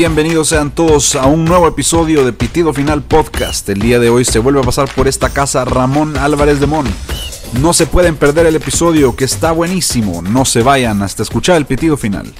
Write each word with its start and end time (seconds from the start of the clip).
Bienvenidos 0.00 0.50
sean 0.50 0.70
todos 0.70 1.16
a 1.16 1.26
un 1.26 1.44
nuevo 1.44 1.66
episodio 1.66 2.24
de 2.24 2.32
Pitido 2.32 2.72
Final 2.72 3.02
Podcast. 3.02 3.68
El 3.68 3.80
día 3.80 3.98
de 3.98 4.10
hoy 4.10 4.24
se 4.24 4.38
vuelve 4.38 4.60
a 4.60 4.62
pasar 4.62 4.88
por 4.94 5.08
esta 5.08 5.30
casa 5.30 5.64
Ramón 5.64 6.16
Álvarez 6.16 6.60
de 6.60 6.68
Mon. 6.68 6.86
No 7.60 7.72
se 7.72 7.84
pueden 7.84 8.14
perder 8.14 8.46
el 8.46 8.54
episodio 8.54 9.16
que 9.16 9.24
está 9.24 9.50
buenísimo. 9.50 10.22
No 10.22 10.44
se 10.44 10.62
vayan 10.62 11.02
hasta 11.02 11.24
escuchar 11.24 11.56
el 11.56 11.66
pitido 11.66 11.96
final. 11.96 12.32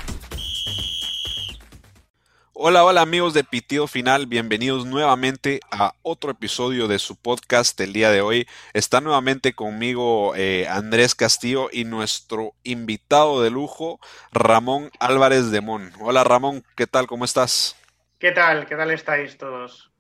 Hola, 2.61 2.85
hola 2.85 3.03
amigos 3.03 3.35
de 3.35 3.45
Pitido 3.45 3.87
Final, 3.87 4.27
bienvenidos 4.27 4.85
nuevamente 4.85 5.61
a 5.71 5.93
otro 6.03 6.33
episodio 6.33 6.89
de 6.89 6.99
su 6.99 7.15
podcast 7.15 7.81
el 7.81 7.93
día 7.93 8.11
de 8.11 8.21
hoy. 8.21 8.49
Está 8.75 9.01
nuevamente 9.01 9.53
conmigo 9.53 10.35
eh, 10.35 10.67
Andrés 10.69 11.15
Castillo 11.15 11.69
y 11.73 11.85
nuestro 11.85 12.55
invitado 12.65 13.43
de 13.43 13.51
lujo, 13.51 14.01
Ramón 14.33 14.91
Álvarez 14.99 15.53
de 15.53 15.61
Mon. 15.61 15.93
Hola 16.01 16.25
Ramón, 16.25 16.65
¿qué 16.75 16.89
tal? 16.89 17.07
¿Cómo 17.07 17.25
estás? 17.25 17.77
¿Qué 18.19 18.33
tal? 18.33 18.67
¿Qué 18.67 18.75
tal 18.75 18.91
estáis 18.91 19.39
todos? 19.39 19.93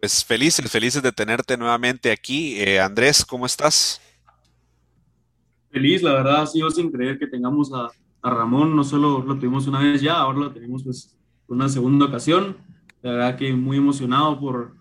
Pues 0.00 0.24
felices, 0.24 0.68
felices 0.68 1.00
de 1.00 1.12
tenerte 1.12 1.56
nuevamente 1.56 2.10
aquí. 2.10 2.60
Eh, 2.60 2.80
Andrés, 2.80 3.24
¿cómo 3.24 3.46
estás? 3.46 4.00
Feliz, 5.70 6.02
la 6.02 6.14
verdad, 6.14 6.44
sigo 6.46 6.72
sin 6.72 6.90
creer 6.90 7.20
que 7.20 7.28
tengamos 7.28 7.72
a, 7.72 7.88
a 8.22 8.30
Ramón, 8.30 8.74
no 8.74 8.82
solo 8.82 9.20
lo 9.20 9.36
tuvimos 9.36 9.68
una 9.68 9.78
vez 9.78 10.02
ya, 10.02 10.14
ahora 10.16 10.40
lo 10.40 10.52
tenemos 10.52 10.82
pues 10.82 11.17
una 11.48 11.68
segunda 11.68 12.06
ocasión. 12.06 12.56
La 13.02 13.12
verdad 13.12 13.36
que 13.36 13.52
muy 13.54 13.78
emocionado 13.78 14.38
por, 14.38 14.76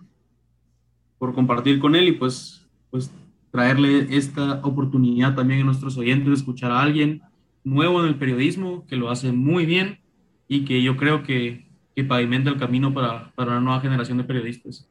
por 1.17 1.33
compartir 1.33 1.79
con 1.79 1.95
él 1.95 2.09
y 2.09 2.11
pues, 2.11 2.67
pues 2.91 3.11
traerle 3.51 4.15
esta 4.15 4.59
oportunidad 4.63 5.35
también 5.35 5.61
a 5.61 5.65
nuestros 5.65 5.97
oyentes 5.97 6.27
de 6.27 6.33
escuchar 6.33 6.71
a 6.71 6.81
alguien 6.81 7.21
nuevo 7.63 8.01
en 8.01 8.07
el 8.07 8.15
periodismo 8.15 8.85
que 8.87 8.95
lo 8.95 9.09
hace 9.09 9.31
muy 9.31 9.65
bien 9.65 9.99
y 10.47 10.65
que 10.65 10.81
yo 10.81 10.97
creo 10.97 11.23
que, 11.23 11.65
pavimenta 12.07 12.51
el 12.51 12.59
camino 12.59 12.93
para, 12.93 13.31
para 13.33 13.53
una 13.53 13.61
nueva 13.61 13.81
generación 13.81 14.19
de 14.19 14.23
periodistas. 14.23 14.87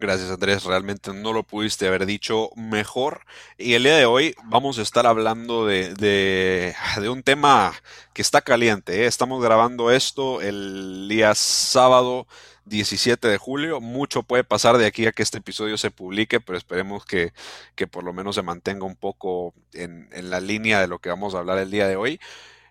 Gracias 0.00 0.30
Andrés, 0.30 0.62
realmente 0.62 1.12
no 1.12 1.32
lo 1.32 1.42
pudiste 1.42 1.88
haber 1.88 2.06
dicho 2.06 2.50
mejor. 2.54 3.22
Y 3.56 3.74
el 3.74 3.82
día 3.82 3.96
de 3.96 4.06
hoy 4.06 4.32
vamos 4.44 4.78
a 4.78 4.82
estar 4.82 5.08
hablando 5.08 5.66
de, 5.66 5.92
de, 5.94 6.76
de 7.00 7.08
un 7.08 7.24
tema 7.24 7.74
que 8.12 8.22
está 8.22 8.40
caliente. 8.40 9.02
¿eh? 9.02 9.06
Estamos 9.06 9.42
grabando 9.42 9.90
esto 9.90 10.40
el 10.40 11.08
día 11.08 11.34
sábado 11.34 12.28
17 12.66 13.26
de 13.26 13.38
julio. 13.38 13.80
Mucho 13.80 14.22
puede 14.22 14.44
pasar 14.44 14.78
de 14.78 14.86
aquí 14.86 15.04
a 15.06 15.10
que 15.10 15.24
este 15.24 15.38
episodio 15.38 15.76
se 15.76 15.90
publique, 15.90 16.38
pero 16.38 16.56
esperemos 16.56 17.04
que, 17.04 17.32
que 17.74 17.88
por 17.88 18.04
lo 18.04 18.12
menos 18.12 18.36
se 18.36 18.42
mantenga 18.42 18.86
un 18.86 18.94
poco 18.94 19.52
en, 19.72 20.08
en, 20.12 20.30
la 20.30 20.38
línea 20.38 20.80
de 20.80 20.86
lo 20.86 21.00
que 21.00 21.08
vamos 21.08 21.34
a 21.34 21.38
hablar 21.40 21.58
el 21.58 21.72
día 21.72 21.88
de 21.88 21.96
hoy. 21.96 22.20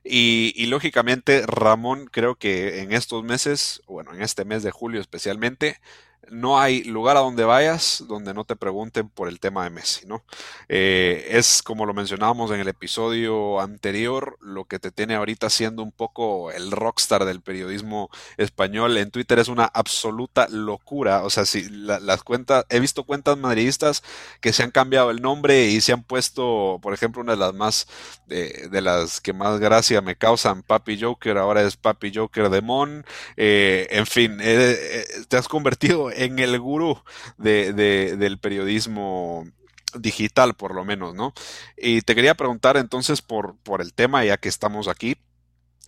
Y, 0.02 0.53
y 0.56 0.67
lógicamente 0.67 1.44
Ramón 1.45 2.08
creo 2.09 2.36
que 2.36 2.84
en 2.84 2.94
estos 2.94 3.25
meses, 3.25 3.81
bueno, 3.86 4.14
en 4.14 4.22
este 4.22 4.45
mes 4.45 4.64
de 4.64 4.72
julio 4.72 5.02
especialmente, 5.02 5.81
no 6.30 6.59
hay 6.59 6.83
lugar 6.83 7.17
a 7.17 7.22
donde 7.22 7.44
vayas 7.44 8.03
donde 8.08 8.33
no 8.33 8.44
te 8.44 8.56
pregunten 8.56 9.09
por 9.09 9.28
el 9.28 9.39
tema 9.39 9.64
de 9.64 9.70
Messi, 9.70 10.06
¿no? 10.06 10.23
Eh, 10.69 11.28
es 11.31 11.61
como 11.64 11.86
lo 11.86 11.94
mencionábamos 11.94 12.52
en 12.52 12.59
el 12.59 12.67
episodio 12.67 13.59
anterior, 13.59 14.38
lo 14.42 14.66
que 14.66 14.80
te 14.80 14.92
tiene 14.92 15.16
ahorita 15.16 15.50
siendo 15.50 15.84
un 15.84 15.92
poco 15.92 16.52
el 16.52 16.72
rockstar 16.72 17.25
del 17.25 17.42
periodismo 17.42 18.09
español. 18.38 18.97
En 18.97 19.11
Twitter 19.11 19.39
es 19.39 19.47
una 19.47 19.66
absoluta 19.66 20.47
locura. 20.50 21.23
O 21.23 21.30
sea, 21.30 21.45
si 21.45 21.67
la, 21.69 22.00
las 22.00 22.23
cuentas, 22.23 22.66
he 22.69 22.80
visto 22.80 23.03
cuentas 23.03 23.38
madridistas 23.38 24.03
que 24.41 24.53
se 24.53 24.64
han 24.64 24.72
cambiado 24.72 25.12
el 25.12 25.22
nombre 25.22 25.66
y 25.67 25.81
se 25.81 25.94
han 25.94 26.03
puesto, 26.03 26.80
por 26.81 26.94
ejemplo, 26.94 27.22
una 27.22 27.34
de 27.34 27.40
las 27.40 27.53
más, 27.53 27.88
de, 28.25 28.68
de 28.69 28.81
las 28.81 29.22
que 29.22 29.34
más 29.34 29.59
gracia 29.59 30.01
me 30.01 30.16
causan, 30.16 30.63
Papi 30.63 31.00
Joker, 31.00 31.38
ahora 31.38 31.62
es 31.63 31.78
Papi 31.78 32.12
Joker 32.13 32.50
Demon. 32.50 33.06
Eh, 33.38 33.88
en 33.91 34.06
fin, 34.06 34.38
eh, 34.41 35.06
te 35.28 35.38
has 35.38 35.47
convertido 35.47 36.12
en 36.17 36.39
el 36.39 36.59
gurú 36.59 37.01
de, 37.38 37.73
de, 37.73 38.17
del 38.17 38.39
periodismo 38.39 39.45
digital, 39.94 40.55
por 40.55 40.75
lo 40.75 40.83
menos, 40.83 41.16
¿no? 41.16 41.33
Y 41.78 42.01
te 42.01 42.16
quería 42.16 42.35
preguntar 42.35 42.78
entonces 42.78 43.22
por, 43.22 43.55
por 43.63 43.81
el 43.81 43.94
tema, 43.94 44.25
ya 44.25 44.38
que 44.38 44.50
estamos 44.50 44.88
aquí. 44.88 45.17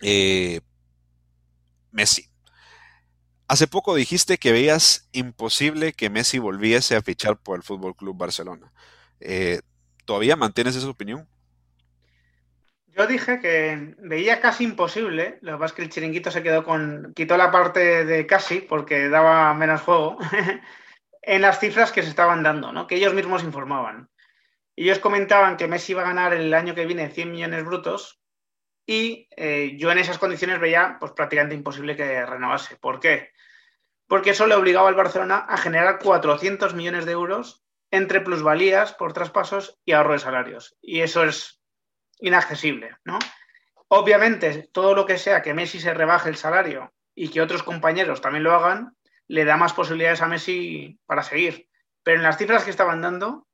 Eh, 0.00 0.60
Messi. 1.92 2.28
Hace 3.48 3.66
poco 3.66 3.94
dijiste 3.96 4.38
que 4.38 4.52
veías 4.52 5.08
imposible 5.12 5.92
que 5.92 6.08
Messi 6.08 6.38
volviese 6.38 6.94
a 6.94 7.02
fichar 7.02 7.36
por 7.36 7.56
el 7.56 7.64
Fútbol 7.64 7.96
Club 7.96 8.16
Barcelona. 8.16 8.72
Eh, 9.18 9.60
¿Todavía 10.04 10.36
mantienes 10.36 10.76
esa 10.76 10.88
opinión? 10.88 11.28
Yo 12.96 13.06
dije 13.06 13.40
que 13.40 13.94
veía 13.98 14.40
casi 14.40 14.64
imposible, 14.64 15.38
lo 15.42 15.52
que 15.52 15.58
pasa 15.58 15.66
es 15.66 15.72
que 15.74 15.82
el 15.82 15.90
chiringuito 15.90 16.30
se 16.30 16.42
quedó 16.42 16.64
con. 16.64 17.12
quitó 17.14 17.36
la 17.36 17.50
parte 17.50 18.04
de 18.04 18.26
casi 18.26 18.60
porque 18.60 19.08
daba 19.08 19.54
menos 19.54 19.82
juego 19.82 20.18
en 21.22 21.42
las 21.42 21.60
cifras 21.60 21.92
que 21.92 22.02
se 22.02 22.08
estaban 22.08 22.42
dando, 22.42 22.72
¿no? 22.72 22.86
que 22.86 22.96
ellos 22.96 23.14
mismos 23.14 23.44
informaban. 23.44 24.08
Ellos 24.76 24.98
comentaban 24.98 25.56
que 25.56 25.68
Messi 25.68 25.92
iba 25.92 26.02
a 26.02 26.06
ganar 26.06 26.32
el 26.32 26.52
año 26.54 26.74
que 26.74 26.86
viene 26.86 27.10
100 27.10 27.30
millones 27.30 27.64
brutos 27.64 28.20
y 28.86 29.28
eh, 29.36 29.76
yo 29.76 29.92
en 29.92 29.98
esas 29.98 30.18
condiciones 30.18 30.58
veía 30.58 30.96
pues, 30.98 31.12
prácticamente 31.12 31.54
imposible 31.54 31.96
que 31.96 32.24
renovase. 32.24 32.76
¿Por 32.76 32.98
qué? 32.98 33.30
Porque 34.08 34.30
eso 34.30 34.46
le 34.46 34.54
obligaba 34.54 34.88
al 34.88 34.94
Barcelona 34.94 35.46
a 35.48 35.56
generar 35.58 35.98
400 35.98 36.74
millones 36.74 37.04
de 37.04 37.12
euros 37.12 37.62
entre 37.90 38.20
plusvalías 38.20 38.92
por 38.94 39.12
traspasos 39.12 39.78
y 39.84 39.92
ahorro 39.92 40.14
de 40.14 40.18
salarios. 40.18 40.76
Y 40.80 41.00
eso 41.00 41.24
es 41.24 41.59
inaccesible, 42.20 42.96
¿no? 43.04 43.18
Obviamente, 43.88 44.68
todo 44.72 44.94
lo 44.94 45.04
que 45.04 45.18
sea 45.18 45.42
que 45.42 45.54
Messi 45.54 45.80
se 45.80 45.94
rebaje 45.94 46.28
el 46.28 46.36
salario 46.36 46.92
y 47.14 47.28
que 47.28 47.40
otros 47.40 47.62
compañeros 47.62 48.20
también 48.20 48.44
lo 48.44 48.54
hagan, 48.54 48.96
le 49.26 49.44
da 49.44 49.56
más 49.56 49.72
posibilidades 49.72 50.22
a 50.22 50.28
Messi 50.28 50.98
para 51.06 51.22
seguir. 51.22 51.68
Pero 52.02 52.18
en 52.18 52.22
las 52.22 52.38
cifras 52.38 52.64
que 52.64 52.70
estaban 52.70 53.02
dando, 53.02 53.46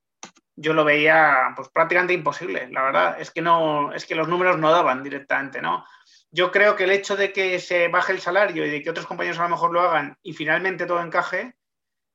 yo 0.55 0.73
lo 0.73 0.85
veía 0.85 1.53
pues 1.55 1.69
prácticamente 1.69 2.15
imposible, 2.15 2.69
la 2.71 2.83
verdad. 2.83 3.21
Es 3.21 3.31
que 3.31 3.43
no, 3.43 3.93
es 3.93 4.07
que 4.07 4.15
los 4.15 4.29
números 4.29 4.59
no 4.59 4.71
daban 4.71 5.03
directamente, 5.03 5.61
¿no? 5.61 5.85
Yo 6.31 6.51
creo 6.51 6.77
que 6.77 6.85
el 6.85 6.91
hecho 6.91 7.17
de 7.17 7.33
que 7.33 7.59
se 7.59 7.89
baje 7.89 8.13
el 8.13 8.21
salario 8.21 8.67
y 8.67 8.71
de 8.71 8.83
que 8.83 8.91
otros 8.91 9.07
compañeros 9.07 9.39
a 9.39 9.45
lo 9.45 9.51
mejor 9.51 9.73
lo 9.73 9.83
hagan 9.83 10.19
y 10.23 10.33
finalmente 10.33 10.87
todo 10.87 11.01
encaje, 11.01 11.57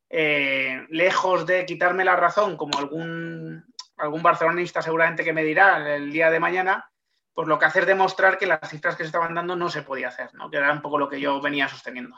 eh, 0.10 0.86
lejos 0.90 1.46
de 1.46 1.66
quitarme 1.66 2.04
la 2.04 2.16
razón, 2.16 2.58
como 2.58 2.78
algún 2.78 3.66
algún 4.02 4.24
barcelonista 4.24 4.82
seguramente 4.82 5.24
que 5.24 5.34
me 5.34 5.44
dirá 5.44 5.96
el 5.96 6.12
día 6.12 6.30
de 6.30 6.40
mañana, 6.40 6.92
pues 7.34 7.48
lo 7.48 7.58
que 7.58 7.66
hace 7.66 7.80
es 7.80 7.86
demostrar 7.86 8.38
que 8.38 8.46
las 8.46 8.70
cifras 8.70 8.96
que 8.96 9.04
se 9.04 9.08
estaban 9.08 9.34
dando 9.34 9.56
no 9.56 9.70
se 9.70 9.84
podía 9.84 10.10
hacer, 10.10 10.34
¿no? 10.34 10.50
que 10.50 10.58
era 10.58 10.72
un 10.72 10.82
poco 10.82 10.98
lo 10.98 11.08
que 11.08 11.20
yo 11.20 11.40
venía 11.40 11.68
sosteniendo. 11.68 12.16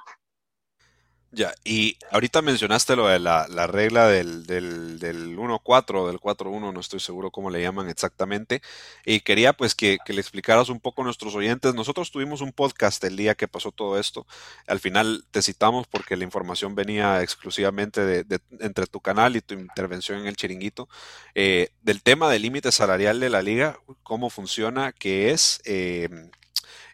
Ya, 1.36 1.56
y 1.64 1.98
ahorita 2.12 2.44
mencionaste 2.44 2.96
lo 2.96 3.08
de 3.08 3.18
la, 3.18 3.48
la 3.50 3.66
regla 3.66 4.08
del, 4.08 4.46
del, 4.46 5.00
del 5.00 5.36
1-4, 5.36 6.06
del 6.06 6.20
4-1, 6.20 6.72
no 6.72 6.80
estoy 6.80 7.00
seguro 7.00 7.32
cómo 7.32 7.50
le 7.50 7.60
llaman 7.60 7.90
exactamente, 7.90 8.62
y 9.04 9.22
quería 9.22 9.54
pues 9.54 9.74
que, 9.74 9.98
que, 10.06 10.14
le 10.14 10.22
explicaras 10.22 10.70
un 10.70 10.80
poco 10.80 11.02
a 11.02 11.06
nuestros 11.06 11.34
oyentes. 11.34 11.74
Nosotros 11.74 12.12
tuvimos 12.12 12.42
un 12.42 12.52
podcast 12.52 13.04
el 13.04 13.16
día 13.18 13.34
que 13.34 13.48
pasó 13.48 13.72
todo 13.72 14.00
esto, 14.00 14.28
al 14.68 14.80
final 14.80 15.26
te 15.32 15.42
citamos 15.42 15.88
porque 15.88 16.16
la 16.18 16.24
información 16.24 16.76
venía 16.76 17.24
exclusivamente 17.24 18.06
de, 18.06 18.24
de 18.26 18.40
entre 18.60 18.86
tu 18.86 19.00
canal 19.00 19.36
y 19.36 19.42
tu 19.42 19.56
intervención 19.56 20.20
en 20.20 20.28
el 20.28 20.36
chiringuito, 20.36 20.88
eh, 21.34 21.70
del 21.82 22.04
tema 22.04 22.30
del 22.30 22.44
límite 22.44 22.72
salarial 22.72 23.20
de 23.20 23.32
la 23.32 23.42
liga, 23.42 23.80
cómo 24.04 24.30
funciona, 24.30 24.92
qué 24.92 25.32
es... 25.32 25.62
Eh, 25.66 26.30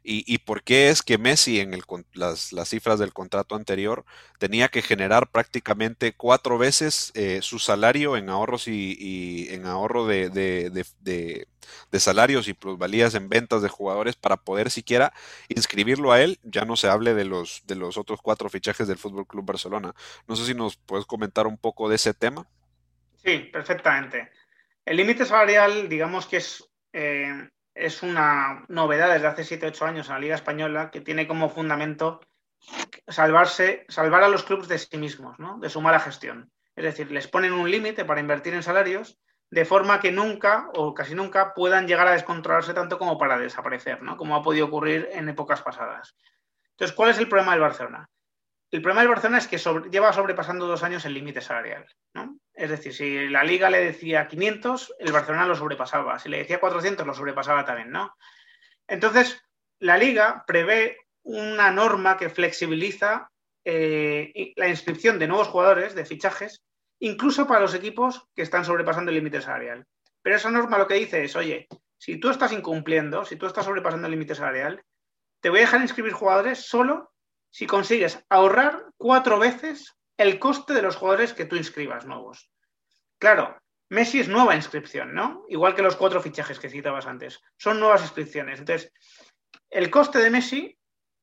y, 0.04 0.24
y, 0.32 0.40
por 0.40 0.64
qué 0.64 0.90
es 0.90 1.02
que 1.02 1.18
Messi 1.18 1.60
en 1.60 1.74
el, 1.74 1.84
las, 2.14 2.54
las, 2.54 2.70
cifras 2.70 3.00
del 3.00 3.14
contrato 3.14 3.56
anterior 3.56 4.06
tenía 4.38 4.70
que 4.70 4.82
generar 4.82 5.30
prácticamente 5.30 6.14
cuatro 6.14 6.58
veces 6.58 7.12
eh, 7.16 7.40
su 7.42 7.60
salario 7.60 8.16
en 8.16 8.30
ahorros 8.30 8.68
y, 8.68 9.48
en 9.52 9.66
ahorro 9.66 10.08
de, 10.08 11.46
salarios 11.94 12.48
y 12.48 12.54
plusvalías 12.54 13.16
en 13.16 13.30
ventas 13.30 13.62
de 13.62 13.70
jugadores 13.70 14.16
para 14.16 14.38
poder 14.38 14.72
siquiera 14.72 15.14
inscribirlo 15.50 16.12
a 16.12 16.22
él. 16.22 16.40
Ya 16.44 16.66
no 16.66 16.76
se 16.76 16.88
hable 16.88 17.14
de 17.14 17.26
los, 17.26 17.64
de 17.66 17.76
los 17.76 17.98
otros 17.98 18.22
cuatro 18.22 18.50
fichajes 18.50 18.88
del 18.88 18.98
Fútbol 18.98 19.28
Club 19.28 19.46
Barcelona. 19.46 19.94
No 20.28 20.36
sé 20.36 20.46
si 20.46 20.54
nos 20.54 20.78
puedes 20.78 21.06
comentar 21.06 21.46
un 21.48 21.58
poco 21.58 21.90
de 21.90 21.96
ese 21.96 22.14
tema. 22.14 22.48
Sí, 23.24 23.50
perfectamente. 23.52 24.32
El 24.86 24.98
límite 24.98 25.26
salarial, 25.26 25.90
digamos 25.90 26.26
que 26.26 26.38
es 26.38 26.68
eh, 26.94 27.50
es 27.80 28.04
una 28.04 28.66
novedad 28.68 29.14
desde 29.14 29.28
hace 29.28 29.60
7-8 29.60 29.86
años 29.86 30.08
en 30.08 30.14
la 30.16 30.20
Liga 30.20 30.36
Española 30.36 30.92
que 30.92 31.02
tiene 31.02 31.28
como 31.28 31.50
fundamento 31.50 32.22
salvarse, 33.08 33.86
salvar 33.90 34.24
a 34.24 34.30
los 34.30 34.44
clubes 34.44 34.68
de 34.68 34.78
sí 34.78 34.98
mismos, 34.98 35.40
¿no? 35.40 35.58
de 35.60 35.70
su 35.70 35.82
mala 35.82 36.00
gestión. 36.00 36.52
Es 36.76 36.84
decir, 36.84 37.12
les 37.12 37.28
ponen 37.28 37.54
un 37.54 37.70
límite 37.70 38.06
para 38.06 38.20
invertir 38.20 38.54
en 38.54 38.64
salarios 38.64 39.18
de 39.52 39.66
forma 39.66 40.00
que 40.00 40.12
nunca 40.12 40.70
o 40.76 40.94
casi 40.94 41.16
nunca 41.16 41.54
puedan 41.54 41.88
llegar 41.88 42.08
a 42.08 42.12
descontrolarse 42.12 42.74
tanto 42.74 43.00
como 43.00 43.18
para 43.18 43.40
desaparecer, 43.40 44.02
¿no? 44.04 44.18
como 44.18 44.36
ha 44.36 44.44
podido 44.44 44.68
ocurrir 44.68 45.10
en 45.12 45.30
épocas 45.30 45.62
pasadas. 45.62 46.16
Entonces, 46.72 46.96
¿cuál 46.96 47.10
es 47.10 47.18
el 47.18 47.28
problema 47.28 47.54
del 47.54 47.62
Barcelona? 47.62 48.10
El 48.72 48.82
problema 48.82 49.02
del 49.02 49.10
Barcelona 49.10 49.40
es 49.40 49.48
que 49.48 49.58
lleva 49.90 50.14
sobrepasando 50.14 50.68
dos 50.68 50.84
años 50.84 51.04
el 51.06 51.16
límite 51.16 51.42
salarial. 51.42 51.88
Es 52.60 52.70
decir, 52.70 52.94
si 52.94 53.30
la 53.30 53.46
liga 53.46 53.70
le 53.70 53.80
decía 53.80 54.28
500, 54.28 54.96
el 55.00 55.14
Barcelona 55.14 55.48
lo 55.48 55.56
sobrepasaba. 55.56 56.20
Si 56.20 56.28
le 56.28 56.40
decía 56.40 56.60
400, 56.60 57.08
lo 57.08 57.14
sobrepasaba 57.14 57.64
también. 57.64 57.90
¿no? 57.90 58.14
Entonces, 58.86 59.42
la 59.80 59.98
liga 59.98 60.44
prevé 60.46 60.98
una 61.24 61.72
norma 61.72 62.18
que 62.18 62.30
flexibiliza 62.30 63.32
eh, 63.64 64.52
la 64.58 64.68
inscripción 64.68 65.20
de 65.20 65.28
nuevos 65.28 65.48
jugadores, 65.48 65.96
de 65.96 66.04
fichajes, 66.04 66.62
incluso 67.00 67.48
para 67.48 67.62
los 67.62 67.74
equipos 67.74 68.28
que 68.36 68.42
están 68.42 68.66
sobrepasando 68.66 69.10
el 69.10 69.16
límite 69.16 69.42
salarial. 69.42 69.88
Pero 70.22 70.36
esa 70.36 70.52
norma 70.52 70.78
lo 70.78 70.88
que 70.88 70.96
dice 70.96 71.24
es, 71.24 71.38
oye, 71.38 71.70
si 71.98 72.20
tú 72.20 72.30
estás 72.30 72.52
incumpliendo, 72.52 73.24
si 73.24 73.38
tú 73.38 73.46
estás 73.46 73.64
sobrepasando 73.64 74.08
el 74.08 74.12
límite 74.12 74.36
salarial, 74.36 74.84
te 75.40 75.50
voy 75.50 75.60
a 75.60 75.62
dejar 75.62 75.80
inscribir 75.80 76.12
jugadores 76.12 76.66
solo 76.68 77.14
si 77.52 77.68
consigues 77.68 78.22
ahorrar 78.28 78.84
cuatro 78.98 79.40
veces 79.40 79.96
el 80.20 80.38
coste 80.38 80.74
de 80.74 80.82
los 80.82 80.98
jugadores 80.98 81.34
que 81.34 81.46
tú 81.46 81.56
inscribas 81.56 82.06
nuevos. 82.06 82.52
Claro, 83.20 83.58
Messi 83.88 84.20
es 84.20 84.28
nueva 84.28 84.54
inscripción, 84.54 85.14
¿no? 85.14 85.46
Igual 85.48 85.76
que 85.76 85.82
los 85.82 85.96
cuatro 85.96 86.22
fichajes 86.22 86.60
que 86.60 86.70
citabas 86.70 87.08
antes. 87.08 87.42
Son 87.56 87.80
nuevas 87.80 88.02
inscripciones. 88.02 88.60
Entonces, 88.60 88.92
el 89.70 89.90
coste 89.90 90.20
de 90.20 90.30
Messi 90.30 90.78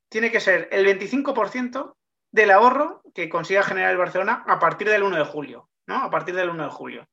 tiene 0.08 0.32
que 0.32 0.40
ser 0.40 0.70
el 0.72 0.86
25% 0.86 1.94
del 2.32 2.50
ahorro 2.50 3.02
que 3.14 3.28
consiga 3.28 3.62
generar 3.62 3.90
el 3.90 3.98
Barcelona 3.98 4.44
a 4.46 4.58
partir 4.58 4.88
del 4.88 5.02
1 5.02 5.14
de 5.14 5.24
julio, 5.24 5.68
¿no? 5.86 5.96
A 5.96 6.10
partir 6.10 6.34
del 6.34 6.48
1 6.48 6.64
de 6.64 6.70
julio. 6.70 7.06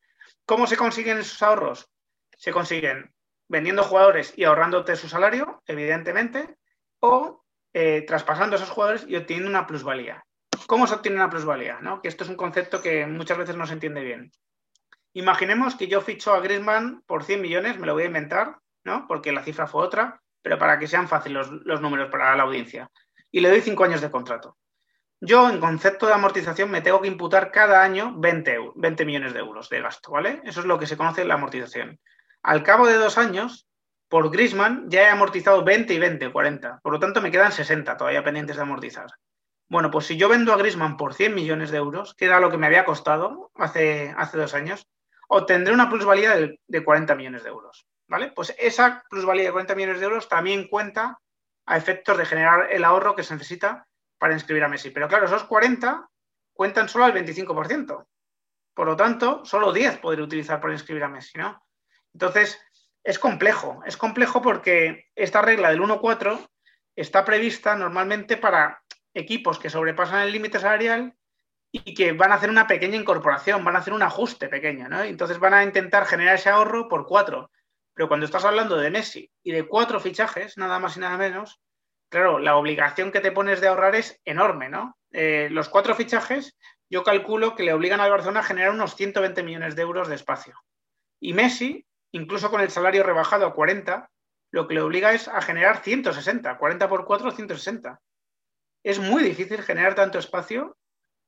¿Cómo 0.46 0.68
se 0.68 0.78
consiguen 0.78 1.18
esos 1.18 1.44
ahorros? 1.44 1.90
Se 2.38 2.54
consiguen 2.54 3.14
vendiendo 3.50 3.84
jugadores 3.84 4.34
y 4.38 4.46
ahorrándote 4.46 4.96
su 4.96 5.10
salario, 5.10 5.62
evidentemente, 5.68 6.56
o 7.02 7.44
eh, 7.74 8.06
traspasando 8.08 8.56
esos 8.56 8.70
jugadores 8.70 9.04
y 9.06 9.18
obteniendo 9.18 9.50
una 9.50 9.68
plusvalía. 9.68 10.26
¿Cómo 10.68 10.88
se 10.88 10.96
obtiene 10.96 11.18
una 11.18 11.30
plusvalía? 11.30 11.80
¿no? 11.82 12.02
Que 12.02 12.08
esto 12.08 12.24
es 12.24 12.30
un 12.30 12.36
concepto 12.36 12.82
que 12.82 13.06
muchas 13.06 13.38
veces 13.38 13.56
no 13.56 13.66
se 13.66 13.74
entiende 13.74 14.02
bien. 14.02 14.32
Imaginemos 15.14 15.76
que 15.76 15.88
yo 15.88 16.02
ficho 16.02 16.34
a 16.34 16.40
Griezmann 16.40 17.04
por 17.06 17.24
100 17.24 17.42
millones, 17.42 17.78
me 17.78 17.86
lo 17.86 17.94
voy 17.94 18.04
a 18.04 18.08
inventar, 18.08 18.58
¿no? 18.84 19.06
Porque 19.08 19.32
la 19.32 19.44
cifra 19.44 19.68
fue 19.68 19.84
otra, 19.84 20.22
pero 20.42 20.58
para 20.58 20.80
que 20.80 20.88
sean 20.88 21.08
fáciles 21.08 21.48
los, 21.50 21.82
números 21.82 22.10
para 22.10 22.36
la 22.36 22.44
audiencia. 22.44 22.90
Y 23.32 23.40
le 23.40 23.50
doy 23.50 23.62
5 23.62 23.84
años 23.84 24.02
de 24.02 24.10
contrato. 24.10 24.58
Yo, 25.22 25.50
en 25.50 25.60
concepto 25.60 26.08
de 26.08 26.14
amortización, 26.14 26.70
me 26.72 26.82
tengo 26.82 27.00
que 27.00 27.08
imputar 27.08 27.52
cada 27.52 27.82
año 27.82 28.14
20, 28.18 28.58
20 28.76 29.06
millones 29.06 29.34
de 29.34 29.40
euros 29.40 29.70
de 29.70 29.82
gasto, 29.82 30.12
¿vale? 30.12 30.42
Eso 30.44 30.60
es 30.60 30.66
lo 30.66 30.80
que 30.80 30.88
se 30.88 30.98
conoce 30.98 31.24
la 31.24 31.36
amortización. 31.36 32.00
Al 32.42 32.64
cabo 32.64 32.88
de 32.88 32.96
dos 32.96 33.18
años, 33.18 33.68
por 34.10 34.30
Grisman 34.32 34.90
ya 34.90 35.04
he 35.04 35.10
amortizado 35.10 35.64
20 35.64 35.94
y 35.94 36.00
20, 36.00 36.32
40. 36.32 36.80
Por 36.84 36.92
lo 36.92 37.00
tanto, 37.00 37.22
me 37.22 37.32
quedan 37.32 37.52
60 37.52 37.96
todavía 37.96 38.24
pendientes 38.24 38.58
de 38.58 38.62
amortizar. 38.64 39.08
Bueno, 39.74 39.90
pues 39.90 40.06
si 40.06 40.18
yo 40.18 40.30
vendo 40.30 40.54
a 40.54 40.58
Grisman 40.58 40.98
por 40.98 41.16
100 41.16 41.34
millones 41.34 41.72
de 41.72 41.78
euros, 41.78 42.14
que 42.14 42.26
era 42.26 42.40
lo 42.40 42.52
que 42.52 42.60
me 42.60 42.68
había 42.68 42.86
costado 42.86 43.50
hace, 43.56 44.14
hace 44.16 44.38
dos 44.38 44.54
años, 44.54 44.88
obtendré 45.28 45.74
una 45.74 45.90
plusvalía 45.90 46.36
de, 46.36 46.60
de 46.68 46.84
40 46.84 47.16
millones 47.16 47.42
de 47.42 47.50
euros. 47.50 47.88
¿Vale? 48.08 48.32
Pues 48.36 48.54
esa 48.60 49.04
plusvalía 49.10 49.46
de 49.46 49.52
40 49.52 49.74
millones 49.74 50.00
de 50.00 50.06
euros 50.06 50.30
también 50.30 50.68
cuenta 50.68 51.18
a 51.66 51.76
efectos 51.76 52.20
de 52.20 52.26
generar 52.28 52.72
el 52.72 52.84
ahorro 52.84 53.16
que 53.16 53.24
se 53.24 53.34
necesita 53.34 53.88
para 54.20 54.36
inscribir 54.36 54.64
a 54.64 54.68
Messi. 54.68 54.92
Pero 54.92 55.08
claro, 55.08 55.26
esos 55.26 55.46
40 55.46 56.08
cuentan 56.54 56.88
solo 56.88 57.06
al 57.06 57.14
25%. 57.16 58.06
Por 58.76 58.86
lo 58.86 58.96
tanto, 58.96 59.44
solo 59.44 59.74
10 59.74 59.98
podré 59.98 60.22
utilizar 60.22 60.62
para 60.62 60.74
inscribir 60.74 61.04
a 61.04 61.10
Messi, 61.10 61.40
¿no? 61.40 61.66
Entonces, 62.14 62.62
es 63.04 63.18
complejo. 63.18 63.82
Es 63.88 63.98
complejo 63.98 64.40
porque 64.40 65.08
esta 65.16 65.42
regla 65.42 65.72
del 65.72 65.82
1-4 65.82 66.48
está 66.96 67.26
prevista 67.26 67.76
normalmente 67.76 68.38
para 68.38 68.83
equipos 69.14 69.60
que 69.60 69.70
sobrepasan 69.70 70.22
el 70.22 70.32
límite 70.32 70.60
salarial 70.60 71.16
y 71.72 71.94
que 71.94 72.12
van 72.14 72.32
a 72.32 72.36
hacer 72.36 72.50
una 72.50 72.68
pequeña 72.68 72.98
incorporación, 72.98 73.64
van 73.64 73.76
a 73.76 73.80
hacer 73.80 73.94
un 73.94 74.04
ajuste 74.04 74.48
pequeño, 74.48 74.90
¿no? 74.90 75.02
Entonces 75.02 75.40
van 75.40 75.54
a 75.54 75.64
intentar 75.64 76.06
generar 76.06 76.36
ese 76.36 76.50
ahorro 76.50 76.88
por 76.88 77.08
cuatro. 77.08 77.50
Pero 77.94 78.08
cuando 78.08 78.26
estás 78.26 78.46
hablando 78.46 78.78
de 78.78 78.90
Messi 78.90 79.32
y 79.44 79.52
de 79.52 79.68
cuatro 79.68 80.00
fichajes, 80.00 80.58
nada 80.58 80.80
más 80.80 80.98
y 80.98 81.00
nada 81.00 81.18
menos, 81.18 81.62
claro, 82.10 82.40
la 82.40 82.56
obligación 82.58 83.12
que 83.12 83.22
te 83.22 83.32
pones 83.32 83.62
de 83.62 83.68
ahorrar 83.68 83.96
es 83.96 84.20
enorme, 84.26 84.70
¿no? 84.70 84.98
Eh, 85.12 85.48
los 85.52 85.70
cuatro 85.70 85.96
fichajes, 85.96 86.58
yo 86.90 87.04
calculo 87.04 87.56
que 87.56 87.64
le 87.64 87.74
obligan 87.74 88.02
al 88.02 88.12
Barcelona 88.12 88.42
a 88.42 88.44
generar 88.44 88.72
unos 88.72 88.96
120 88.96 89.42
millones 89.44 89.76
de 89.76 89.82
euros 89.82 90.08
de 90.08 90.16
espacio. 90.16 90.56
Y 91.20 91.34
Messi 91.34 91.86
incluso 92.14 92.50
con 92.50 92.62
el 92.62 92.70
salario 92.70 93.04
rebajado 93.04 93.46
a 93.46 93.54
40, 93.54 94.10
lo 94.52 94.68
que 94.68 94.76
le 94.76 94.82
obliga 94.82 95.14
es 95.14 95.28
a 95.28 95.42
generar 95.42 95.84
160, 95.84 96.58
40 96.58 96.88
por 96.88 97.06
4, 97.06 97.32
160. 97.32 98.00
Es 98.84 99.00
muy 99.00 99.24
difícil 99.24 99.62
generar 99.64 99.96
tanto 99.96 100.20
espacio 100.20 100.78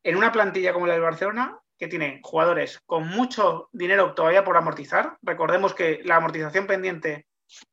en 0.04 0.18
una 0.18 0.32
plantilla 0.32 0.74
como 0.74 0.88
la 0.88 0.94
del 0.94 1.02
Barcelona, 1.02 1.60
que 1.78 1.88
tiene 1.88 2.22
jugadores 2.24 2.80
con 2.86 3.08
mucho 3.08 3.70
dinero 3.72 4.14
todavía 4.14 4.44
por 4.44 4.58
amortizar. 4.58 5.18
Recordemos 5.22 5.74
que 5.74 6.02
la 6.04 6.18
amortización 6.18 6.68
pendiente 6.68 7.28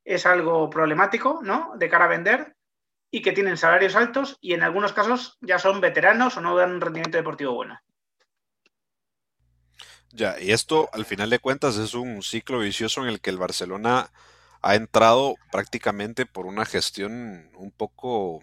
es 0.05 0.27
algo 0.27 0.71
problemático, 0.71 1.41
¿no? 1.43 1.73
De 1.77 1.89
cara 1.89 2.07
a 2.07 2.09
vender, 2.09 2.55
y 3.13 3.21
que 3.21 3.33
tienen 3.33 3.59
salarios 3.59 3.95
altos 3.95 4.39
y 4.41 4.55
en 4.55 4.63
algunos 4.63 4.93
casos 4.95 5.37
ya 5.43 5.59
son 5.59 5.81
veteranos 5.81 6.37
o 6.37 6.41
no 6.41 6.57
dan 6.57 6.73
un 6.73 6.81
rendimiento 6.81 7.19
deportivo 7.19 7.53
bueno. 7.55 7.79
Ya, 10.11 10.41
y 10.41 10.53
esto 10.53 10.89
al 10.93 11.05
final 11.05 11.31
de 11.31 11.39
cuentas 11.39 11.77
es 11.77 11.95
un 11.95 12.23
ciclo 12.23 12.59
vicioso 12.59 13.03
en 13.03 13.09
el 13.09 13.21
que 13.21 13.31
el 13.31 13.39
Barcelona 13.39 14.11
ha 14.63 14.75
entrado 14.75 15.35
prácticamente 15.51 16.25
por 16.27 16.47
una 16.47 16.65
gestión 16.65 17.51
un 17.55 17.71
poco, 17.71 18.43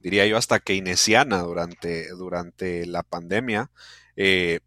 diría 0.00 0.26
yo, 0.26 0.36
hasta 0.36 0.60
keynesiana 0.60 1.42
durante, 1.42 2.08
durante 2.10 2.86
la 2.86 3.02
pandemia, 3.02 3.70
eh, 4.16 4.60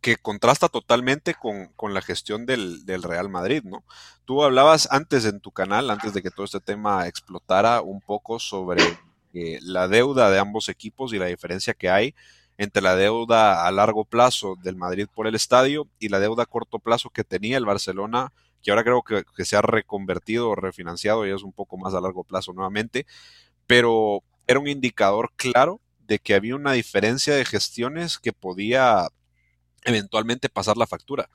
que 0.00 0.16
contrasta 0.16 0.68
totalmente 0.68 1.34
con, 1.34 1.94
la 1.94 2.02
gestión 2.02 2.44
del, 2.46 2.84
del, 2.84 3.02
Real 3.02 3.30
Madrid, 3.30 3.62
¿no? 3.64 3.84
Tú 4.24 4.42
hablabas 4.42 4.88
antes 4.90 5.24
en 5.24 5.40
tu 5.40 5.50
canal, 5.50 5.90
antes 5.90 6.12
de 6.12 6.22
que 6.22 6.30
todo 6.30 6.44
este 6.44 6.60
tema 6.60 7.06
explotara, 7.08 7.80
un 7.80 8.00
poco 8.00 8.38
sobre 8.38 8.82
eh, 9.32 9.58
la 9.62 9.88
deuda 9.88 10.30
de 10.30 10.38
ambos 10.38 10.68
equipos 10.68 11.12
y 11.12 11.18
la 11.18 11.26
diferencia 11.26 11.74
que 11.74 11.90
hay 11.90 12.14
entre 12.56 12.82
la 12.82 12.94
deuda 12.94 13.66
a 13.66 13.72
largo 13.72 14.04
plazo 14.04 14.56
del 14.62 14.76
Madrid 14.76 15.08
por 15.12 15.26
el 15.26 15.34
estadio 15.34 15.88
y 15.98 16.08
la 16.08 16.20
deuda 16.20 16.44
a 16.44 16.46
corto 16.46 16.78
plazo 16.78 17.10
que 17.10 17.24
tenía 17.24 17.56
el 17.56 17.64
Barcelona, 17.64 18.32
que 18.62 18.70
ahora 18.70 18.84
creo 18.84 19.02
que, 19.02 19.44
se 19.44 19.56
ha 19.56 19.62
reconvertido 19.62 20.50
o 20.50 20.54
refinanciado 20.54 21.26
y 21.26 21.30
es 21.30 21.42
un 21.42 21.52
poco 21.52 21.76
más 21.76 21.94
a 21.94 22.00
largo 22.00 22.22
plazo 22.22 22.52
nuevamente, 22.52 23.06
pero 23.66 24.22
era 24.46 24.60
un 24.60 24.68
indicador 24.68 25.32
claro 25.36 25.80
de 26.00 26.18
que 26.18 26.34
había 26.34 26.56
una 26.56 26.72
diferencia 26.72 27.34
de 27.34 27.44
gestiones 27.44 28.18
que 28.18 28.32
podía 28.32 29.08
eventualmente 29.84 30.48
pasar 30.48 30.76
la 30.76 30.86
factura. 30.86 31.30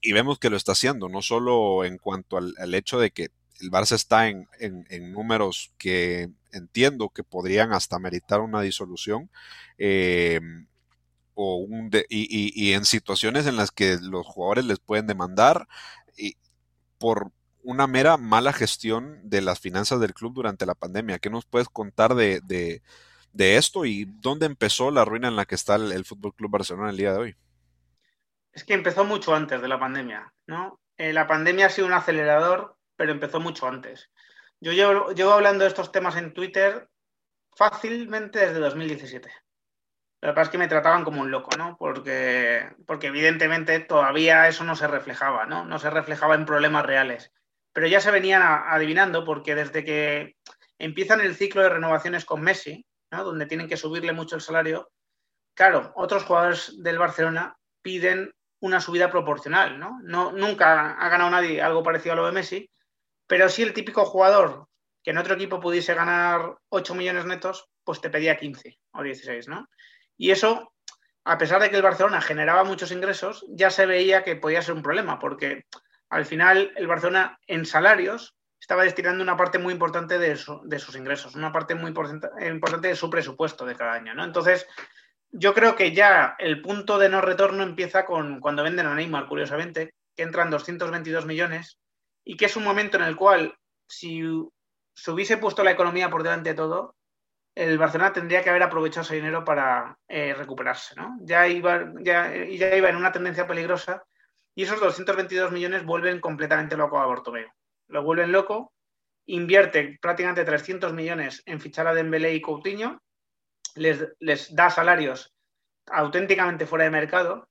Y 0.00 0.12
vemos 0.12 0.38
que 0.38 0.50
lo 0.50 0.56
está 0.56 0.72
haciendo, 0.72 1.08
no 1.08 1.22
solo 1.22 1.84
en 1.84 1.98
cuanto 1.98 2.36
al, 2.36 2.74
hecho 2.74 2.98
de 2.98 3.10
que 3.10 3.30
el 3.60 3.70
Barça 3.70 3.94
está 3.94 4.28
en, 4.28 4.46
en 4.58 5.12
números 5.12 5.72
que 5.78 6.28
entiendo 6.52 7.10
que 7.10 7.24
podrían 7.24 7.72
hasta 7.72 7.98
meritar 7.98 8.40
una 8.40 8.60
disolución. 8.60 9.30
Eh, 9.78 10.40
o 11.34 11.56
un 11.56 11.90
y, 12.08 12.72
en 12.72 12.84
situaciones 12.84 13.46
en 13.46 13.56
las 13.56 13.70
que 13.70 13.98
los 14.00 14.26
jugadores 14.26 14.64
les 14.64 14.78
pueden 14.78 15.06
demandar 15.06 15.68
y, 16.16 16.36
por 16.98 17.32
una 17.64 17.86
mera 17.86 18.16
mala 18.16 18.52
gestión 18.52 19.18
de 19.22 19.40
las 19.40 19.58
finanzas 19.58 19.98
del 19.98 20.14
club 20.14 20.34
durante 20.34 20.66
la 20.66 20.74
pandemia. 20.74 21.18
¿Qué 21.18 21.30
nos 21.30 21.46
puedes 21.46 21.68
contar 21.68 22.14
de, 22.14 22.82
esto 23.32 23.84
y 23.84 24.04
dónde 24.04 24.46
empezó 24.46 24.90
la 24.90 25.04
ruina 25.04 25.28
en 25.28 25.36
la 25.36 25.46
que 25.46 25.54
está 25.54 25.74
el, 25.76 26.04
Fútbol 26.04 26.34
Club 26.34 26.52
Barcelona 26.52 26.90
el 26.90 26.96
día 26.96 27.12
de 27.12 27.18
hoy? 27.18 27.36
Es 28.52 28.64
que 28.64 28.74
empezó 28.74 29.04
mucho 29.04 29.34
antes 29.34 29.60
de 29.60 29.68
la 29.68 29.80
pandemia, 29.80 30.32
¿no? 30.46 30.80
Eh, 30.96 31.12
la 31.12 31.26
pandemia 31.26 31.66
ha 31.66 31.70
sido 31.70 31.88
un 31.88 31.94
acelerador, 31.94 32.76
pero 32.96 33.10
empezó 33.10 33.40
mucho 33.40 33.66
antes. 33.66 34.10
Yo 34.60 34.72
llevo, 34.72 35.32
hablando 35.32 35.64
de 35.64 35.68
estos 35.68 35.90
temas 35.90 36.16
en 36.16 36.32
Twitter 36.32 36.88
fácilmente 37.56 38.38
desde 38.38 38.60
2017. 38.60 39.30
Lo 40.20 40.30
que 40.30 40.34
pasa 40.34 40.42
es 40.44 40.48
que 40.50 40.58
me 40.58 40.68
trataban 40.68 41.04
como 41.04 41.20
un 41.20 41.30
loco, 41.30 41.50
¿no? 41.58 41.76
Porque, 41.76 42.70
porque 42.86 43.08
evidentemente 43.08 43.80
todavía 43.80 44.48
eso 44.48 44.64
no 44.64 44.76
se 44.76 44.86
reflejaba, 44.86 45.44
¿no? 45.46 45.64
No 45.64 45.78
se 45.78 45.90
reflejaba 45.90 46.34
en 46.34 46.46
problemas 46.46 46.86
reales. 46.86 47.32
Pero 47.74 47.86
ya 47.86 48.00
se 48.00 48.10
venían 48.10 48.40
adivinando 48.42 49.24
porque 49.24 49.54
desde 49.54 49.84
que 49.84 50.36
empiezan 50.78 51.20
el 51.20 51.36
ciclo 51.36 51.62
de 51.62 51.68
renovaciones 51.68 52.24
con 52.24 52.40
Messi, 52.40 52.86
¿no? 53.10 53.24
Donde 53.24 53.44
tienen 53.44 53.68
que 53.68 53.76
subirle 53.76 54.12
mucho 54.12 54.36
el 54.36 54.40
salario, 54.40 54.90
claro, 55.54 55.92
otros 55.96 56.24
jugadores 56.24 56.82
del 56.82 56.98
Barcelona 56.98 57.54
piden 57.82 58.32
una 58.60 58.80
subida 58.80 59.10
proporcional, 59.10 59.78
¿no? 59.78 59.98
no 60.02 60.32
nunca 60.32 60.92
ha 60.92 61.08
ganado 61.10 61.30
nadie 61.30 61.60
algo 61.60 61.82
parecido 61.82 62.14
a 62.14 62.16
lo 62.16 62.26
de 62.26 62.32
Messi, 62.32 62.70
pero 63.26 63.50
si 63.50 63.62
el 63.62 63.74
típico 63.74 64.06
jugador 64.06 64.68
que 65.02 65.10
en 65.10 65.18
otro 65.18 65.34
equipo 65.34 65.60
pudiese 65.60 65.92
ganar 65.92 66.56
8 66.70 66.94
millones 66.94 67.26
netos, 67.26 67.68
pues 67.84 68.00
te 68.00 68.08
pedía 68.08 68.38
15 68.38 68.78
o 68.92 69.02
16, 69.02 69.48
¿no? 69.48 69.68
Y 70.16 70.30
eso, 70.30 70.72
a 71.24 71.36
pesar 71.36 71.60
de 71.60 71.68
que 71.68 71.76
el 71.76 71.82
Barcelona 71.82 72.22
generaba 72.22 72.64
muchos 72.64 72.90
ingresos, 72.90 73.44
ya 73.50 73.68
se 73.68 73.84
veía 73.84 74.24
que 74.24 74.36
podía 74.36 74.62
ser 74.62 74.74
un 74.74 74.82
problema, 74.82 75.18
porque 75.18 75.64
al 76.14 76.26
final 76.26 76.72
el 76.76 76.86
Barcelona 76.86 77.40
en 77.48 77.66
salarios 77.66 78.36
estaba 78.60 78.84
destinando 78.84 79.20
una 79.22 79.36
parte 79.36 79.58
muy 79.58 79.72
importante 79.72 80.16
de, 80.16 80.36
sus 80.36 80.96
ingresos, 80.96 81.34
una 81.34 81.50
parte 81.50 81.74
muy 81.74 81.88
importante, 81.88 82.28
de 82.80 82.94
su 82.94 83.10
presupuesto 83.10 83.66
de 83.66 83.74
cada 83.74 83.94
año. 83.94 84.12
Entonces, 84.22 84.64
yo 85.32 85.54
creo 85.54 85.74
que 85.74 85.92
ya 85.92 86.36
el 86.38 86.62
punto 86.62 86.98
de 86.98 87.08
no 87.08 87.20
retorno 87.20 87.64
empieza 87.64 88.06
con 88.06 88.38
cuando 88.38 88.62
venden 88.62 88.86
a 88.86 88.94
Neymar, 88.94 89.26
curiosamente, 89.26 89.92
que 90.14 90.22
entran 90.22 90.50
222 90.50 91.26
millones 91.26 91.78
y 92.24 92.36
que 92.36 92.44
es 92.44 92.56
un 92.56 92.62
momento 92.62 92.96
en 92.96 93.02
el 93.02 93.16
cual, 93.16 93.52
si 93.88 94.22
se 94.94 95.10
hubiese 95.10 95.36
puesto 95.38 95.64
la 95.64 95.72
economía 95.72 96.10
por 96.10 96.22
delante 96.22 96.50
de 96.50 96.54
todo, 96.54 96.94
el 97.56 97.76
Barcelona 97.76 98.12
tendría 98.12 98.44
que 98.44 98.50
haber 98.50 98.62
aprovechado 98.62 99.02
ese 99.02 99.16
dinero 99.16 99.44
para 99.44 99.98
eh, 100.06 100.32
recuperarse, 100.32 100.94
ya 101.22 101.48
iba 101.48 101.80
en 101.80 102.96
una 102.96 103.10
tendencia 103.10 103.48
peligrosa 103.48 104.04
y 104.54 104.62
esos 104.62 104.80
222 104.80 105.52
millones 105.52 105.84
vuelven 105.84 106.20
completamente 106.20 106.76
loco 106.76 106.98
a 106.98 107.06
Bartomeu. 107.06 107.48
Lo 107.88 108.02
vuelven 108.02 108.32
loco, 108.32 108.72
invierte 109.26 109.98
prácticamente 110.00 110.44
300 110.44 110.92
millones 110.92 111.42
en 111.46 111.60
fichar 111.60 111.86
a 111.86 111.94
Dembélé 111.94 112.34
y 112.34 112.40
Coutinho, 112.40 113.02
les, 113.74 114.06
les 114.20 114.54
da 114.54 114.70
salarios 114.70 115.34
auténticamente 115.86 116.66
fuera 116.66 116.84
de 116.84 116.90
mercado 116.90 117.48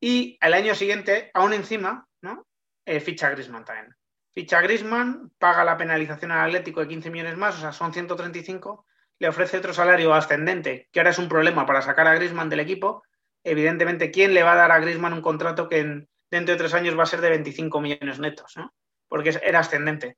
y 0.00 0.38
al 0.40 0.54
año 0.54 0.74
siguiente, 0.74 1.30
aún 1.34 1.52
encima, 1.52 2.06
¿no? 2.22 2.46
Eh, 2.84 3.00
ficha 3.00 3.26
a 3.26 3.30
Griezmann 3.30 3.64
también. 3.64 3.94
Ficha 4.32 4.58
a 4.58 4.62
Griezmann, 4.62 5.32
paga 5.38 5.64
la 5.64 5.76
penalización 5.76 6.30
al 6.30 6.46
Atlético 6.46 6.80
de 6.80 6.88
15 6.88 7.10
millones 7.10 7.36
más, 7.36 7.56
o 7.56 7.60
sea, 7.60 7.72
son 7.72 7.92
135 7.92 8.86
le 9.18 9.28
ofrece 9.28 9.58
otro 9.58 9.74
salario 9.74 10.14
ascendente, 10.14 10.88
que 10.92 11.00
ahora 11.00 11.10
es 11.10 11.18
un 11.18 11.28
problema 11.28 11.66
para 11.66 11.82
sacar 11.82 12.06
a 12.06 12.14
Grisman 12.14 12.48
del 12.48 12.60
equipo, 12.60 13.02
evidentemente, 13.42 14.10
¿quién 14.10 14.34
le 14.34 14.42
va 14.42 14.52
a 14.52 14.56
dar 14.56 14.72
a 14.72 14.78
Grisman 14.78 15.12
un 15.12 15.22
contrato 15.22 15.68
que 15.68 16.06
dentro 16.30 16.54
de 16.54 16.58
tres 16.58 16.74
años 16.74 16.98
va 16.98 17.04
a 17.04 17.06
ser 17.06 17.20
de 17.20 17.30
25 17.30 17.80
millones 17.80 18.18
netos? 18.18 18.56
¿no? 18.56 18.72
Porque 19.08 19.38
era 19.42 19.60
ascendente. 19.60 20.16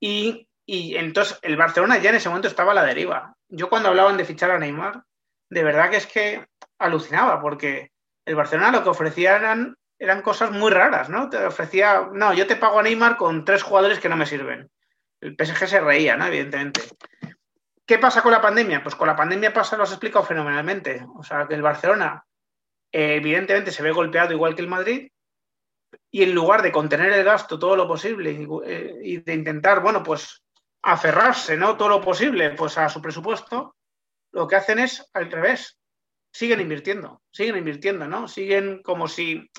Y, 0.00 0.48
entonces 0.66 1.38
el 1.42 1.56
Barcelona 1.56 1.98
ya 1.98 2.10
en 2.10 2.16
ese 2.16 2.28
momento 2.28 2.48
estaba 2.48 2.72
a 2.72 2.74
la 2.74 2.84
deriva. 2.84 3.34
Yo 3.48 3.68
cuando 3.68 3.88
hablaban 3.88 4.16
de 4.16 4.24
fichar 4.24 4.50
a 4.50 4.58
Neymar, 4.58 5.04
de 5.48 5.62
verdad 5.62 5.90
que 5.90 5.96
es 5.96 6.06
que 6.06 6.46
alucinaba, 6.78 7.40
porque 7.40 7.92
el 8.24 8.34
Barcelona 8.34 8.72
lo 8.72 8.82
que 8.82 8.88
ofrecía 8.88 9.36
eran, 9.36 9.76
eran 9.98 10.22
cosas 10.22 10.50
muy 10.50 10.72
raras, 10.72 11.08
¿no? 11.08 11.30
Te 11.30 11.44
ofrecía, 11.46 12.08
no, 12.12 12.34
yo 12.34 12.46
te 12.46 12.56
pago 12.56 12.80
a 12.80 12.82
Neymar 12.82 13.16
con 13.16 13.44
tres 13.44 13.62
jugadores 13.62 14.00
que 14.00 14.08
no 14.08 14.16
me 14.16 14.26
sirven. 14.26 14.68
El 15.20 15.36
PSG 15.38 15.68
se 15.68 15.80
reía, 15.80 16.16
¿no? 16.16 16.26
Evidentemente. 16.26 16.82
¿Qué 17.86 17.98
pasa 17.98 18.20
con 18.20 18.32
la 18.32 18.42
pandemia? 18.42 18.82
Pues 18.82 18.96
con 18.96 19.06
la 19.06 19.14
pandemia 19.14 19.52
pasa, 19.52 19.76
lo 19.76 19.84
has 19.84 19.92
explicado 19.92 20.24
fenomenalmente. 20.24 21.06
O 21.14 21.22
sea, 21.22 21.46
que 21.46 21.54
el 21.54 21.62
Barcelona 21.62 22.24
eh, 22.90 23.14
evidentemente 23.14 23.70
se 23.70 23.82
ve 23.84 23.92
golpeado 23.92 24.32
igual 24.32 24.56
que 24.56 24.62
el 24.62 24.68
Madrid 24.68 25.08
y 26.10 26.22
en 26.22 26.34
lugar 26.34 26.62
de 26.62 26.72
contener 26.72 27.12
el 27.12 27.24
gasto 27.24 27.58
todo 27.58 27.76
lo 27.76 27.86
posible 27.86 28.32
y, 28.32 28.46
eh, 28.64 29.22
de 29.24 29.34
intentar, 29.34 29.80
bueno, 29.80 30.02
pues 30.02 30.42
aferrarse, 30.82 31.56
¿no? 31.56 31.76
Todo 31.76 31.88
lo 31.88 32.00
posible, 32.00 32.50
pues 32.50 32.78
a 32.78 32.88
su 32.88 33.02
presupuesto, 33.02 33.74
lo 34.32 34.46
que 34.46 34.56
hacen 34.56 34.78
es 34.78 35.08
al 35.14 35.30
revés. 35.30 35.78
Siguen 36.32 36.60
invirtiendo, 36.60 37.22
siguen 37.30 37.56
invirtiendo, 37.56 38.06
¿no? 38.06 38.28
Siguen 38.28 38.82
como 38.82 39.08
si 39.08 39.50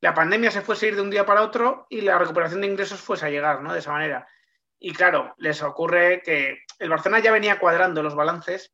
la 0.00 0.14
pandemia 0.14 0.50
se 0.50 0.62
fuese 0.62 0.86
a 0.86 0.88
ir 0.90 0.96
de 0.96 1.02
un 1.02 1.10
día 1.10 1.26
para 1.26 1.42
otro 1.42 1.86
y 1.90 2.00
la 2.00 2.18
recuperación 2.18 2.60
de 2.60 2.68
ingresos 2.68 3.00
fuese 3.00 3.26
a 3.26 3.30
llegar, 3.30 3.62
¿no? 3.62 3.72
De 3.72 3.80
esa 3.80 3.92
manera. 3.92 4.26
Y 4.78 4.92
claro, 4.92 5.34
les 5.38 5.62
ocurre 5.62 6.22
que 6.22 6.58
el 6.78 6.88
Barcelona 6.90 7.22
ya 7.22 7.32
venía 7.32 7.58
cuadrando 7.58 8.02
los 8.02 8.14
balances 8.14 8.72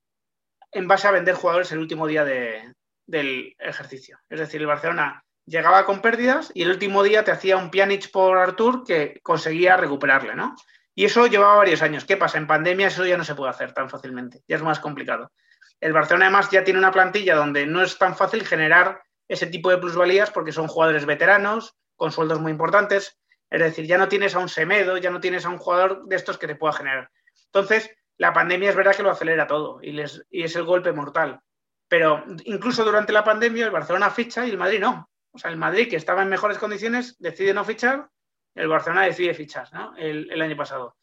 en 0.73 0.89
base 0.89 1.09
a 1.09 1.13
vender 1.13 1.35
jugadores 1.35 1.73
el 1.73 1.79
último 1.79 2.07
día 2.07 2.25
del 2.25 3.55
ejercicio. 3.59 4.19
Es 4.29 4.41
decir, 4.41 4.61
el 4.61 4.67
Barcelona 4.67 5.25
llegaba 5.51 5.85
con 5.85 6.01
pérdidas 6.01 6.53
y 6.55 6.63
el 6.63 6.71
último 6.71 7.03
día 7.03 7.25
te 7.25 7.33
hacía 7.33 7.57
un 7.57 7.71
Pjanic 7.71 8.11
por 8.13 8.39
Artur 8.39 8.85
que 8.85 9.19
conseguía 9.23 9.77
recuperarle, 9.77 10.37
¿no? 10.37 10.55
Y 10.95 11.05
eso 11.05 11.27
llevaba 11.27 11.57
varios 11.57 11.83
años. 11.83 12.05
¿Qué 12.05 12.17
pasa? 12.17 12.39
En 12.39 12.47
pandemia 12.47 12.87
eso 12.87 13.05
ya 13.05 13.17
no 13.17 13.25
se 13.25 13.35
puede 13.35 13.51
hacer 13.51 13.73
tan 13.73 13.91
fácilmente, 13.91 14.43
ya 14.47 14.57
es 14.57 14.63
más 14.63 14.79
complicado. 14.79 15.33
El 15.81 15.93
Barcelona 15.93 16.27
además 16.27 16.51
ya 16.51 16.63
tiene 16.63 16.79
una 16.79 16.93
plantilla 16.93 17.35
donde 17.35 17.67
no 17.67 17.83
es 17.83 17.99
tan 17.99 18.17
fácil 18.17 18.47
generar 18.47 19.03
ese 19.29 19.47
tipo 19.47 19.71
de 19.71 19.79
plusvalías 19.79 20.31
porque 20.31 20.53
son 20.53 20.69
jugadores 20.69 21.05
veteranos, 21.05 21.75
con 21.97 22.13
sueldos 22.13 22.41
muy 22.41 22.53
importantes. 22.53 23.19
Es 23.51 23.61
decir, 23.61 23.87
ya 23.87 23.99
no 23.99 24.09
tienes 24.09 24.37
a 24.37 24.39
un 24.39 24.49
Semedo, 24.49 24.99
ya 24.99 25.11
no 25.11 25.21
tienes 25.21 25.45
a 25.47 25.49
un 25.49 25.59
jugador 25.59 26.07
de 26.07 26.17
estos 26.17 26.39
que 26.39 26.47
te 26.47 26.55
pueda 26.55 26.75
generar. 26.75 27.11
Entonces, 27.47 27.91
la 28.19 28.33
pandemia 28.33 28.71
es 28.71 28.77
verdad 28.77 28.95
que 28.95 29.03
lo 29.03 29.11
acelera 29.11 29.47
todo 29.47 29.81
y, 29.83 29.99
y 30.31 30.45
es 30.45 30.57
el 30.57 30.65
golpe 30.65 30.93
mortal. 30.93 31.41
Pero 31.89 32.25
incluso 32.45 32.85
durante 32.85 33.13
la 33.13 33.25
pandemia 33.25 33.65
el 33.65 33.73
Barcelona 33.73 34.11
ficha 34.11 34.47
y 34.47 34.51
el 34.51 34.59
Madrid 34.59 34.81
no. 34.81 35.11
O 35.33 35.39
sea, 35.39 35.51
el 35.51 35.57
Madrid, 35.57 35.89
que 35.89 35.97
estaba 35.97 36.23
en 36.23 36.29
mejores 36.29 36.59
condiciones, 36.59 37.17
decide 37.19 37.55
no 37.55 37.65
fichar, 37.65 38.11
el 38.55 38.69
Barcelona 38.69 39.05
decide 39.05 39.35
fichar 39.35 39.73
¿no? 39.73 39.95
el, 39.97 40.41
año 40.41 40.57
pasado. 40.57 40.97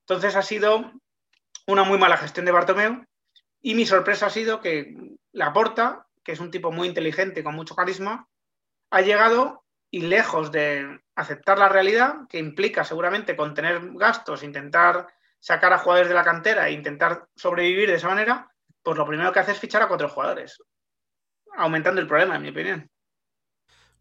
Entonces 0.00 0.36
ha 0.36 0.42
sido 0.42 0.92
una 1.66 1.84
muy 1.84 1.98
mala 1.98 2.16
gestión 2.16 2.46
de 2.46 2.52
Bartomeu 2.52 3.04
y 3.60 3.74
mi 3.74 3.86
sorpresa 3.86 4.26
ha 4.26 4.30
sido 4.30 4.60
que 4.60 4.96
Laporta, 5.32 6.06
que 6.22 6.32
es 6.32 6.40
un 6.40 6.50
tipo 6.50 6.72
muy 6.72 6.88
inteligente, 6.88 7.44
con 7.44 7.54
mucho 7.54 7.74
carisma, 7.74 8.28
ha 8.90 9.00
llegado 9.00 9.64
y 9.90 10.02
lejos 10.02 10.50
de 10.50 11.00
aceptar 11.14 11.58
la 11.58 11.68
realidad, 11.68 12.26
que 12.28 12.38
implica 12.38 12.84
seguramente 12.84 13.36
contener 13.36 13.80
gastos, 13.94 14.42
intentar 14.42 15.06
sacar 15.38 15.72
a 15.72 15.78
jugadores 15.78 16.08
de 16.08 16.14
la 16.14 16.24
cantera 16.24 16.68
e 16.68 16.72
intentar 16.72 17.28
sobrevivir 17.36 17.88
de 17.88 17.96
esa 17.96 18.08
manera, 18.08 18.50
pues 18.82 18.96
lo 18.96 19.06
primero 19.06 19.32
que 19.32 19.40
hace 19.40 19.52
es 19.52 19.58
fichar 19.58 19.82
a 19.82 19.88
cuatro 19.88 20.08
jugadores, 20.08 20.62
aumentando 21.56 22.00
el 22.00 22.06
problema, 22.06 22.36
en 22.36 22.42
mi 22.42 22.48
opinión. 22.48 22.90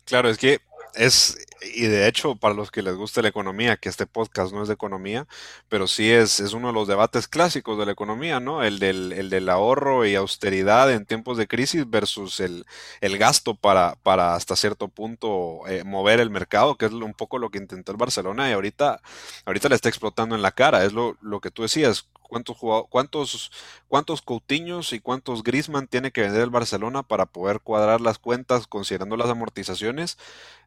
Claro, 0.05 0.29
es 0.29 0.37
que 0.37 0.59
es, 0.95 1.37
y 1.73 1.87
de 1.87 2.07
hecho, 2.07 2.35
para 2.35 2.53
los 2.53 2.71
que 2.71 2.81
les 2.81 2.95
guste 2.95 3.21
la 3.21 3.29
economía, 3.29 3.77
que 3.77 3.89
este 3.89 4.05
podcast 4.05 4.53
no 4.53 4.61
es 4.61 4.67
de 4.67 4.73
economía, 4.73 5.27
pero 5.69 5.87
sí 5.87 6.11
es, 6.11 6.39
es 6.39 6.53
uno 6.53 6.67
de 6.67 6.73
los 6.73 6.87
debates 6.87 7.27
clásicos 7.27 7.77
de 7.77 7.85
la 7.85 7.91
economía, 7.91 8.39
¿no? 8.39 8.63
El 8.63 8.79
del, 8.79 9.13
el 9.13 9.29
del 9.29 9.49
ahorro 9.49 10.05
y 10.05 10.15
austeridad 10.15 10.91
en 10.91 11.05
tiempos 11.05 11.37
de 11.37 11.47
crisis 11.47 11.89
versus 11.89 12.39
el, 12.39 12.65
el 13.01 13.17
gasto 13.17 13.55
para, 13.55 13.95
para 14.03 14.35
hasta 14.35 14.55
cierto 14.55 14.87
punto 14.87 15.61
eh, 15.67 15.83
mover 15.83 16.19
el 16.19 16.29
mercado, 16.29 16.75
que 16.77 16.85
es 16.85 16.91
un 16.91 17.13
poco 17.13 17.37
lo 17.37 17.49
que 17.49 17.59
intentó 17.59 17.91
el 17.91 17.97
Barcelona 17.97 18.49
y 18.49 18.53
ahorita, 18.53 19.01
ahorita 19.45 19.69
le 19.69 19.75
está 19.75 19.89
explotando 19.89 20.35
en 20.35 20.41
la 20.41 20.51
cara. 20.51 20.83
Es 20.83 20.93
lo, 20.93 21.17
lo 21.21 21.39
que 21.39 21.51
tú 21.51 21.63
decías, 21.63 22.07
cuántos 22.33 22.57
cuántos 22.89 23.51
cuántos 23.87 24.21
Coutinhos 24.23 24.91
y 24.93 24.99
cuántos 24.99 25.43
Griezmann 25.43 25.87
tiene 25.87 26.11
que 26.11 26.21
vender 26.21 26.41
el 26.41 26.49
Barcelona 26.49 27.03
para 27.03 27.27
poder 27.27 27.59
cuadrar 27.59 28.01
las 28.01 28.17
cuentas 28.17 28.65
considerando 28.65 29.17
las 29.17 29.29
amortizaciones. 29.29 30.17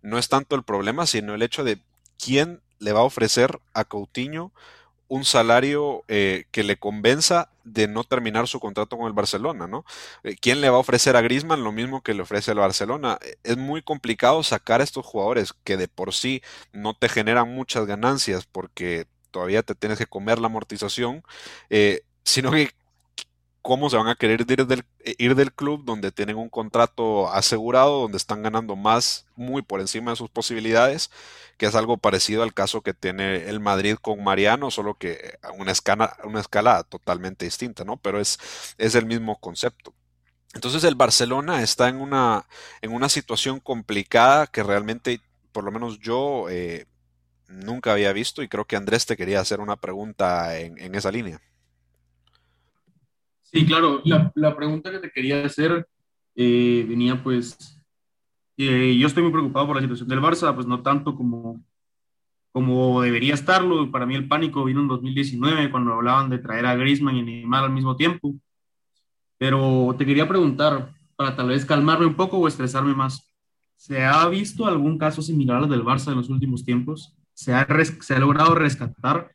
No 0.03 0.19
es 0.19 0.29
tanto 0.29 0.55
el 0.55 0.63
problema, 0.63 0.86
sino 1.07 1.35
el 1.35 1.43
hecho 1.43 1.65
de 1.65 1.79
quién 2.23 2.61
le 2.79 2.93
va 2.93 3.01
a 3.01 3.05
ofrecer 3.05 3.61
a 3.75 3.85
Coutinho 3.85 4.53
un 5.09 5.25
salario 5.25 6.05
eh, 6.09 6.47
que 6.51 6.65
le 6.65 6.77
convenza 6.77 7.49
de 7.65 7.87
no 7.87 8.05
terminar 8.05 8.49
su 8.49 8.59
contrato 8.59 8.97
con 8.97 9.07
el 9.07 9.13
Barcelona, 9.13 9.67
¿no? 9.67 9.85
Eh, 10.25 10.37
¿Quién 10.41 10.61
le 10.61 10.69
va 10.69 10.77
a 10.77 10.81
ofrecer 10.81 11.17
a 11.17 11.21
Griezmann 11.21 11.63
lo 11.63 11.73
mismo 11.73 12.03
que 12.03 12.15
le 12.15 12.23
ofrece 12.23 12.51
al 12.51 12.59
Barcelona? 12.59 13.19
Eh, 13.23 13.37
es 13.45 13.57
muy 13.57 13.83
complicado 13.83 14.43
sacar 14.43 14.81
a 14.81 14.85
estos 14.85 15.07
jugadores 15.07 15.55
que 15.65 15.77
de 15.77 15.89
por 15.89 16.13
sí 16.13 16.43
no 16.73 16.95
te 16.95 17.09
generan 17.09 17.55
muchas 17.55 17.87
ganancias 17.87 18.47
porque 18.51 19.07
todavía 19.31 19.63
te 19.63 19.75
tienes 19.75 19.99
que 19.99 20.07
comer 20.07 20.39
la 20.39 20.47
amortización, 20.47 21.23
sino 22.25 22.51
que 22.51 22.71
cómo 23.67 23.91
se 23.91 23.97
van 23.97 24.07
a 24.07 24.15
querer 24.15 24.47
ir 24.49 25.35
del, 25.35 25.53
club 25.53 25.85
donde 25.85 26.13
tienen 26.13 26.37
un 26.37 26.49
contrato 26.49 27.29
asegurado, 27.29 28.03
donde 28.03 28.17
están 28.17 28.45
ganando 28.45 28.77
más, 28.77 29.27
muy 29.35 29.61
por 29.63 29.81
encima 29.81 30.13
de 30.13 30.17
sus 30.17 30.31
posibilidades, 30.31 31.11
que 31.57 31.67
es 31.67 31.75
algo 31.75 31.97
parecido 31.97 32.45
al 32.45 32.55
caso 32.55 32.83
que 32.83 32.95
tiene 32.95 33.49
el 33.49 33.59
Madrid 33.59 33.97
con 34.01 34.23
Mariano, 34.23 34.71
solo 34.71 34.95
que 34.95 35.37
a 35.43 35.51
una 35.51 35.73
escala, 35.73 36.17
una 36.23 36.39
escala 36.39 36.85
totalmente 36.85 37.45
distinta, 37.45 37.83
¿no? 37.83 37.97
Pero 37.97 38.21
es, 38.21 38.39
es 38.79 38.95
el 38.95 39.05
mismo 39.05 39.41
concepto. 39.41 39.93
Entonces 40.55 40.85
el 40.85 40.95
Barcelona 40.95 41.61
está 41.65 41.89
en 41.89 42.01
una, 42.01 42.47
en 42.83 42.93
una 42.93 43.09
situación 43.09 43.59
complicada 43.59 44.47
que 44.47 44.63
realmente, 44.63 45.21
por 45.51 45.65
lo 45.65 45.73
menos 45.73 45.99
yo, 45.99 46.49
eh, 46.51 46.87
nunca 47.49 47.91
había 47.93 48.13
visto 48.13 48.45
y 48.45 48.49
creo 48.49 48.65
que 48.65 48.77
Andrés 48.77 49.07
te 49.07 49.17
quería 49.17 49.41
hacer 49.41 49.59
una 49.59 49.75
pregunta 49.75 50.57
en, 50.57 50.95
esa 50.95 51.11
línea. 51.11 51.41
Sí, 53.53 53.65
claro, 53.65 54.03
la, 54.05 54.57
pregunta 54.57 54.91
que 54.91 54.99
te 54.99 55.11
quería 55.11 55.45
hacer 55.45 55.87
eh, 56.35 56.85
venía 56.89 57.23
pues, 57.23 57.81
eh, 58.57 58.97
yo 58.99 59.07
estoy 59.07 59.23
muy 59.23 59.33
preocupado 59.33 59.67
por 59.67 59.77
la 59.77 59.83
situación 59.83 60.09
del 60.09 60.21
Barça, 60.21 60.55
pues 60.55 60.67
no 60.67 60.83
tanto 60.83 61.15
como, 61.15 61.63
como 62.53 63.01
debería 63.03 63.35
estarlo, 63.35 63.91
para 63.91 64.05
mí 64.05 64.15
el 64.15 64.29
pánico 64.29 64.65
vino 64.65 64.81
en 64.81 64.89
2019 64.89 65.71
cuando 65.71 65.95
hablaban 65.95 66.29
de 66.29 66.39
traer 66.39 66.67
a 66.67 66.75
Griezmann 66.75 67.17
y 67.17 67.23
Neymar 67.23 67.65
al 67.65 67.73
mismo 67.73 67.97
tiempo, 67.97 68.35
pero 69.39 69.95
te 69.99 70.05
quería 70.05 70.29
preguntar, 70.29 70.93
para 71.17 71.35
tal 71.35 71.49
vez 71.49 71.65
calmarme 71.65 72.07
un 72.07 72.15
poco 72.15 72.39
o 72.39 72.49
estresarme 72.49 72.95
más, 72.95 73.33
¿se 73.77 74.05
ha 74.05 74.29
visto 74.29 74.67
algún 74.67 74.99
caso 74.99 75.23
similar 75.23 75.63
al 75.63 75.69
del 75.69 75.85
Barça 75.85 76.11
en 76.11 76.17
los 76.17 76.29
últimos 76.29 76.65
tiempos? 76.65 77.17
¿Se 77.33 77.53
ha, 77.55 77.67
logrado 78.19 78.55
rescatar 78.55 79.31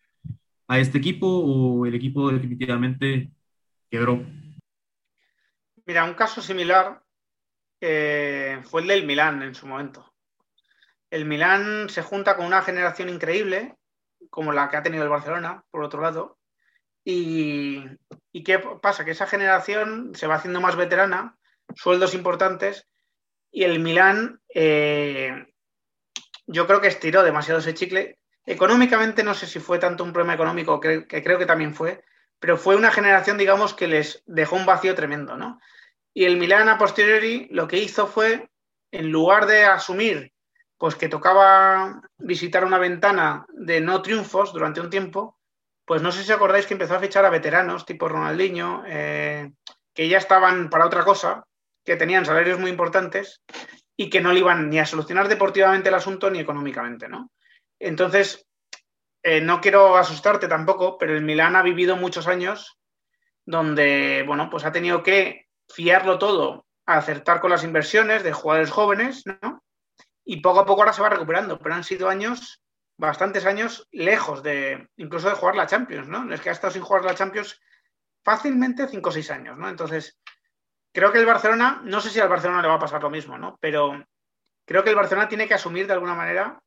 a 0.67 0.79
este 0.79 0.97
equipo 0.97 1.27
o 1.27 1.85
el 1.85 1.93
equipo 1.93 2.31
definitivamente 2.31 3.31
quebró? 3.91 4.25
Mira, 5.85 6.05
un 6.05 6.15
caso 6.15 6.41
similar 6.41 7.03
eh, 7.79 8.61
fue 8.63 8.81
el 8.81 8.87
del 8.87 9.05
Milán 9.05 9.43
en 9.43 9.53
su 9.53 9.67
momento. 9.67 10.13
El 11.09 11.25
Milán 11.25 11.89
se 11.89 12.01
junta 12.01 12.35
con 12.35 12.45
una 12.45 12.61
generación 12.61 13.09
increíble, 13.09 13.75
como 14.29 14.53
la 14.53 14.69
que 14.69 14.77
ha 14.77 14.83
tenido 14.83 15.03
el 15.03 15.09
Barcelona, 15.09 15.63
por 15.69 15.83
otro 15.83 16.01
lado. 16.01 16.39
Y, 17.03 17.83
qué 18.45 18.59
pasa? 18.81 19.03
Que 19.05 19.11
esa 19.11 19.27
generación 19.27 20.13
se 20.15 20.27
va 20.27 20.35
haciendo 20.35 20.61
más 20.61 20.75
veterana, 20.75 21.37
sueldos 21.75 22.15
importantes, 22.15 22.87
y 23.51 23.63
el 23.63 23.79
Milán 23.79 24.39
eh, 24.55 25.47
yo 26.47 26.65
creo 26.65 26.79
que 26.79 26.87
estiró 26.87 27.23
demasiado 27.23 27.59
ese 27.59 27.73
chicle 27.73 28.21
Económicamente 28.45 29.23
no 29.23 29.33
sé 29.33 29.45
si 29.45 29.59
fue 29.59 29.77
tanto 29.77 30.03
un 30.03 30.13
problema 30.13 30.33
económico, 30.33 30.79
que, 30.79 31.05
creo 31.07 31.37
que 31.37 31.45
también 31.45 31.75
fue, 31.75 32.03
pero 32.41 32.57
fue 32.57 32.75
una 32.75 32.91
generación, 32.91 33.37
digamos, 33.37 33.73
que 33.73 33.87
les 33.87 34.23
dejó 34.25 34.55
un 34.57 34.65
vacío 34.65 34.95
tremendo, 34.95 35.37
¿no? 35.37 35.61
Y 36.13 36.25
el 36.25 36.37
Milan 36.37 36.67
a 36.67 36.77
posteriori 36.77 37.47
lo 37.51 37.67
que 37.67 37.77
hizo 37.77 38.07
fue, 38.07 38.49
en 38.91 39.11
lugar 39.11 39.45
de 39.45 39.63
asumir 39.63 40.33
pues 40.77 40.95
que 40.95 41.09
tocaba 41.09 42.01
visitar 42.17 42.65
una 42.65 42.79
ventana 42.79 43.45
de 43.49 43.81
no 43.81 44.01
triunfos 44.01 44.51
durante 44.51 44.81
un 44.81 44.89
tiempo, 44.89 45.37
pues 45.85 46.01
no 46.01 46.11
sé 46.11 46.23
si 46.23 46.31
acordáis 46.31 46.65
que 46.65 46.73
empezó 46.73 46.95
a 46.95 46.99
fichar 46.99 47.23
a 47.23 47.29
veteranos 47.29 47.85
tipo 47.85 48.09
Ronaldinho, 48.09 48.83
eh, 48.87 49.51
que 49.93 50.09
ya 50.09 50.17
estaban 50.17 50.71
para 50.71 50.87
otra 50.87 51.03
cosa, 51.03 51.45
que 51.85 51.97
tenían 51.97 52.25
salarios 52.25 52.57
muy 52.57 52.71
importantes 52.71 53.43
y 53.95 54.09
que 54.09 54.21
no 54.21 54.33
le 54.33 54.39
iban 54.39 54.71
ni 54.71 54.79
a 54.79 54.87
solucionar 54.87 55.27
deportivamente 55.27 55.89
el 55.89 55.95
asunto 55.95 56.31
ni 56.31 56.39
económicamente, 56.39 57.07
¿no? 57.07 57.29
Entonces, 57.77 58.47
eh, 59.23 59.41
no 59.41 59.61
quiero 59.61 59.97
asustarte 59.97 60.47
tampoco, 60.47 60.97
pero 60.97 61.15
el 61.15 61.23
Milán 61.23 61.55
ha 61.55 61.61
vivido 61.61 61.95
muchos 61.95 62.27
años 62.27 62.79
donde, 63.45 64.23
bueno, 64.25 64.49
pues 64.49 64.65
ha 64.65 64.71
tenido 64.71 65.03
que 65.03 65.47
fiarlo 65.67 66.17
todo 66.19 66.65
a 66.85 66.97
acertar 66.97 67.39
con 67.39 67.51
las 67.51 67.63
inversiones 67.63 68.23
de 68.23 68.33
jugadores 68.33 68.71
jóvenes, 68.71 69.23
¿no? 69.25 69.63
Y 70.23 70.41
poco 70.41 70.59
a 70.59 70.65
poco 70.65 70.81
ahora 70.81 70.93
se 70.93 71.01
va 71.01 71.09
recuperando, 71.09 71.59
pero 71.59 71.75
han 71.75 71.83
sido 71.83 72.09
años, 72.09 72.63
bastantes 72.97 73.45
años, 73.45 73.87
lejos 73.91 74.43
de, 74.43 74.87
incluso 74.97 75.29
de 75.29 75.35
jugar 75.35 75.55
la 75.55 75.67
Champions, 75.67 76.07
¿no? 76.07 76.31
Es 76.33 76.41
que 76.41 76.49
ha 76.49 76.53
estado 76.53 76.73
sin 76.73 76.81
jugar 76.81 77.03
la 77.03 77.15
Champions 77.15 77.59
fácilmente 78.23 78.87
5 78.87 79.09
o 79.09 79.11
6 79.11 79.31
años, 79.31 79.57
¿no? 79.57 79.69
Entonces, 79.69 80.19
creo 80.91 81.11
que 81.11 81.19
el 81.19 81.25
Barcelona, 81.25 81.81
no 81.83 82.01
sé 82.01 82.09
si 82.09 82.19
al 82.19 82.29
Barcelona 82.29 82.61
le 82.61 82.67
va 82.67 82.75
a 82.75 82.79
pasar 82.79 83.01
lo 83.01 83.09
mismo, 83.09 83.37
¿no? 83.37 83.57
Pero 83.59 84.03
creo 84.65 84.83
que 84.83 84.91
el 84.91 84.95
Barcelona 84.95 85.27
tiene 85.27 85.47
que 85.47 85.55
asumir 85.55 85.87
de 85.87 85.93
alguna 85.93 86.15
manera 86.15 86.61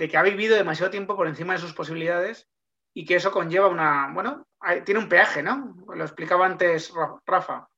de 0.00 0.08
que 0.08 0.16
ha 0.16 0.22
vivido 0.22 0.56
demasiado 0.56 0.90
tiempo 0.90 1.14
por 1.14 1.28
encima 1.28 1.52
de 1.52 1.58
sus 1.58 1.74
posibilidades 1.74 2.48
y 2.94 3.04
que 3.04 3.16
eso 3.16 3.30
conlleva 3.30 3.68
una, 3.68 4.10
bueno, 4.14 4.48
tiene 4.86 4.98
un 4.98 5.10
peaje, 5.10 5.42
¿no? 5.42 5.76
Lo 5.94 6.02
explicaba 6.02 6.46
antes 6.46 6.90
Rafa. 7.26 7.68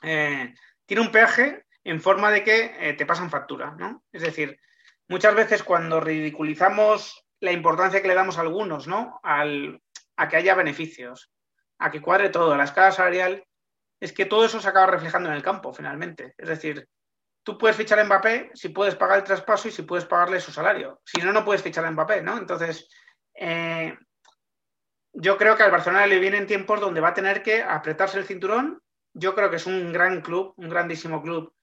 Eh, 0.00 0.54
tiene 0.86 1.02
un 1.02 1.10
peaje 1.10 1.64
en 1.82 2.00
forma 2.00 2.30
de 2.30 2.44
que 2.44 2.76
eh, 2.78 2.92
te 2.92 3.04
pasan 3.04 3.28
factura, 3.28 3.74
¿no? 3.76 4.04
Es 4.12 4.22
decir, 4.22 4.56
muchas 5.08 5.34
veces 5.34 5.64
cuando 5.64 5.98
ridiculizamos 6.00 7.24
la 7.40 7.50
importancia 7.50 8.00
que 8.00 8.06
le 8.06 8.14
damos 8.14 8.38
a 8.38 8.42
algunos, 8.42 8.86
¿no? 8.86 9.18
Al, 9.24 9.82
a 10.14 10.28
que 10.28 10.36
haya 10.36 10.54
beneficios, 10.54 11.32
a 11.80 11.90
que 11.90 12.00
cuadre 12.00 12.28
todo, 12.28 12.52
a 12.52 12.56
la 12.56 12.64
escala 12.64 12.92
salarial, 12.92 13.44
es 13.98 14.12
que 14.12 14.26
todo 14.26 14.44
eso 14.44 14.60
se 14.60 14.68
acaba 14.68 14.86
reflejando 14.86 15.28
en 15.28 15.34
el 15.34 15.42
campo, 15.42 15.72
finalmente. 15.72 16.34
Es 16.38 16.48
decir, 16.48 16.88
tú 17.44 17.58
puedes 17.58 17.76
fichar 17.76 18.00
a 18.00 18.04
Mbappé 18.04 18.50
si 18.54 18.70
puedes 18.70 18.96
pagar 18.96 19.18
el 19.18 19.24
traspaso 19.24 19.68
y 19.68 19.70
si 19.70 19.82
puedes 19.82 20.06
pagarle 20.06 20.40
su 20.40 20.50
salario. 20.50 21.00
Si 21.04 21.20
no, 21.20 21.32
no 21.32 21.44
puedes 21.44 21.62
fichar 21.62 21.84
a 21.84 21.90
Mbappé, 21.90 22.22
¿no? 22.22 22.38
Entonces, 22.38 22.88
eh, 23.34 23.96
yo 25.12 25.36
creo 25.36 25.56
que 25.56 25.62
al 25.62 25.70
Barcelona 25.70 26.06
le 26.06 26.18
vienen 26.18 26.46
tiempos 26.46 26.80
donde 26.80 27.00
va 27.00 27.08
a 27.08 27.14
tener 27.14 27.42
que 27.42 27.62
apretarse 27.62 28.18
el 28.18 28.24
cinturón. 28.24 28.82
Yo 29.12 29.34
creo 29.34 29.50
que 29.50 29.56
es 29.56 29.66
un 29.66 29.92
gran 29.92 30.22
club, 30.22 30.54
un 30.56 30.70
grandísimo 30.70 31.22
club. 31.22 31.54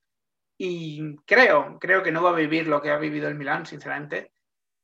Y 0.57 1.17
creo, 1.25 1.79
creo 1.79 2.03
que 2.03 2.11
no 2.11 2.21
va 2.21 2.29
a 2.29 2.35
vivir 2.35 2.67
lo 2.67 2.81
que 2.81 2.91
ha 2.91 2.97
vivido 2.97 3.27
el 3.27 3.35
Milán, 3.35 3.65
sinceramente. 3.65 4.31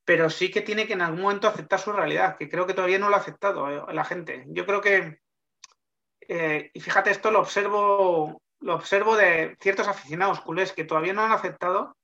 Pero 0.04 0.30
sí 0.30 0.50
que 0.50 0.62
tiene 0.62 0.88
que 0.88 0.94
en 0.94 1.02
algún 1.02 1.22
momento 1.22 1.48
aceptar 1.48 1.80
su 1.80 1.92
realidad, 1.92 2.38
que 2.38 2.50
creo 2.50 2.66
que 2.66 2.74
todavía 2.74 2.98
no 2.98 3.10
lo 3.10 3.16
ha 3.16 3.20
aceptado 3.20 3.70
eh, 3.70 3.94
la 3.94 4.04
gente. 4.04 4.46
Yo 4.48 4.66
creo 4.66 4.82
que, 4.82 5.20
eh, 6.28 6.72
y 6.74 6.80
fíjate, 6.80 7.12
esto 7.12 7.30
lo 7.30 7.40
observo 7.40 8.42
lo 8.60 8.76
observo 8.76 9.16
de 9.16 9.58
ciertos 9.60 9.88
aficionados 9.88 10.42
culés 10.42 10.74
que 10.74 10.84
todavía 10.84 11.14
no 11.14 11.24
han 11.24 11.32
aceptado, 11.32 11.96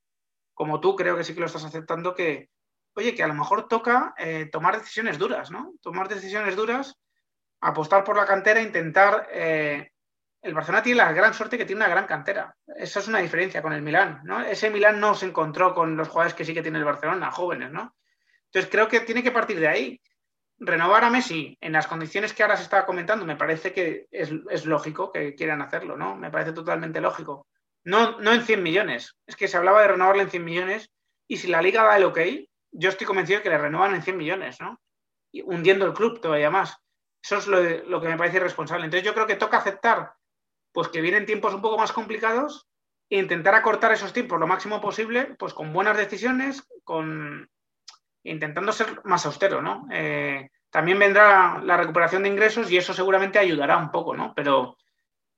como 0.54 0.80
tú 0.80 0.96
creo 0.96 1.18
que 1.18 1.24
sí 1.24 1.34
que 1.34 1.40
lo 1.40 1.48
estás 1.48 1.64
aceptando, 1.64 2.14
que, 2.14 2.50
oye, 2.96 3.16
que 3.16 3.24
a 3.24 3.28
lo 3.28 3.34
mejor 3.34 3.68
toca 3.68 4.14
eh, 4.18 4.50
tomar 4.52 4.78
decisiones 4.78 5.18
duras, 5.18 5.52
¿no? 5.52 5.74
Tomar 5.82 6.08
decisiones 6.08 6.56
duras, 6.56 6.96
apostar 7.62 8.04
por 8.04 8.18
la 8.18 8.26
cantera, 8.26 8.62
intentar... 8.62 9.28
Eh, 9.32 9.90
el 10.42 10.54
Barcelona 10.54 10.84
tiene 10.84 10.98
la 10.98 11.14
gran 11.14 11.34
suerte 11.34 11.58
que 11.58 11.64
tiene 11.64 11.86
una 11.86 11.90
gran 11.90 12.06
cantera. 12.06 12.54
Esa 12.76 13.00
es 13.00 13.08
una 13.08 13.20
diferencia 13.20 13.62
con 13.62 13.72
el 13.72 13.82
Milán, 13.82 14.20
¿no? 14.26 14.42
Ese 14.42 14.70
Milán 14.70 15.00
no 15.00 15.16
se 15.16 15.26
encontró 15.26 15.74
con 15.74 15.96
los 15.96 16.10
jugadores 16.10 16.34
que 16.34 16.44
sí 16.44 16.54
que 16.54 16.62
tiene 16.62 16.80
el 16.80 16.84
Barcelona, 16.84 17.32
jóvenes, 17.32 17.72
¿no? 17.72 17.96
Entonces 18.48 18.70
creo 18.70 18.90
que 18.90 19.00
tiene 19.00 19.24
que 19.24 19.32
partir 19.32 19.58
de 19.58 19.70
ahí 19.70 20.02
renovar 20.66 21.04
a 21.04 21.10
Messi 21.10 21.58
en 21.62 21.74
las 21.74 21.88
condiciones 21.88 22.34
que 22.34 22.44
ahora 22.44 22.58
se 22.58 22.64
está 22.64 22.86
comentando, 22.86 23.26
me 23.26 23.36
parece 23.36 23.74
que 23.74 24.08
es, 24.12 24.66
lógico 24.66 25.12
que 25.12 25.36
quieran 25.36 25.62
hacerlo, 25.62 25.98
¿no? 25.98 26.16
Me 26.16 26.32
parece 26.32 26.54
totalmente 26.54 27.02
lógico. 27.02 27.48
No, 27.84 28.20
no 28.20 28.32
en 28.32 28.42
100 28.42 28.64
millones, 28.64 29.16
es 29.28 29.36
que 29.36 29.48
se 29.48 29.58
hablaba 29.58 29.82
de 29.82 29.90
renovarle 29.90 30.24
en 30.24 30.30
100 30.30 30.46
millones 30.46 30.92
y 31.28 31.38
si 31.38 31.48
la 31.48 31.62
liga 31.62 31.84
da 31.84 31.98
el 31.98 32.06
ok, 32.06 32.20
yo 32.72 32.90
estoy 32.90 33.06
convencido 33.06 33.40
de 33.40 33.44
que 33.44 33.50
le 33.50 33.58
renovan 33.58 33.94
en 33.94 34.02
100 34.02 34.18
millones, 34.18 34.62
¿no? 34.62 34.82
Y 35.32 35.42
hundiendo 35.42 35.86
el 35.86 35.94
club 35.94 36.22
todavía 36.22 36.50
más. 36.50 36.78
Eso 37.22 37.38
es 37.38 37.48
lo, 37.48 38.02
que 38.02 38.08
me 38.08 38.18
parece 38.18 38.38
irresponsable. 38.38 38.86
Entonces 38.86 39.06
yo 39.06 39.14
creo 39.14 39.28
que 39.28 39.36
toca 39.36 39.58
aceptar 39.58 40.14
pues 40.72 40.88
que 40.88 41.02
vienen 41.02 41.26
tiempos 41.26 41.54
un 41.54 41.62
poco 41.62 41.78
más 41.78 41.92
complicados 41.92 42.68
e 43.10 43.20
intentar 43.20 43.54
acortar 43.54 43.92
esos 43.92 44.12
tiempos 44.12 44.40
lo 44.40 44.48
máximo 44.48 44.82
posible, 44.82 45.36
pues 45.38 45.54
con 45.54 45.72
buenas 45.72 45.96
decisiones, 45.96 46.68
con 46.84 47.50
intentando 48.24 48.72
ser 48.72 49.02
más 49.04 49.26
austero, 49.26 49.62
¿no? 49.62 49.88
Eh, 49.92 50.50
también 50.70 50.98
vendrá 50.98 51.62
la 51.64 51.78
recuperación 51.78 52.24
de 52.24 52.30
ingresos 52.30 52.72
y 52.72 52.78
eso 52.78 52.94
seguramente 52.94 53.40
ayudará 53.40 53.78
un 53.78 53.92
poco, 53.92 54.16
¿no? 54.16 54.34
Pero, 54.36 54.78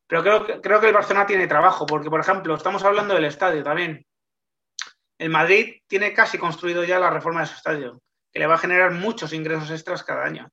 pero 0.08 0.24
creo, 0.24 0.62
creo 0.62 0.80
que 0.80 0.88
el 0.88 0.94
Barcelona 0.94 1.26
tiene 1.26 1.48
trabajo, 1.48 1.86
porque, 1.86 2.10
por 2.10 2.20
ejemplo, 2.20 2.56
estamos 2.56 2.84
hablando 2.84 3.14
del 3.14 3.26
estadio 3.26 3.64
también. 3.64 4.06
El 5.18 5.30
Madrid 5.30 5.82
tiene 5.88 6.14
casi 6.14 6.38
construido 6.38 6.84
ya 6.84 7.00
la 7.00 7.10
reforma 7.10 7.42
de 7.42 7.48
su 7.48 7.56
estadio, 7.56 8.02
que 8.32 8.40
le 8.40 8.48
va 8.48 8.56
a 8.56 8.60
generar 8.60 8.92
muchos 8.92 9.34
ingresos 9.34 9.72
extras 9.72 10.04
cada 10.04 10.24
año. 10.24 10.50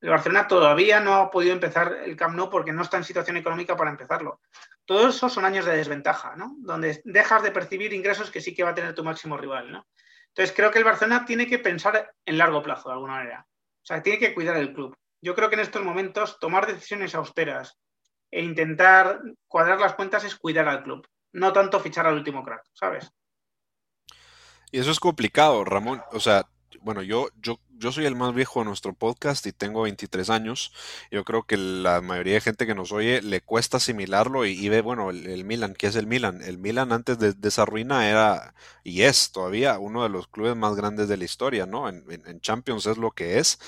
El 0.00 0.10
Barcelona 0.10 0.46
todavía 0.46 1.00
no 1.00 1.14
ha 1.14 1.30
podido 1.30 1.52
empezar 1.52 2.00
el 2.04 2.16
Camp 2.16 2.36
Nou 2.36 2.50
porque 2.50 2.72
no 2.72 2.82
está 2.82 2.98
en 2.98 3.04
situación 3.04 3.36
económica 3.38 3.76
para 3.76 3.90
empezarlo. 3.90 4.40
Todos 4.84 5.16
esos 5.16 5.32
son 5.32 5.44
años 5.44 5.64
de 5.64 5.76
desventaja, 5.76 6.36
¿no? 6.36 6.54
Donde 6.58 7.00
dejas 7.04 7.42
de 7.42 7.50
percibir 7.50 7.92
ingresos 7.92 8.30
que 8.30 8.40
sí 8.40 8.54
que 8.54 8.62
va 8.62 8.70
a 8.70 8.74
tener 8.74 8.94
tu 8.94 9.02
máximo 9.02 9.36
rival, 9.36 9.72
¿no? 9.72 9.86
Entonces 10.36 10.54
creo 10.54 10.70
que 10.70 10.78
el 10.78 10.84
Barcelona 10.84 11.24
tiene 11.24 11.46
que 11.46 11.58
pensar 11.58 12.12
en 12.26 12.36
largo 12.36 12.62
plazo, 12.62 12.90
de 12.90 12.92
alguna 12.92 13.14
manera. 13.14 13.46
O 13.48 13.86
sea, 13.86 14.02
tiene 14.02 14.18
que 14.18 14.34
cuidar 14.34 14.58
el 14.58 14.74
club. 14.74 14.94
Yo 15.22 15.34
creo 15.34 15.48
que 15.48 15.54
en 15.54 15.62
estos 15.62 15.82
momentos 15.82 16.38
tomar 16.38 16.66
decisiones 16.66 17.14
austeras 17.14 17.78
e 18.30 18.42
intentar 18.42 19.22
cuadrar 19.48 19.80
las 19.80 19.94
cuentas 19.94 20.24
es 20.24 20.36
cuidar 20.36 20.68
al 20.68 20.82
club, 20.82 21.08
no 21.32 21.54
tanto 21.54 21.80
fichar 21.80 22.06
al 22.06 22.16
último 22.16 22.44
crack, 22.44 22.64
¿sabes? 22.74 23.10
Y 24.70 24.78
eso 24.78 24.90
es 24.90 25.00
complicado, 25.00 25.64
Ramón. 25.64 26.02
O 26.12 26.20
sea, 26.20 26.46
bueno, 26.80 27.02
yo, 27.02 27.28
yo, 27.42 27.60
yo 27.78 27.92
soy 27.92 28.06
el 28.06 28.16
más 28.16 28.34
viejo 28.34 28.60
de 28.60 28.66
nuestro 28.66 28.94
podcast 28.94 29.46
y 29.46 29.52
tengo 29.52 29.82
23 29.82 30.30
años. 30.30 30.72
Yo 31.10 31.24
creo 31.24 31.44
que 31.44 31.56
la 31.56 32.00
mayoría 32.00 32.34
de 32.34 32.40
gente 32.40 32.66
que 32.66 32.74
nos 32.74 32.92
oye 32.92 33.22
le 33.22 33.40
cuesta 33.40 33.78
asimilarlo 33.78 34.44
y, 34.46 34.68
ve, 34.68 34.80
bueno, 34.82 35.10
el, 35.10 35.44
Milan, 35.44 35.74
¿qué 35.74 35.88
es 35.88 35.96
el 35.96 36.06
Milan? 36.06 36.42
El 36.42 36.58
Milan 36.58 36.92
antes 36.92 37.18
de, 37.18 37.34
esa 37.42 37.64
ruina 37.64 38.08
era 38.08 38.54
y 38.84 39.02
es 39.02 39.32
todavía 39.32 39.78
uno 39.78 40.02
de 40.02 40.08
los 40.08 40.28
clubes 40.28 40.56
más 40.56 40.76
grandes 40.76 41.08
de 41.08 41.16
la 41.16 41.24
historia, 41.24 41.66
¿no? 41.66 41.88
En, 41.88 42.04
Champions 42.40 42.86
es 42.86 42.98
lo 42.98 43.10
que 43.12 43.38
es. 43.38 43.58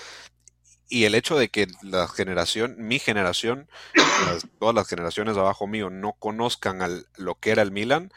Y 0.91 1.05
el 1.05 1.15
hecho 1.15 1.39
de 1.39 1.51
que 1.51 1.67
la 1.83 2.09
generación, 2.09 2.77
mi 2.79 2.99
generación, 2.99 3.69
todas 4.59 4.75
las 4.75 4.89
generaciones 4.89 5.37
abajo 5.37 5.67
mío 5.67 5.91
no 5.91 6.15
conozcan 6.15 6.83
al, 6.83 7.07
lo 7.17 7.35
que 7.35 7.51
era 7.51 7.63
el 7.63 7.73
Milan, 7.73 8.11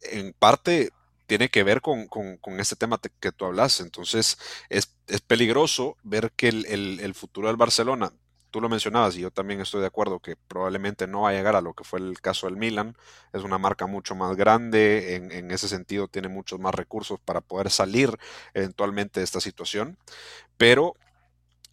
en 0.00 0.32
parte 0.32 0.92
tiene 1.26 1.48
que 1.48 1.64
ver 1.64 1.80
con, 1.80 2.06
con, 2.06 2.60
este 2.60 2.76
tema 2.76 3.00
que 3.20 3.32
tú 3.32 3.44
hablas. 3.44 3.80
Entonces, 3.80 4.38
es, 4.68 4.94
peligroso 5.26 5.96
ver 6.02 6.32
que 6.32 6.48
el, 6.48 7.14
futuro 7.14 7.48
del 7.48 7.56
Barcelona, 7.56 8.12
tú 8.50 8.60
lo 8.60 8.68
mencionabas 8.68 9.16
y 9.16 9.20
yo 9.20 9.30
también 9.30 9.60
estoy 9.60 9.80
de 9.80 9.88
acuerdo 9.88 10.20
que 10.20 10.36
probablemente 10.36 11.06
no 11.06 11.22
va 11.22 11.30
a 11.30 11.32
llegar 11.32 11.56
a 11.56 11.60
lo 11.60 11.74
que 11.74 11.84
fue 11.84 11.98
el 11.98 12.20
caso 12.20 12.46
del 12.46 12.56
Milan. 12.56 12.96
Es 13.32 13.42
una 13.42 13.58
marca 13.58 13.86
mucho 13.86 14.14
más 14.14 14.36
grande, 14.36 15.16
en, 15.16 15.50
ese 15.50 15.68
sentido 15.68 16.08
tiene 16.08 16.28
muchos 16.28 16.60
más 16.60 16.74
recursos 16.74 17.18
para 17.20 17.40
poder 17.40 17.70
salir 17.70 18.16
eventualmente 18.54 19.20
de 19.20 19.24
esta 19.24 19.40
situación. 19.40 19.98
Pero 20.56 20.94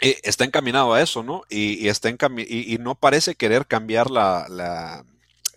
eh, 0.02 0.20
está 0.24 0.44
encaminado 0.46 0.94
a 0.94 1.02
eso, 1.02 1.24
¿no? 1.24 1.44
Y, 1.50 1.88
está 1.88 2.10
y, 2.10 2.78
no 2.80 2.96
parece 2.96 3.36
querer 3.36 3.68
cambiar 3.68 4.10
la, 4.10 5.06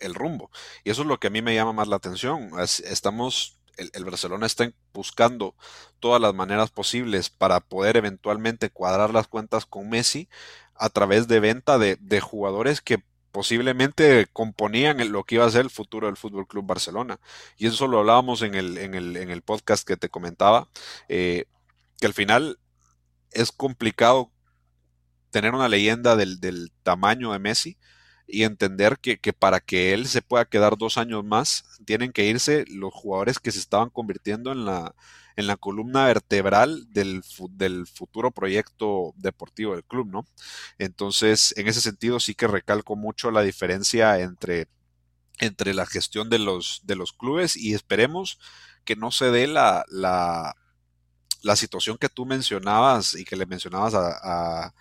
el 0.00 0.14
rumbo. 0.14 0.50
Y 0.84 0.90
eso 0.90 1.02
es 1.02 1.08
lo 1.08 1.18
que 1.18 1.28
a 1.28 1.30
mí 1.30 1.42
me 1.42 1.54
llama 1.54 1.72
más 1.72 1.88
la 1.88 1.96
atención. 1.96 2.50
estamos 2.84 3.55
el, 3.76 4.04
Barcelona 4.04 4.46
está 4.46 4.70
buscando 4.92 5.54
todas 6.00 6.20
las 6.20 6.34
maneras 6.34 6.70
posibles 6.70 7.30
para 7.30 7.60
poder 7.60 7.96
eventualmente 7.96 8.70
cuadrar 8.70 9.12
las 9.12 9.28
cuentas 9.28 9.66
con 9.66 9.88
Messi 9.88 10.28
a 10.74 10.88
través 10.88 11.28
de 11.28 11.40
venta 11.40 11.78
de, 11.78 12.20
jugadores 12.20 12.80
que 12.80 13.02
posiblemente 13.32 14.26
componían 14.32 15.12
lo 15.12 15.24
que 15.24 15.36
iba 15.36 15.46
a 15.46 15.50
ser 15.50 15.62
el 15.62 15.70
futuro 15.70 16.06
del 16.06 16.16
Fútbol 16.16 16.46
Club 16.46 16.66
Barcelona. 16.66 17.20
Y 17.56 17.66
eso 17.66 17.86
lo 17.86 17.98
hablábamos 17.98 18.42
en 18.42 18.54
el, 18.54 18.78
en 18.78 18.94
el, 18.94 19.16
en 19.16 19.30
el 19.30 19.42
podcast 19.42 19.86
que 19.86 19.96
te 19.96 20.08
comentaba, 20.08 20.68
eh, 21.08 21.44
que 22.00 22.06
al 22.06 22.14
final 22.14 22.58
es 23.32 23.52
complicado 23.52 24.30
tener 25.30 25.54
una 25.54 25.68
leyenda 25.68 26.16
del, 26.16 26.40
del 26.40 26.72
tamaño 26.82 27.32
de 27.32 27.38
Messi 27.38 27.76
y 28.26 28.42
entender 28.42 28.98
que, 28.98 29.18
para 29.32 29.60
que 29.60 29.92
él 29.92 30.06
se 30.06 30.22
pueda 30.22 30.44
quedar 30.44 30.76
dos 30.76 30.98
años 30.98 31.24
más, 31.24 31.64
tienen 31.84 32.12
que 32.12 32.24
irse 32.24 32.64
los 32.68 32.92
jugadores 32.92 33.38
que 33.38 33.52
se 33.52 33.58
estaban 33.58 33.90
convirtiendo 33.90 34.52
en 34.52 34.64
la, 34.64 34.94
en 35.36 35.46
la 35.46 35.56
columna 35.56 36.06
vertebral 36.06 36.92
del, 36.92 37.22
del 37.50 37.86
futuro 37.86 38.32
proyecto 38.32 39.12
deportivo 39.16 39.74
del 39.74 39.84
club, 39.84 40.08
¿no? 40.08 40.26
Entonces, 40.78 41.54
en 41.56 41.68
ese 41.68 41.80
sentido 41.80 42.18
sí 42.18 42.34
que 42.34 42.48
recalco 42.48 42.96
mucho 42.96 43.30
la 43.30 43.42
diferencia 43.42 44.18
entre, 44.20 44.68
entre 45.38 45.74
la 45.74 45.86
gestión 45.86 46.28
de 46.28 46.40
los, 46.40 46.80
de 46.84 46.96
los 46.96 47.12
clubes 47.12 47.56
y 47.56 47.74
esperemos 47.74 48.40
que 48.84 48.96
no 48.96 49.10
se 49.12 49.30
dé 49.30 49.46
la, 49.46 49.84
la, 49.88 50.56
la 51.42 51.56
situación 51.56 51.96
que 51.98 52.08
tú 52.08 52.26
mencionabas 52.26 53.14
y 53.14 53.24
que 53.24 53.36
le 53.36 53.46
mencionabas 53.46 53.94
a 53.94 54.74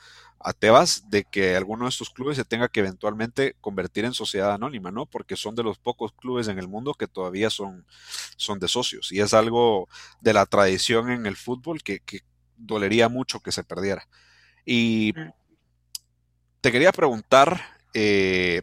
Tebas 0.54 1.10
de 1.10 1.24
que 1.24 1.56
alguno 1.56 1.86
de 1.86 1.90
estos 1.90 2.12
clubes 2.12 2.38
se 2.38 2.46
tenga 2.46 2.70
que 2.70 2.80
eventualmente 2.80 3.56
convertir 3.62 4.06
en 4.06 4.14
sociedad 4.14 4.54
anónima, 4.54 4.92
¿no? 4.92 5.06
Porque 5.06 5.36
son 5.36 5.56
de 5.56 5.64
los 5.64 5.80
pocos 5.80 6.12
clubes 6.14 6.48
en 6.48 6.60
el 6.60 6.68
mundo 6.68 6.94
que 6.94 7.08
todavía 7.08 7.50
son, 7.50 7.86
son 8.38 8.60
de 8.60 8.68
socios. 8.68 9.12
Y 9.12 9.22
es 9.22 9.34
algo 9.34 9.90
de 10.22 10.34
la 10.34 10.46
tradición 10.46 11.10
en 11.10 11.26
el 11.26 11.36
fútbol 11.36 11.82
que, 11.82 12.02
dolería 12.58 13.10
mucho 13.10 13.40
que 13.40 13.52
se 13.52 13.64
perdiera. 13.64 14.08
Y 14.66 15.14
mm. 15.16 15.32
te 16.62 16.72
quería 16.72 16.92
preguntar, 16.92 17.62
eh, 17.94 18.62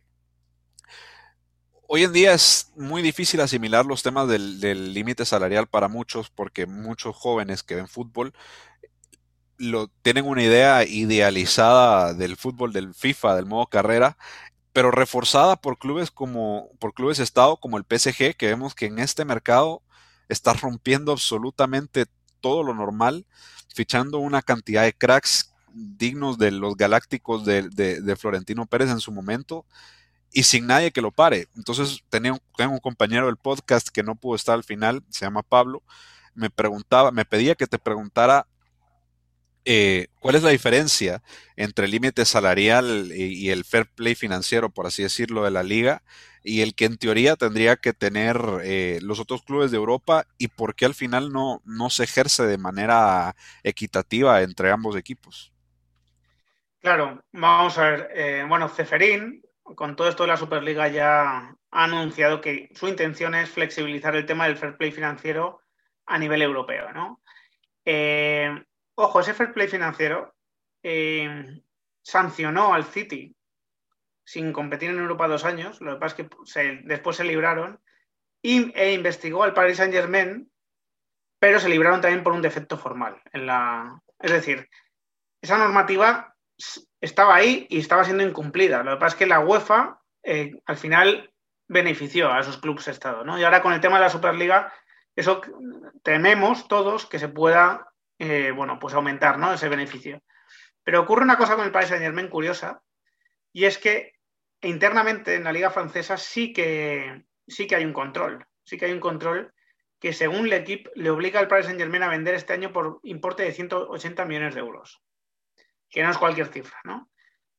hoy 1.89 2.05
en 2.05 2.13
día 2.13 2.33
es 2.33 2.71
muy 2.77 3.03
difícil 3.03 3.41
asimilar 3.41 3.85
los 3.85 4.03
temas 4.03 4.29
del 4.29 4.95
límite 4.95 5.27
salarial 5.27 5.67
para 5.67 5.89
muchos 5.89 6.31
porque 6.31 6.67
muchos 6.67 7.17
jóvenes 7.17 7.63
que 7.63 7.75
ven 7.75 7.89
fútbol 7.89 8.33
lo, 9.59 9.89
tienen 10.03 10.27
una 10.27 10.43
idea 10.43 10.85
idealizada 10.85 12.15
del 12.15 12.37
fútbol 12.37 12.73
del 12.73 12.95
FIFA, 12.95 13.37
del 13.37 13.47
modo 13.47 13.67
carrera, 13.67 14.17
pero 14.73 14.91
reforzada 14.91 15.57
por 15.57 15.79
clubes 15.79 16.11
como 16.11 16.71
por 16.79 16.95
clubes 16.95 17.19
estado 17.19 17.57
como 17.59 17.79
el 17.79 17.85
PSG, 17.85 18.37
que 18.37 18.47
vemos 18.47 18.75
que 18.75 18.87
en 18.87 18.99
este 18.99 19.25
mercado 19.25 19.83
está 20.29 20.55
rompiendo 20.55 21.13
absolutamente 21.13 22.07
todo 22.41 22.63
lo 22.63 22.75
normal, 22.75 23.27
fichando 23.75 24.19
una 24.19 24.43
cantidad 24.43 24.83
de 24.83 24.95
cracks 24.95 25.53
dignos 25.75 26.39
de 26.39 26.51
los 26.51 26.77
galácticos 26.77 27.45
de, 27.45 28.17
Florentino 28.19 28.67
Pérez 28.67 28.91
en 28.91 29.01
su 29.01 29.13
momento 29.13 29.65
y 30.33 30.43
sin 30.45 30.67
nadie 30.67 30.93
que 30.93 31.03
lo 31.03 31.11
pare. 31.11 31.49
Entonces 31.57 32.03
tenía, 32.09 32.39
tengo 32.57 32.73
un 32.73 32.81
compañero 32.81 33.27
del 33.27 33.37
podcast 33.37 33.89
que 33.89 34.03
no 34.03 34.15
pudo 34.15 34.37
estar 34.37 34.55
al 34.55 34.65
final, 34.65 35.03
se 35.09 35.25
llama 35.25 35.43
Pablo, 35.43 35.83
me 36.35 36.51
preguntaba, 36.51 37.11
me 37.11 37.25
pedía 37.25 37.55
que 37.55 37.67
te 37.67 37.79
preguntara 37.79 38.47
eh, 39.65 40.09
¿cuál 40.19 40.35
es 40.35 40.43
la 40.43 40.51
diferencia 40.51 41.23
entre 41.57 41.85
el 41.85 41.93
límite 41.93 42.25
salarial 42.25 43.13
y, 43.15 43.51
el 43.51 43.65
fair 43.65 43.87
play 43.87 44.15
financiero, 44.15 44.71
por 44.71 44.87
así 44.87 45.03
decirlo, 45.03 45.45
de 45.45 45.51
la 45.51 45.63
liga 45.63 46.03
y 46.43 46.63
el 46.63 46.75
que 46.75 46.87
en 46.87 46.97
teoría 46.97 47.37
tendría 47.37 47.77
que 47.77 47.93
tener 47.93 48.37
eh, 48.65 48.99
los 49.03 49.21
otros 49.21 49.43
clubes 49.43 49.71
de 49.71 49.77
Europa 49.77 50.27
y 50.39 50.49
por 50.49 50.75
qué 50.75 50.87
al 50.87 50.95
final 50.95 51.33
no, 51.33 51.63
no 51.65 51.91
se 51.91 52.05
ejerce 52.05 52.45
de 52.45 52.59
manera 52.59 53.37
equitativa 53.63 54.43
entre 54.43 54.73
ambos 54.73 54.97
equipos? 54.97 55.53
Claro, 56.81 57.23
vamos 57.31 57.79
a 57.79 57.91
ver. 57.91 58.11
Eh, 58.15 58.45
bueno, 58.49 58.69
Ceferín, 58.69 59.43
con 59.63 59.95
todo 59.95 60.09
esto 60.09 60.25
de 60.25 60.29
la 60.31 60.37
Superliga, 60.37 60.89
ya 60.89 61.55
ha 61.71 61.85
anunciado 61.85 62.41
que 62.41 62.69
su 62.75 62.89
intención 62.89 63.37
es 63.37 63.49
flexibilizar 63.49 64.17
el 64.17 64.27
tema 64.27 64.49
del 64.49 64.57
fair 64.57 64.77
play 64.77 64.91
financiero 64.91 65.61
a 66.07 66.19
nivel 66.19 66.43
europeo, 66.43 66.93
¿no? 66.93 67.23
Ojo, 68.95 69.21
ese 69.21 69.35
fair 69.35 69.53
play 69.53 69.69
financiero 69.69 70.35
eh, 70.83 71.63
sancionó 72.03 72.75
al 72.75 72.85
City 72.85 73.35
sin 74.25 74.53
competir 74.53 74.91
en 74.91 74.99
Europa 74.99 75.29
dos 75.29 75.45
años, 75.45 75.81
lo 75.81 75.95
que 75.95 76.01
pasa 76.01 76.17
es 76.23 76.29
que 76.29 76.81
después 76.85 77.17
se 77.17 77.25
libraron, 77.25 77.81
e 78.43 78.93
investigó 78.93 79.43
al 79.43 79.55
Paris 79.55 79.77
Saint 79.77 79.93
Germain, 79.93 80.51
pero 81.39 81.59
se 81.59 81.69
libraron 81.69 82.01
también 82.01 82.23
por 82.23 82.33
un 82.33 82.43
defecto 82.43 82.77
formal. 82.77 83.21
En 83.33 83.47
la, 83.47 84.01
es 84.21 84.31
decir, 84.31 84.69
esa 85.41 85.59
normativa 85.59 86.37
estaba 87.01 87.35
ahí 87.35 87.67
y 87.69 87.79
estaba 87.81 88.05
siendo 88.05 88.23
incumplida. 88.23 88.83
Lo 88.83 88.93
que 88.93 89.01
pasa 89.01 89.15
es 89.15 89.19
que 89.19 89.27
la 89.27 89.41
UEFA 89.41 90.01
eh, 90.23 90.53
al 90.67 90.77
final 90.77 91.33
benefició 91.69 92.33
a 92.33 92.41
esos 92.41 92.59
clubes 92.59 92.89
Estado. 92.89 93.25
¿no? 93.25 93.39
Y 93.39 93.45
ahora 93.45 93.63
con 93.63 93.73
el 93.73 93.81
tema 93.81 93.97
de 93.97 94.03
la 94.03 94.11
Superliga, 94.11 94.73
eso 95.17 95.41
tememos 96.03 96.69
todos 96.69 97.07
que 97.07 97.19
se 97.19 97.29
pueda 97.29 97.92
eh, 98.19 98.51
bueno, 98.51 98.79
pues 98.79 98.95
aumentar 98.95 99.39
¿no? 99.39 99.53
ese 99.53 99.69
beneficio. 99.69 100.23
Pero 100.85 101.01
ocurre 101.01 101.23
una 101.23 101.37
cosa 101.37 101.57
con 101.57 101.65
el 101.65 101.73
Paris 101.73 101.89
Saint 101.89 102.03
Germain 102.03 102.29
curiosa, 102.29 102.83
y 103.53 103.65
es 103.65 103.79
que 103.79 104.15
internamente 104.63 105.35
en 105.35 105.45
la 105.45 105.53
Liga 105.53 105.71
Francesa 105.71 106.17
sí 106.17 106.53
que, 106.53 107.25
sí 107.47 107.67
que 107.67 107.77
hay 107.77 107.85
un 107.85 107.93
control, 107.93 108.47
sí 108.65 108.79
que 108.79 108.87
hay 108.87 108.93
un 108.93 109.01
control 109.01 109.53
que 110.01 110.13
según 110.13 110.47
el 110.47 110.53
equipo 110.55 110.91
le 110.97 111.11
obliga 111.11 111.39
al 111.39 111.49
Paris 111.49 111.67
Saint 111.67 111.81
Germain 111.81 112.03
a 112.03 112.09
vender 112.09 112.35
este 112.35 112.53
año 112.53 112.73
por 112.73 112.99
importe 113.05 113.45
de 113.45 113.53
180 113.53 114.25
millones 114.25 114.55
de 114.55 114.61
euros, 114.61 115.01
que 115.89 116.03
no 116.03 116.11
es 116.11 116.19
cualquier 116.19 116.49
cifra, 116.49 116.79
¿no? 116.85 117.09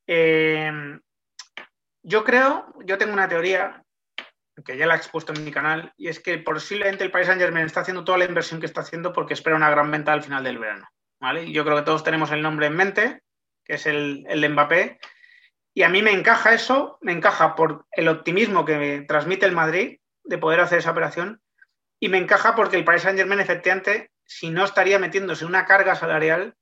Eh, 0.08 1.00
yo 2.02 2.24
creo, 2.26 2.74
yo 2.84 2.98
tengo 2.98 3.14
una 3.14 3.30
teoría 3.30 3.83
que 4.66 4.78
ya 4.78 4.86
la 4.86 4.94
he 4.94 4.98
expuesto 4.98 5.34
en 5.34 5.44
mi 5.44 5.52
canal, 5.52 5.94
y 5.98 6.08
es 6.08 6.20
que 6.20 6.38
posiblemente 6.38 7.04
el 7.04 7.12
Paris 7.12 7.28
Saint 7.28 7.42
Germain 7.42 7.66
está 7.66 7.82
haciendo 7.82 8.04
toda 8.04 8.18
la 8.18 8.26
inversión 8.26 8.60
que 8.60 8.66
está 8.66 8.82
haciendo 8.82 9.12
porque 9.14 9.34
espera 9.34 9.56
una 9.56 9.70
gran 9.70 9.90
venta 9.90 10.14
al 10.14 10.24
final 10.24 10.44
del 10.44 10.60
verano. 10.60 10.88
¿vale? 11.20 11.52
Yo 11.52 11.64
creo 11.64 11.78
que 11.78 11.84
todos 11.84 12.04
tenemos 12.04 12.32
el 12.32 12.42
nombre 12.42 12.68
en 12.68 12.76
mente, 12.76 13.24
que 13.64 13.76
es 13.76 13.86
el, 13.86 14.26
el 14.28 14.42
de 14.42 14.50
Mbappé, 14.50 15.00
y 15.74 15.84
a 15.84 15.90
mí 15.90 16.04
me 16.04 16.12
encaja 16.12 16.54
eso, 16.54 17.00
me 17.02 17.14
encaja 17.14 17.56
por 17.56 17.86
el 17.92 18.08
optimismo 18.08 18.66
que 18.66 18.78
me 18.78 19.02
transmite 19.02 19.46
el 19.46 19.54
Madrid 19.54 20.00
de 20.24 20.38
poder 20.38 20.60
hacer 20.60 20.80
esa 20.80 20.92
operación, 20.92 21.42
y 22.00 22.10
me 22.10 22.18
encaja 22.18 22.56
porque 22.56 22.76
el 22.76 22.84
Paris 22.84 23.04
Saint 23.04 23.18
Germain 23.18 23.40
efectivamente, 23.40 24.12
si 24.26 24.50
no 24.50 24.66
estaría 24.66 25.00
metiéndose 25.00 25.46
una 25.46 25.66
carga 25.66 25.96
salarial 25.96 26.56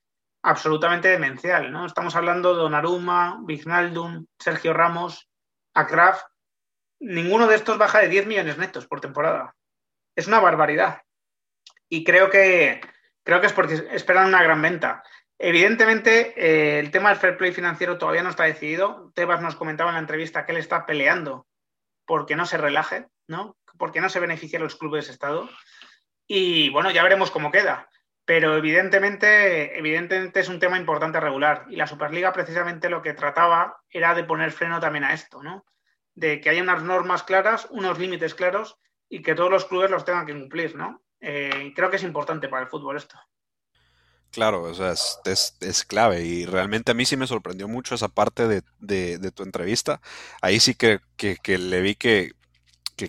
absolutamente 0.43 1.07
demencial, 1.07 1.71
¿no? 1.71 1.85
Estamos 1.85 2.15
hablando 2.15 2.53
de 2.53 2.61
Donnarumma, 2.61 3.39
Vignaldum, 3.43 4.25
Sergio 4.39 4.73
Ramos, 4.73 5.29
Akraf, 5.73 6.21
ninguno 7.01 7.47
de 7.47 7.55
estos 7.55 7.77
baja 7.77 7.99
de 7.99 8.07
10 8.07 8.27
millones 8.27 8.57
netos 8.57 8.87
por 8.87 9.01
temporada. 9.01 9.55
Es 10.15 10.27
una 10.27 10.39
barbaridad. 10.39 11.01
Y 11.89 12.03
creo 12.03 12.29
que, 12.29 12.79
creo 13.23 13.41
que 13.41 13.47
es 13.47 13.53
porque 13.53 13.73
esperan 13.91 14.27
una 14.27 14.43
gran 14.43 14.61
venta. 14.61 15.03
Evidentemente, 15.37 16.33
eh, 16.37 16.79
el 16.79 16.91
tema 16.91 17.09
del 17.09 17.17
fair 17.17 17.35
play 17.35 17.51
financiero 17.51 17.97
todavía 17.97 18.23
no 18.23 18.29
está 18.29 18.43
decidido. 18.43 19.11
Tebas 19.15 19.41
nos 19.41 19.55
comentaba 19.55 19.89
en 19.89 19.95
la 19.95 20.01
entrevista 20.01 20.45
que 20.45 20.51
él 20.51 20.59
está 20.59 20.85
peleando 20.85 21.47
porque 22.05 22.35
no 22.35 22.45
se 22.45 22.57
relaje, 22.57 23.07
¿no? 23.27 23.57
Porque 23.77 24.01
no 24.01 24.09
se 24.09 24.19
beneficie 24.19 24.57
a 24.57 24.61
los 24.61 24.75
clubes 24.75 25.07
de 25.07 25.13
Estado. 25.13 25.49
Y 26.27 26.69
bueno, 26.69 26.91
ya 26.91 27.03
veremos 27.03 27.31
cómo 27.31 27.51
queda. 27.51 27.89
Pero 28.23 28.55
evidentemente, 28.55 29.77
evidentemente 29.77 30.39
es 30.39 30.49
un 30.49 30.59
tema 30.59 30.77
importante 30.77 31.19
regular. 31.19 31.65
Y 31.69 31.75
la 31.75 31.87
Superliga 31.87 32.31
precisamente 32.31 32.89
lo 32.89 33.01
que 33.01 33.13
trataba 33.13 33.81
era 33.89 34.13
de 34.13 34.23
poner 34.23 34.51
freno 34.51 34.79
también 34.79 35.03
a 35.03 35.13
esto, 35.13 35.41
¿no? 35.41 35.65
De 36.15 36.41
que 36.41 36.49
haya 36.49 36.61
unas 36.61 36.83
normas 36.83 37.23
claras, 37.23 37.67
unos 37.71 37.99
límites 37.99 38.35
claros 38.35 38.77
y 39.09 39.21
que 39.21 39.35
todos 39.35 39.51
los 39.51 39.65
clubes 39.65 39.91
los 39.91 40.05
tengan 40.05 40.25
que 40.25 40.33
cumplir, 40.33 40.75
¿no? 40.75 41.01
Eh, 41.19 41.73
creo 41.75 41.89
que 41.89 41.97
es 41.97 42.03
importante 42.03 42.49
para 42.49 42.63
el 42.63 42.69
fútbol 42.69 42.97
esto. 42.97 43.19
Claro, 44.31 44.63
o 44.63 44.73
sea, 44.73 44.93
es, 44.93 45.85
clave 45.85 46.23
y 46.23 46.45
realmente 46.45 46.91
a 46.91 46.93
mí 46.93 47.05
sí 47.05 47.17
me 47.17 47.27
sorprendió 47.27 47.67
mucho 47.67 47.95
esa 47.95 48.07
parte 48.07 48.47
de, 48.47 49.31
tu 49.31 49.43
entrevista. 49.43 49.99
Ahí 50.41 50.61
sí 50.61 50.73
que, 50.73 51.01
le 51.57 51.81
vi 51.81 51.95
que, 51.95 52.31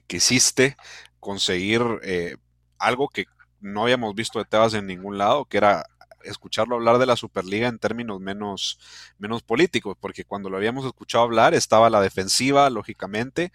quisiste 0.08 0.76
conseguir 1.20 1.82
eh, 2.02 2.36
algo 2.78 3.08
que 3.08 3.26
no 3.60 3.84
habíamos 3.84 4.16
visto 4.16 4.40
de 4.40 4.46
Tebas 4.46 4.74
en 4.74 4.88
ningún 4.88 5.16
lado, 5.16 5.44
que 5.44 5.58
era 5.58 5.84
escucharlo 6.24 6.76
hablar 6.76 6.98
de 6.98 7.06
la 7.06 7.16
Superliga 7.16 7.68
en 7.68 7.78
términos 7.78 8.20
menos, 8.20 8.78
menos 9.18 9.42
políticos, 9.42 9.96
porque 10.00 10.24
cuando 10.24 10.50
lo 10.50 10.56
habíamos 10.56 10.84
escuchado 10.84 11.24
hablar 11.24 11.54
estaba 11.54 11.90
la 11.90 12.00
defensiva, 12.00 12.68
lógicamente, 12.70 13.52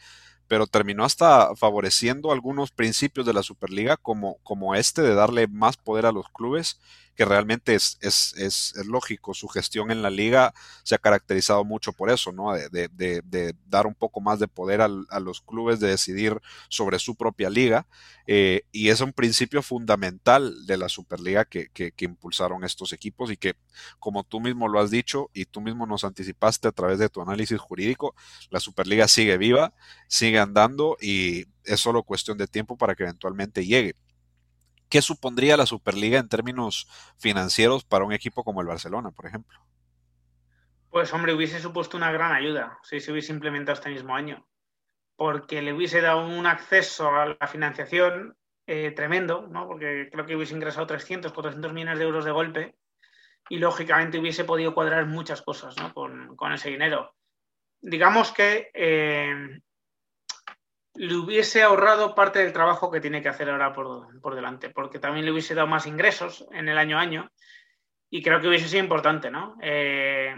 pero 0.47 0.67
terminó 0.67 1.03
hasta 1.03 1.55
favoreciendo 1.55 2.31
algunos 2.31 2.71
principios 2.71 3.25
de 3.25 3.33
la 3.33 3.43
Superliga, 3.43 3.97
como, 3.97 4.37
como 4.43 4.75
este 4.75 5.01
de 5.01 5.15
darle 5.15 5.47
más 5.47 5.77
poder 5.77 6.05
a 6.05 6.11
los 6.11 6.27
clubes 6.29 6.79
que 7.17 7.25
realmente 7.25 7.73
es, 7.73 7.97
es, 7.99 8.35
es, 8.37 8.85
lógico. 8.85 9.33
Su 9.33 9.47
gestión 9.47 9.89
en 9.89 10.03
la 10.03 10.11
liga 10.11 10.53
se 10.83 10.93
ha 10.93 10.99
caracterizado 10.99 11.65
mucho 11.65 11.91
por 11.91 12.11
eso, 12.11 12.31
¿no? 12.31 12.53
De, 12.53 12.69
de, 12.69 13.21
de, 13.23 13.55
dar 13.65 13.87
un 13.87 13.95
poco 13.95 14.21
más 14.21 14.37
de 14.37 14.47
poder 14.47 14.81
a 14.81 15.19
los 15.19 15.41
clubes 15.41 15.79
de 15.79 15.87
decidir 15.87 16.39
sobre 16.69 16.99
su 16.99 17.15
propia 17.15 17.49
liga. 17.49 17.87
Eh, 18.27 18.63
y 18.71 18.89
es 18.89 19.01
un 19.01 19.13
principio 19.13 19.63
fundamental 19.63 20.67
de 20.67 20.77
la 20.77 20.89
Superliga 20.89 21.45
que, 21.45 21.69
que, 21.69 21.91
que, 21.91 22.05
impulsaron 22.05 22.63
estos 22.63 22.93
equipos 22.93 23.31
y 23.31 23.37
que, 23.37 23.55
como 23.99 24.23
tú 24.23 24.39
mismo 24.41 24.67
lo 24.67 24.79
has 24.79 24.91
dicho 24.91 25.31
y 25.33 25.45
tú 25.45 25.61
mismo 25.61 25.87
nos 25.87 26.03
anticipaste 26.03 26.67
a 26.67 26.73
través 26.73 26.99
de 26.99 27.09
tu 27.09 27.21
análisis 27.21 27.57
jurídico, 27.57 28.13
la 28.49 28.59
Superliga 28.59 29.07
sigue 29.07 29.37
viva, 29.37 29.73
sigue 30.07 30.36
andando 30.37 30.97
y 31.01 31.45
es 31.63 31.79
solo 31.79 32.03
cuestión 32.03 32.37
de 32.37 32.47
tiempo 32.47 32.77
para 32.77 32.95
que 32.95 33.03
eventualmente 33.03 33.65
llegue. 33.65 33.95
¿Qué 34.89 35.01
supondría 35.01 35.57
la 35.57 35.65
Superliga 35.65 36.19
en 36.19 36.29
términos 36.29 36.87
financieros 37.17 37.83
para 37.83 38.05
un 38.05 38.13
equipo 38.13 38.43
como 38.43 38.61
el 38.61 38.67
Barcelona, 38.67 39.11
por 39.11 39.25
ejemplo? 39.25 39.59
Pues 40.89 41.13
hombre, 41.13 41.33
hubiese 41.33 41.59
supuesto 41.59 41.97
una 41.97 42.11
gran 42.11 42.31
ayuda 42.31 42.79
si 42.83 42.99
se 42.99 43.11
hubiese 43.11 43.33
implementado 43.33 43.73
este 43.73 43.89
mismo 43.89 44.15
año, 44.15 44.47
porque 45.15 45.61
le 45.61 45.73
hubiese 45.73 46.01
dado 46.01 46.25
un 46.25 46.45
acceso 46.45 47.09
a 47.09 47.37
la 47.39 47.47
financiación 47.47 48.37
eh, 48.65 48.91
tremendo, 48.91 49.47
¿no? 49.47 49.67
Porque 49.67 50.09
creo 50.11 50.25
que 50.25 50.35
hubiese 50.35 50.55
ingresado 50.55 50.87
300, 50.87 51.33
400 51.33 51.73
millones 51.73 51.99
de 51.99 52.05
euros 52.05 52.25
de 52.25 52.31
golpe 52.31 52.75
y 53.49 53.59
lógicamente 53.59 54.19
hubiese 54.19 54.43
podido 54.43 54.73
cuadrar 54.73 55.05
muchas 55.05 55.41
cosas 55.41 55.75
¿no? 55.77 55.93
con, 55.93 56.53
ese 56.53 56.69
dinero. 56.69 57.13
Digamos 57.79 58.31
que 58.31 58.71
eh, 58.73 59.61
le 60.97 61.15
hubiese 61.15 61.63
ahorrado 61.63 62.15
parte 62.15 62.39
del 62.39 62.53
trabajo 62.53 62.91
que 62.91 62.99
tiene 62.99 63.21
que 63.21 63.29
hacer 63.29 63.49
ahora 63.49 63.73
por, 63.73 64.35
delante, 64.35 64.69
porque 64.69 64.99
también 64.99 65.25
le 65.25 65.31
hubiese 65.31 65.55
dado 65.55 65.67
más 65.67 65.87
ingresos 65.87 66.47
en 66.51 66.69
el 66.69 66.77
año 66.77 66.97
a 66.97 67.01
año 67.01 67.31
y 68.09 68.21
creo 68.21 68.41
que 68.41 68.47
hubiese 68.47 68.67
sido 68.67 68.83
importante, 68.83 69.29
¿no? 69.29 69.57
Eh, 69.61 70.35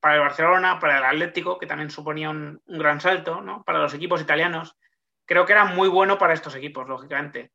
para 0.00 0.14
el 0.14 0.20
Barcelona, 0.20 0.78
para 0.78 0.98
el 0.98 1.04
Atlético, 1.04 1.58
que 1.58 1.66
también 1.66 1.90
suponía 1.90 2.30
un, 2.30 2.60
un, 2.64 2.78
gran 2.78 3.00
salto, 3.00 3.40
¿no? 3.40 3.62
Para 3.64 3.80
los 3.80 3.92
equipos 3.94 4.20
italianos. 4.20 4.76
Creo 5.26 5.44
que 5.44 5.52
era 5.52 5.64
muy 5.64 5.88
bueno 5.88 6.18
para 6.18 6.34
estos 6.34 6.54
equipos, 6.54 6.88
lógicamente. 6.88 7.52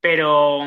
Pero, 0.00 0.60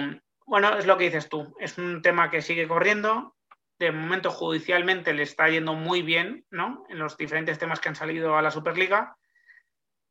bueno, 0.45 0.77
es 0.77 0.85
lo 0.85 0.97
que 0.97 1.05
dices 1.05 1.29
tú. 1.29 1.55
Es 1.59 1.77
un 1.77 2.01
tema 2.01 2.29
que 2.29 2.41
sigue 2.41 2.67
corriendo 2.67 3.35
de 3.79 3.91
momento 3.91 4.31
judicialmente 4.31 5.13
le 5.13 5.23
está 5.23 5.49
yendo 5.49 5.73
muy 5.73 6.01
bien, 6.01 6.45
¿no? 6.49 6.85
En 6.89 6.99
los 6.99 7.17
diferentes 7.17 7.59
temas 7.59 7.79
que 7.79 7.89
han 7.89 7.95
salido 7.95 8.37
a 8.37 8.41
la 8.41 8.51
Superliga. 8.51 9.17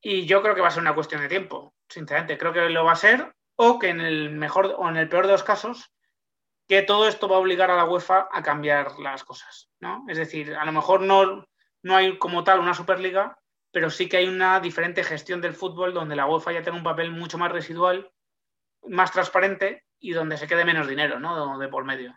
Y 0.02 0.26
yo 0.26 0.42
creo 0.42 0.54
que 0.54 0.60
va 0.60 0.68
a 0.68 0.72
ser 0.72 0.82
una 0.82 0.94
cuestión 0.94 1.22
de 1.22 1.28
tiempo, 1.28 1.74
sinceramente. 1.88 2.36
Creo 2.36 2.52
que 2.52 2.68
lo 2.68 2.84
va 2.84 2.92
a 2.92 2.96
ser, 2.96 3.32
o 3.56 3.78
que 3.78 3.88
en 3.88 4.00
el 4.00 4.30
mejor 4.30 4.74
o 4.76 4.88
en 4.88 4.96
el 4.96 5.08
peor 5.08 5.26
de 5.26 5.32
los 5.32 5.44
casos, 5.44 5.92
que 6.68 6.82
todo 6.82 7.06
esto 7.08 7.28
va 7.28 7.36
a 7.36 7.40
obligar 7.40 7.70
a 7.70 7.76
la 7.76 7.84
UEFA 7.84 8.28
a 8.30 8.42
cambiar 8.42 8.98
las 8.98 9.24
cosas, 9.24 9.70
¿no? 9.80 10.04
Es 10.08 10.18
decir, 10.18 10.54
a 10.54 10.64
lo 10.64 10.72
mejor 10.72 11.02
no, 11.02 11.46
no 11.82 11.96
hay 11.96 12.18
como 12.18 12.44
tal 12.44 12.60
una 12.60 12.74
Superliga, 12.74 13.38
pero 13.70 13.90
sí 13.90 14.08
que 14.08 14.18
hay 14.18 14.28
una 14.28 14.60
diferente 14.60 15.04
gestión 15.04 15.40
del 15.40 15.54
fútbol 15.54 15.94
donde 15.94 16.16
la 16.16 16.26
UEFA 16.26 16.52
ya 16.52 16.62
tiene 16.62 16.78
un 16.78 16.84
papel 16.84 17.10
mucho 17.10 17.38
más 17.38 17.52
residual, 17.52 18.10
más 18.88 19.12
transparente 19.12 19.84
y 19.98 20.12
donde 20.12 20.36
se 20.36 20.46
quede 20.46 20.64
menos 20.64 20.88
dinero, 20.88 21.20
¿no? 21.20 21.58
De 21.58 21.68
por 21.68 21.84
medio. 21.84 22.16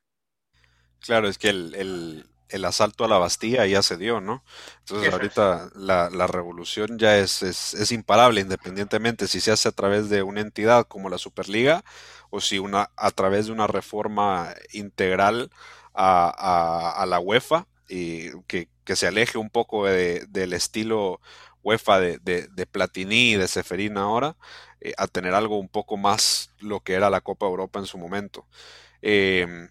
Claro, 1.00 1.28
es 1.28 1.38
que 1.38 1.50
el, 1.50 2.26
asalto 2.66 3.06
a 3.06 3.08
la 3.08 3.18
Bastilla 3.18 3.66
ya 3.66 3.82
se 3.82 3.98
dio, 3.98 4.22
¿no? 4.22 4.44
Entonces 4.80 5.12
ahorita 5.12 5.70
la, 5.76 6.28
revolución 6.28 6.98
ya 6.98 7.18
es, 7.18 7.44
es, 7.44 7.92
imparable, 7.92 8.42
independientemente 8.42 9.28
si 9.28 9.42
se 9.42 9.52
hace 9.52 9.70
a 9.70 9.72
través 9.72 10.10
de 10.10 10.24
una 10.24 10.42
entidad 10.42 10.86
como 10.88 11.10
la 11.10 11.18
Superliga 11.18 11.84
o 12.30 12.42
si 12.42 12.60
una, 12.60 12.92
a 12.96 13.12
través 13.12 13.48
de 13.48 13.52
una 13.52 13.68
reforma 13.68 14.54
integral 14.74 15.50
a, 15.94 17.06
la 17.08 17.20
UEFA 17.20 17.68
y 17.88 18.32
que, 18.48 18.68
se 18.96 19.08
aleje 19.08 19.38
un 19.38 19.50
poco 19.50 19.86
del 19.86 20.54
estilo 20.54 21.20
UEFA 21.64 22.00
de, 22.00 22.20
de, 22.20 22.66
Platini 22.68 23.32
y 23.32 23.36
de 23.36 23.48
Seferín 23.48 23.98
ahora, 23.98 24.36
eh, 24.82 24.94
a 24.98 25.08
tener 25.08 25.34
algo 25.34 25.58
un 25.58 25.68
poco 25.68 25.98
más 25.98 26.52
lo 26.60 26.82
que 26.82 26.94
era 26.94 27.10
la 27.10 27.22
Copa 27.22 27.48
Europa 27.48 27.80
en 27.80 27.88
su 27.88 27.98
momento. 27.98 28.46
Eh, 29.02 29.68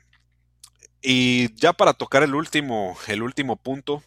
y 1.07 1.55
ya 1.57 1.75
para 1.75 1.93
tocar 1.93 2.23
el 2.23 2.35
último, 2.35 2.97
el 3.09 3.23
último 3.23 3.57
punto, 3.57 4.03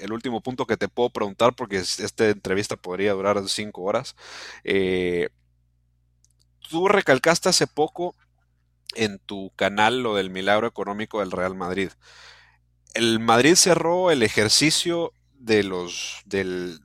el 0.00 0.12
último 0.12 0.42
punto 0.42 0.66
que 0.66 0.76
te 0.76 0.88
puedo 0.88 1.08
preguntar, 1.08 1.56
porque 1.56 1.78
esta 1.78 2.28
entrevista 2.28 2.76
podría 2.76 3.14
durar 3.14 3.48
cinco 3.48 3.82
horas. 3.82 4.14
Eh, 4.62 5.30
tú 6.68 6.86
recalcaste 6.88 7.48
hace 7.48 7.66
poco 7.66 8.14
en 8.94 9.18
tu 9.20 9.52
canal 9.56 10.02
lo 10.02 10.16
del 10.16 10.28
milagro 10.28 10.66
económico 10.66 11.20
del 11.20 11.30
Real 11.30 11.54
Madrid. 11.54 11.90
El 12.92 13.20
Madrid 13.20 13.54
cerró 13.54 14.10
el 14.10 14.22
ejercicio 14.22 15.14
de 15.32 15.62
los 15.62 16.20
del, 16.26 16.78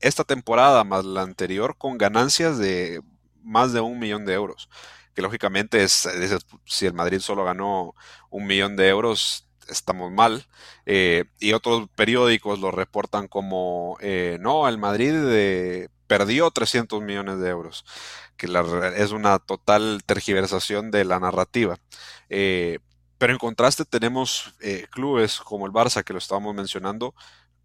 esta 0.00 0.24
temporada 0.24 0.84
más 0.84 1.04
la 1.04 1.20
anterior 1.20 1.76
con 1.76 1.98
ganancias 1.98 2.56
de 2.56 3.02
más 3.42 3.74
de 3.74 3.80
un 3.80 3.98
millón 3.98 4.24
de 4.24 4.32
euros 4.32 4.70
que 5.14 5.22
lógicamente 5.22 5.82
es, 5.82 6.08
si 6.64 6.86
el 6.86 6.94
Madrid 6.94 7.20
solo 7.20 7.44
ganó 7.44 7.94
un 8.30 8.46
millón 8.46 8.76
de 8.76 8.88
euros, 8.88 9.46
estamos 9.68 10.10
mal. 10.12 10.46
Eh, 10.86 11.24
y 11.40 11.52
otros 11.52 11.88
periódicos 11.94 12.58
lo 12.60 12.70
reportan 12.70 13.28
como, 13.28 13.96
eh, 14.00 14.38
no, 14.40 14.68
el 14.68 14.78
Madrid 14.78 15.12
eh, 15.14 15.88
perdió 16.06 16.50
300 16.50 17.02
millones 17.02 17.38
de 17.38 17.50
euros, 17.50 17.84
que 18.36 18.46
es 18.96 19.12
una 19.12 19.38
total 19.38 20.02
tergiversación 20.06 20.90
de 20.90 21.04
la 21.04 21.18
narrativa. 21.20 21.78
pero 23.18 23.32
en 23.32 23.38
contraste 23.38 23.84
tenemos 23.84 24.54
clubes 24.90 25.38
como 25.40 25.66
el 25.66 25.72
Barça, 25.72 26.02
que 26.04 26.12
lo 26.12 26.18
estábamos 26.18 26.54
mencionando, 26.54 27.14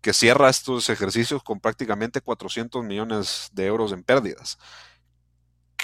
que 0.02 0.14
cierra 0.14 0.50
estos 0.50 0.90
ejercicios 0.90 1.44
con 1.44 1.60
prácticamente 1.60 2.22
400 2.22 2.84
millones 2.84 3.50
de 3.54 3.66
euros 3.66 3.92
en 3.92 4.04
pérdidas. 4.04 4.58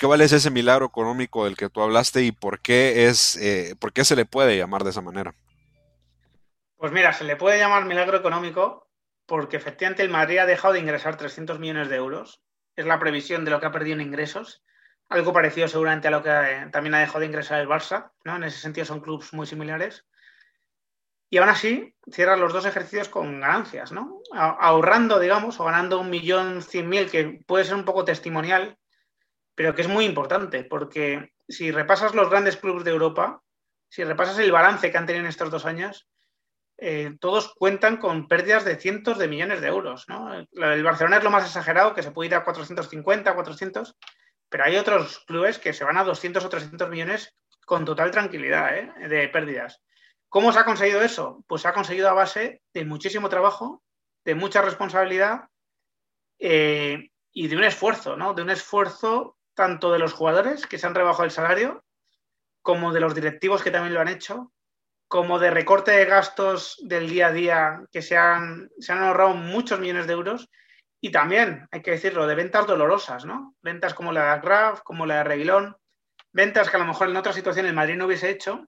¿Cuál 0.04 0.20
es 0.20 0.34
ese 0.34 0.52
milagro 0.52 0.88
económico 0.88 1.46
del 1.46 1.56
que 1.56 1.70
tú 1.70 1.82
hablaste 1.82 2.24
y 2.24 2.34
por 2.34 2.60
qué, 2.60 3.08
es, 3.08 3.38
eh, 3.38 3.76
por 3.80 3.94
qué 3.94 4.04
se 4.04 4.18
le 4.18 4.26
puede 4.26 4.58
llamar 4.58 4.84
de 4.84 4.90
esa 4.90 5.02
manera? 5.02 5.34
Pues 6.76 6.92
mira, 6.92 7.14
se 7.14 7.24
le 7.24 7.38
puede 7.38 7.58
llamar 7.58 7.86
milagro 7.86 8.18
económico 8.18 8.90
porque 9.26 9.56
efectivamente 9.56 10.04
el 10.04 10.10
Madrid 10.10 10.40
ha 10.40 10.46
dejado 10.46 10.74
de 10.74 10.82
ingresar 10.82 11.16
300 11.16 11.58
millones 11.58 11.88
de 11.88 11.96
euros. 11.96 12.42
Es 12.76 12.86
la 12.86 13.00
previsión 13.00 13.46
de 13.46 13.52
lo 13.52 13.62
que 13.62 13.68
ha 13.68 13.72
perdido 13.72 13.96
en 13.96 14.02
ingresos. 14.02 14.62
Algo 15.08 15.32
parecido 15.32 15.70
seguramente 15.70 16.10
a 16.10 16.12
lo 16.12 16.22
que 16.22 16.30
eh, 16.30 16.68
también 16.70 16.96
ha 16.96 17.00
dejado 17.00 17.22
de 17.22 17.28
ingresar 17.28 17.62
el 17.62 17.70
Barça. 17.70 18.12
¿no? 18.26 18.36
En 18.36 18.44
ese 18.44 18.60
sentido 18.60 18.86
son 18.86 19.00
clubes 19.00 19.32
muy 19.32 19.48
similares. 19.48 20.06
Y 21.30 21.38
aún 21.38 21.48
así 21.48 21.96
cierran 22.12 22.42
los 22.42 22.52
dos 22.52 22.66
ejercicios 22.66 23.08
con 23.08 23.40
ganancias, 23.40 23.94
¿no? 23.94 24.20
Ahorrando, 24.34 25.20
digamos, 25.20 25.60
o 25.60 25.64
ganando 25.64 26.00
un 26.00 26.10
millón 26.10 26.62
cien 26.62 26.90
mil, 26.90 27.10
que 27.10 27.42
puede 27.48 27.64
ser 27.64 27.76
un 27.76 27.86
poco 27.86 28.06
testimonial, 28.06 28.78
pero 29.56 29.76
que 29.76 29.82
es 29.82 29.88
muy 29.88 30.06
importante, 30.06 30.64
porque 30.64 31.34
si 31.48 31.72
repasas 31.72 32.16
los 32.16 32.30
grandes 32.30 32.58
clubes 32.58 32.84
de 32.84 32.92
Europa, 32.92 33.42
si 33.90 34.04
repasas 34.04 34.40
el 34.40 34.52
balance 34.52 34.92
que 34.92 34.98
han 34.98 35.06
tenido 35.06 35.26
en 35.26 35.30
estos 35.30 35.52
dos 35.52 35.66
años, 35.66 36.08
eh, 36.78 37.16
todos 37.20 37.54
cuentan 37.54 37.98
con 37.98 38.28
pérdidas 38.28 38.66
de 38.66 38.76
cientos 38.78 39.18
de 39.18 39.28
millones 39.28 39.62
de 39.62 39.68
euros. 39.68 40.06
¿no? 40.10 40.34
El 40.34 40.84
Barcelona 40.84 41.18
es 41.18 41.24
lo 41.24 41.32
más 41.32 41.46
exagerado, 41.46 41.94
que 41.94 42.04
se 42.04 42.12
puede 42.12 42.30
ir 42.30 42.36
a 42.36 42.44
450, 42.44 43.34
400, 43.34 43.96
pero 44.50 44.64
hay 44.64 44.78
otros 44.78 45.20
clubes 45.26 45.60
que 45.60 45.74
se 45.74 45.84
van 45.84 45.98
a 45.98 46.04
200 46.04 46.44
o 46.44 46.50
300 46.50 46.90
millones 46.90 47.36
con 47.66 47.86
total 47.86 48.12
tranquilidad 48.12 48.78
¿eh? 48.78 48.92
de 49.08 49.28
pérdidas. 49.30 49.82
¿Cómo 50.30 50.52
se 50.52 50.60
ha 50.60 50.66
conseguido 50.66 51.02
eso? 51.02 51.44
Pues 51.48 51.62
se 51.62 51.68
ha 51.68 51.74
conseguido 51.74 52.10
a 52.10 52.14
base 52.14 52.62
de 52.74 52.86
muchísimo 52.86 53.30
trabajo, 53.30 53.84
de 54.26 54.34
mucha 54.34 54.62
responsabilidad 54.62 55.42
eh, 56.40 57.12
y 57.32 57.48
de 57.48 57.56
un 57.56 57.64
esfuerzo, 57.64 58.18
¿no? 58.18 58.34
De 58.34 58.42
un 58.42 58.50
esfuerzo 58.50 59.38
tanto 59.54 59.92
de 59.92 60.00
los 60.00 60.14
jugadores 60.14 60.68
que 60.68 60.78
se 60.78 60.88
han 60.88 60.96
rebajado 60.96 61.26
el 61.26 61.32
salario, 61.32 61.84
como 62.62 62.94
de 62.94 63.00
los 63.00 63.16
directivos 63.16 63.62
que 63.62 63.72
también 63.72 63.94
lo 63.94 64.02
han 64.02 64.08
hecho, 64.08 64.52
como 65.08 65.38
de 65.38 65.52
recorte 65.52 65.92
de 65.92 66.06
gastos 66.06 66.78
del 66.82 67.10
día 67.10 67.28
a 67.28 67.32
día 67.32 67.84
que 67.92 68.02
se 68.02 68.18
han, 68.18 68.72
se 68.80 68.94
han 68.94 69.04
ahorrado 69.04 69.36
muchos 69.36 69.80
millones 69.80 70.08
de 70.08 70.14
euros 70.14 70.50
y 71.00 71.12
también, 71.12 71.68
hay 71.72 71.82
que 71.82 71.92
decirlo, 71.92 72.26
de 72.26 72.36
ventas 72.36 72.66
dolorosas, 72.66 73.26
¿no? 73.26 73.56
Ventas 73.62 73.94
como 73.94 74.14
la 74.14 74.34
de 74.34 74.42
Graf, 74.42 74.82
como 74.82 75.06
la 75.06 75.18
de 75.18 75.24
Reguilón, 75.26 75.76
ventas 76.32 76.70
que 76.70 76.78
a 76.78 76.80
lo 76.80 76.86
mejor 76.86 77.10
en 77.10 77.18
otra 77.18 77.34
situación 77.34 77.66
el 77.66 77.74
Madrid 77.74 77.98
no 77.98 78.06
hubiese 78.06 78.30
hecho, 78.30 78.66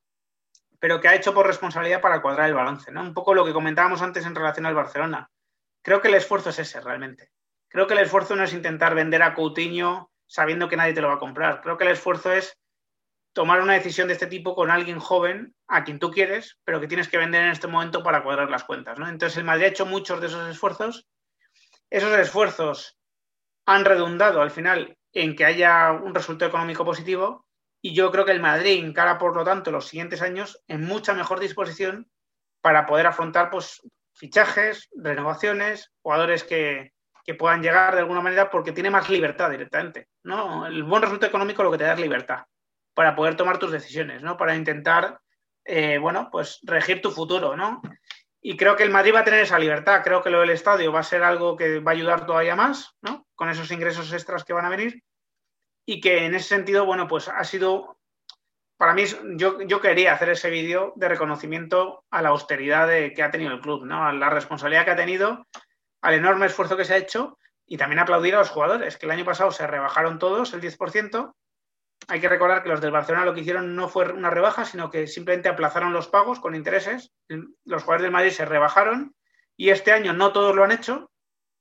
pero 0.79 0.99
que 0.99 1.07
ha 1.07 1.15
hecho 1.15 1.33
por 1.33 1.47
responsabilidad 1.47 2.01
para 2.01 2.21
cuadrar 2.21 2.47
el 2.47 2.53
balance, 2.53 2.91
¿no? 2.91 3.01
Un 3.01 3.13
poco 3.13 3.33
lo 3.33 3.45
que 3.45 3.53
comentábamos 3.53 4.01
antes 4.01 4.25
en 4.25 4.35
relación 4.35 4.65
al 4.65 4.75
Barcelona. 4.75 5.31
Creo 5.81 6.01
que 6.01 6.09
el 6.09 6.15
esfuerzo 6.15 6.49
es 6.49 6.59
ese 6.59 6.81
realmente. 6.81 7.31
Creo 7.69 7.87
que 7.87 7.93
el 7.93 8.01
esfuerzo 8.01 8.35
no 8.35 8.43
es 8.43 8.53
intentar 8.53 8.95
vender 8.95 9.23
a 9.23 9.33
Coutinho 9.33 10.11
sabiendo 10.27 10.67
que 10.67 10.77
nadie 10.77 10.93
te 10.93 11.01
lo 11.01 11.09
va 11.09 11.15
a 11.15 11.19
comprar. 11.19 11.61
Creo 11.61 11.77
que 11.77 11.83
el 11.85 11.91
esfuerzo 11.91 12.31
es 12.31 12.57
tomar 13.33 13.61
una 13.61 13.73
decisión 13.73 14.07
de 14.07 14.13
este 14.13 14.27
tipo 14.27 14.55
con 14.55 14.71
alguien 14.71 14.99
joven 14.99 15.53
a 15.67 15.83
quien 15.83 15.99
tú 15.99 16.09
quieres, 16.09 16.57
pero 16.63 16.79
que 16.79 16.87
tienes 16.87 17.09
que 17.09 17.17
vender 17.17 17.43
en 17.43 17.51
este 17.51 17.67
momento 17.67 18.01
para 18.01 18.23
cuadrar 18.23 18.49
las 18.49 18.63
cuentas. 18.63 18.97
¿no? 18.97 19.09
Entonces 19.09 19.37
el 19.37 19.43
Madrid 19.43 19.65
ha 19.65 19.69
hecho 19.69 19.85
muchos 19.85 20.21
de 20.21 20.27
esos 20.27 20.49
esfuerzos. 20.49 21.05
Esos 21.89 22.17
esfuerzos 22.17 22.97
han 23.65 23.83
redundado 23.83 24.41
al 24.41 24.51
final 24.51 24.97
en 25.11 25.35
que 25.35 25.45
haya 25.45 25.91
un 25.91 26.15
resultado 26.15 26.49
económico 26.49 26.85
positivo 26.85 27.45
y 27.81 27.93
yo 27.93 28.11
creo 28.11 28.25
que 28.25 28.31
el 28.31 28.41
Madrid 28.41 28.83
encara, 28.83 29.17
por 29.17 29.35
lo 29.35 29.43
tanto, 29.43 29.69
los 29.69 29.87
siguientes 29.87 30.21
años 30.21 30.63
en 30.67 30.85
mucha 30.85 31.13
mejor 31.13 31.39
disposición 31.39 32.09
para 32.61 32.85
poder 32.85 33.05
afrontar 33.05 33.49
pues, 33.49 33.81
fichajes, 34.13 34.89
renovaciones, 34.95 35.91
jugadores 36.01 36.43
que, 36.43 36.94
que 37.25 37.33
puedan 37.33 37.61
llegar 37.61 37.95
de 37.95 38.01
alguna 38.01 38.21
manera 38.21 38.49
porque 38.49 38.71
tiene 38.71 38.89
más 38.89 39.09
libertad 39.09 39.49
directamente. 39.49 40.09
¿no? 40.23 40.67
El 40.67 40.83
buen 40.83 41.01
resultado 41.01 41.29
económico 41.29 41.63
lo 41.63 41.71
que 41.71 41.79
te 41.79 41.83
da 41.83 41.93
es 41.93 41.99
libertad 41.99 42.43
para 42.93 43.15
poder 43.15 43.35
tomar 43.35 43.57
tus 43.57 43.71
decisiones, 43.71 44.21
¿no? 44.21 44.37
para 44.37 44.55
intentar 44.55 45.19
eh, 45.65 45.97
bueno, 45.97 46.29
pues 46.31 46.59
regir 46.63 47.01
tu 47.01 47.11
futuro. 47.11 47.57
¿no? 47.57 47.81
Y 48.47 48.55
creo 48.55 48.75
que 48.75 48.83
el 48.83 48.91
Madrid 48.91 49.15
va 49.15 49.21
a 49.21 49.23
tener 49.23 49.39
esa 49.39 49.57
libertad. 49.57 50.03
Creo 50.03 50.21
que 50.21 50.29
lo 50.29 50.41
del 50.41 50.51
estadio 50.51 50.91
va 50.91 50.99
a 50.99 51.03
ser 51.03 51.23
algo 51.23 51.57
que 51.57 51.79
va 51.79 51.91
a 51.91 51.95
ayudar 51.95 52.27
todavía 52.27 52.55
más, 52.55 52.95
¿no? 53.01 53.25
Con 53.33 53.49
esos 53.49 53.71
ingresos 53.71 54.13
extras 54.13 54.43
que 54.43 54.53
van 54.53 54.65
a 54.65 54.69
venir. 54.69 55.01
Y 55.83 55.99
que 55.99 56.25
en 56.25 56.35
ese 56.35 56.49
sentido, 56.49 56.85
bueno, 56.85 57.07
pues 57.07 57.27
ha 57.27 57.43
sido. 57.43 57.97
Para 58.77 58.93
mí, 58.93 59.05
yo, 59.35 59.61
yo 59.63 59.81
quería 59.81 60.13
hacer 60.13 60.29
ese 60.29 60.51
vídeo 60.51 60.93
de 60.95 61.07
reconocimiento 61.07 62.03
a 62.11 62.21
la 62.21 62.29
austeridad 62.29 62.87
de, 62.87 63.13
que 63.13 63.23
ha 63.23 63.31
tenido 63.31 63.51
el 63.51 63.61
club, 63.61 63.83
¿no? 63.83 64.05
A 64.05 64.13
la 64.13 64.29
responsabilidad 64.29 64.85
que 64.85 64.91
ha 64.91 64.95
tenido 64.95 65.47
al 66.05 66.13
enorme 66.13 66.45
esfuerzo 66.45 66.77
que 66.77 66.85
se 66.85 66.93
ha 66.93 66.97
hecho 66.97 67.37
y 67.65 67.77
también 67.77 67.99
aplaudir 67.99 68.35
a 68.35 68.39
los 68.39 68.49
jugadores, 68.49 68.97
que 68.97 69.05
el 69.05 69.11
año 69.11 69.25
pasado 69.25 69.51
se 69.51 69.65
rebajaron 69.65 70.19
todos 70.19 70.53
el 70.53 70.61
10% 70.61 71.33
hay 72.07 72.19
que 72.19 72.29
recordar 72.29 72.61
que 72.61 72.69
los 72.69 72.81
del 72.81 72.91
Barcelona 72.91 73.25
lo 73.25 73.33
que 73.33 73.41
hicieron 73.41 73.75
no 73.75 73.89
fue 73.89 74.11
una 74.11 74.29
rebaja, 74.29 74.65
sino 74.65 74.89
que 74.91 75.07
simplemente 75.07 75.49
aplazaron 75.49 75.93
los 75.93 76.07
pagos 76.07 76.39
con 76.39 76.55
intereses. 76.55 77.11
Los 77.27 77.83
jugadores 77.83 78.03
del 78.03 78.11
Madrid 78.11 78.31
se 78.31 78.45
rebajaron 78.45 79.15
y 79.57 79.69
este 79.69 79.91
año 79.91 80.13
no 80.13 80.31
todos 80.31 80.55
lo 80.55 80.63
han 80.63 80.71
hecho, 80.71 81.09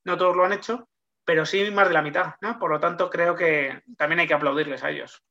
no 0.04 0.18
todos 0.18 0.36
lo 0.36 0.44
han 0.44 0.52
hecho, 0.52 0.88
pero 1.24 1.46
sí 1.46 1.70
más 1.70 1.88
de 1.88 1.94
la 1.94 2.02
mitad. 2.02 2.34
Por 2.60 2.70
lo 2.70 2.80
tanto, 2.80 3.08
creo 3.08 3.34
que 3.36 3.82
también 3.96 4.20
hay 4.20 4.26
que 4.26 4.34
aplaudirles 4.34 4.82
a 4.84 4.90
ellos. 4.90 5.22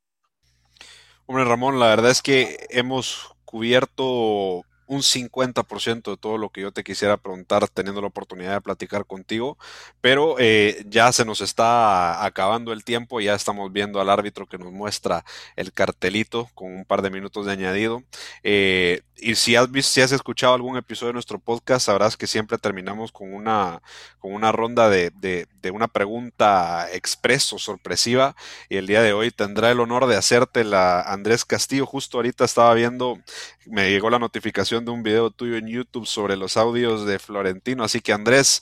Hombre, 1.25 1.45
Ramón, 1.45 1.79
la 1.79 1.87
verdad 1.87 2.11
es 2.11 2.21
que 2.21 2.65
hemos 2.69 3.35
cubierto 3.45 4.63
un 4.87 5.01
50% 5.01 6.11
de 6.11 6.17
todo 6.17 6.37
lo 6.37 6.49
que 6.49 6.61
yo 6.61 6.71
te 6.71 6.83
quisiera 6.83 7.17
preguntar 7.17 7.67
teniendo 7.67 8.01
la 8.01 8.07
oportunidad 8.07 8.53
de 8.53 8.61
platicar 8.61 9.05
contigo, 9.05 9.57
pero 10.01 10.35
eh, 10.39 10.83
ya 10.87 11.11
se 11.11 11.25
nos 11.25 11.41
está 11.41 12.25
acabando 12.25 12.73
el 12.73 12.83
tiempo, 12.83 13.21
ya 13.21 13.35
estamos 13.35 13.71
viendo 13.71 14.01
al 14.01 14.09
árbitro 14.09 14.45
que 14.47 14.57
nos 14.57 14.71
muestra 14.71 15.23
el 15.55 15.71
cartelito 15.73 16.49
con 16.55 16.73
un 16.75 16.85
par 16.85 17.01
de 17.01 17.09
minutos 17.09 17.45
de 17.45 17.51
añadido. 17.51 18.03
Eh, 18.43 19.01
y 19.17 19.35
si 19.35 19.55
has, 19.55 19.71
visto, 19.71 19.93
si 19.93 20.01
has 20.01 20.11
escuchado 20.11 20.53
algún 20.53 20.75
episodio 20.75 21.09
de 21.09 21.13
nuestro 21.13 21.39
podcast, 21.39 21.85
sabrás 21.85 22.17
que 22.17 22.27
siempre 22.27 22.57
terminamos 22.57 23.11
con 23.11 23.33
una, 23.33 23.81
con 24.19 24.33
una 24.33 24.51
ronda 24.51 24.89
de, 24.89 25.11
de, 25.11 25.47
de 25.61 25.71
una 25.71 25.87
pregunta 25.87 26.87
expreso, 26.91 27.57
sorpresiva, 27.57 28.35
y 28.69 28.77
el 28.77 28.87
día 28.87 29.01
de 29.01 29.13
hoy 29.13 29.31
tendrá 29.31 29.71
el 29.71 29.79
honor 29.79 30.07
de 30.07 30.17
hacerte 30.17 30.63
la 30.63 31.01
Andrés 31.01 31.45
Castillo. 31.45 31.85
Justo 31.85 32.17
ahorita 32.17 32.43
estaba 32.43 32.73
viendo, 32.73 33.19
me 33.65 33.89
llegó 33.91 34.09
la 34.09 34.19
notificación 34.19 34.72
de 34.81 34.91
un 34.91 35.03
video 35.03 35.29
tuyo 35.31 35.57
en 35.57 35.67
YouTube 35.67 36.05
sobre 36.05 36.35
los 36.35 36.57
audios 36.57 37.05
de 37.05 37.19
Florentino, 37.19 37.83
así 37.83 38.01
que 38.01 38.13
Andrés, 38.13 38.61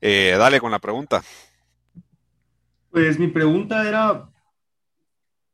eh, 0.00 0.34
dale 0.38 0.60
con 0.60 0.70
la 0.70 0.78
pregunta. 0.78 1.22
Pues 2.90 3.18
mi 3.18 3.28
pregunta 3.28 3.88
era 3.88 4.28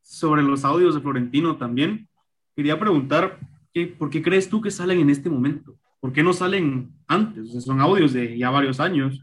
sobre 0.02 0.42
los 0.42 0.64
audios 0.64 0.94
de 0.94 1.00
Florentino 1.00 1.56
también. 1.56 2.08
Quería 2.56 2.78
preguntar 2.78 3.38
¿por 3.86 4.10
qué 4.10 4.22
crees 4.22 4.48
tú 4.48 4.60
que 4.60 4.70
salen 4.70 5.00
en 5.00 5.10
este 5.10 5.30
momento? 5.30 5.76
¿Por 6.00 6.12
qué 6.12 6.22
no 6.22 6.32
salen 6.32 6.92
antes? 7.06 7.64
son 7.64 7.80
audios 7.80 8.12
de 8.12 8.36
ya 8.38 8.50
varios 8.50 8.80
años. 8.80 9.22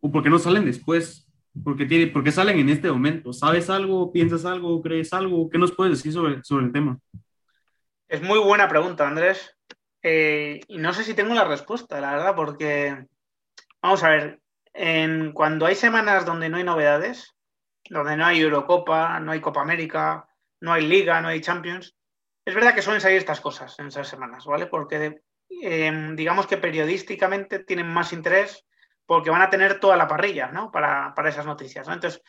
¿O 0.00 0.10
por 0.10 0.22
qué 0.22 0.30
no 0.30 0.38
salen 0.38 0.64
después? 0.64 1.26
¿Por 1.64 1.76
qué, 1.76 1.86
tiene, 1.86 2.06
¿Por 2.06 2.22
qué 2.22 2.30
salen 2.30 2.58
en 2.58 2.68
este 2.68 2.90
momento? 2.90 3.32
¿Sabes 3.32 3.68
algo? 3.68 4.12
¿Piensas 4.12 4.44
algo? 4.44 4.80
¿Crees 4.80 5.12
algo? 5.12 5.48
¿Qué 5.50 5.58
nos 5.58 5.72
puedes 5.72 5.98
decir 5.98 6.12
sobre, 6.12 6.42
sobre 6.44 6.66
el 6.66 6.72
tema? 6.72 6.98
Es 8.08 8.22
muy 8.22 8.38
buena 8.38 8.68
pregunta, 8.68 9.08
Andrés. 9.08 9.57
Eh, 10.02 10.60
y 10.68 10.78
no 10.78 10.92
sé 10.92 11.04
si 11.04 11.14
tengo 11.14 11.34
la 11.34 11.44
respuesta, 11.44 12.00
la 12.00 12.12
verdad, 12.12 12.34
porque 12.36 13.06
vamos 13.82 14.02
a 14.04 14.10
ver, 14.10 14.40
en, 14.72 15.32
cuando 15.32 15.66
hay 15.66 15.74
semanas 15.74 16.24
donde 16.24 16.48
no 16.48 16.56
hay 16.56 16.64
novedades, 16.64 17.34
donde 17.90 18.16
no 18.16 18.26
hay 18.26 18.40
Eurocopa, 18.40 19.18
no 19.20 19.32
hay 19.32 19.40
Copa 19.40 19.60
América, 19.60 20.28
no 20.60 20.72
hay 20.72 20.86
Liga, 20.86 21.20
no 21.20 21.28
hay 21.28 21.40
Champions, 21.40 21.96
es 22.48 22.54
verdad 22.54 22.74
que 22.74 22.80
suelen 22.80 23.02
salir 23.02 23.18
estas 23.18 23.40
cosas 23.40 23.78
en 23.78 23.88
esas 23.88 24.08
semanas, 24.08 24.46
¿vale? 24.46 24.68
Porque 24.68 25.20
em, 25.50 26.16
digamos 26.16 26.46
que 26.46 26.56
periodísticamente 26.56 27.58
tienen 27.58 27.86
más 27.86 28.14
interés 28.14 28.64
porque 29.04 29.28
van 29.28 29.42
a 29.42 29.50
tener 29.50 29.78
toda 29.80 29.98
la 29.98 30.08
parrilla, 30.08 30.50
¿no? 30.50 30.70
Para, 30.70 31.12
esas 31.26 31.44
noticias, 31.44 31.86
¿no? 31.86 31.92
Entonces, 31.92 32.22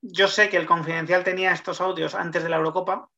yo 0.00 0.26
sé 0.26 0.48
que 0.48 0.56
el 0.56 0.66
Confidencial 0.66 1.22
tenía 1.22 1.52
estos 1.52 1.80
audios 1.80 2.16
antes 2.16 2.42
de 2.42 2.48
la 2.48 2.56
Eurocopa 2.56 3.08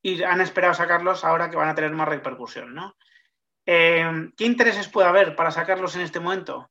y 0.00 0.22
han 0.22 0.40
esperado 0.40 0.74
sacarlos 0.74 1.24
ahora 1.24 1.50
que 1.50 1.56
van 1.56 1.68
a 1.68 1.74
tener 1.74 1.90
más 1.90 2.06
repercusión, 2.06 2.74
¿no? 2.74 2.94
Em, 3.70 4.32
¿Qué 4.34 4.46
intereses 4.46 4.88
puede 4.88 5.08
haber 5.08 5.36
para 5.36 5.50
sacarlos 5.50 5.94
en 5.94 6.00
este 6.00 6.20
momento? 6.20 6.70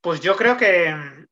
Pues 0.00 0.22
yo 0.22 0.34
creo 0.36 0.56
que 0.56 1.28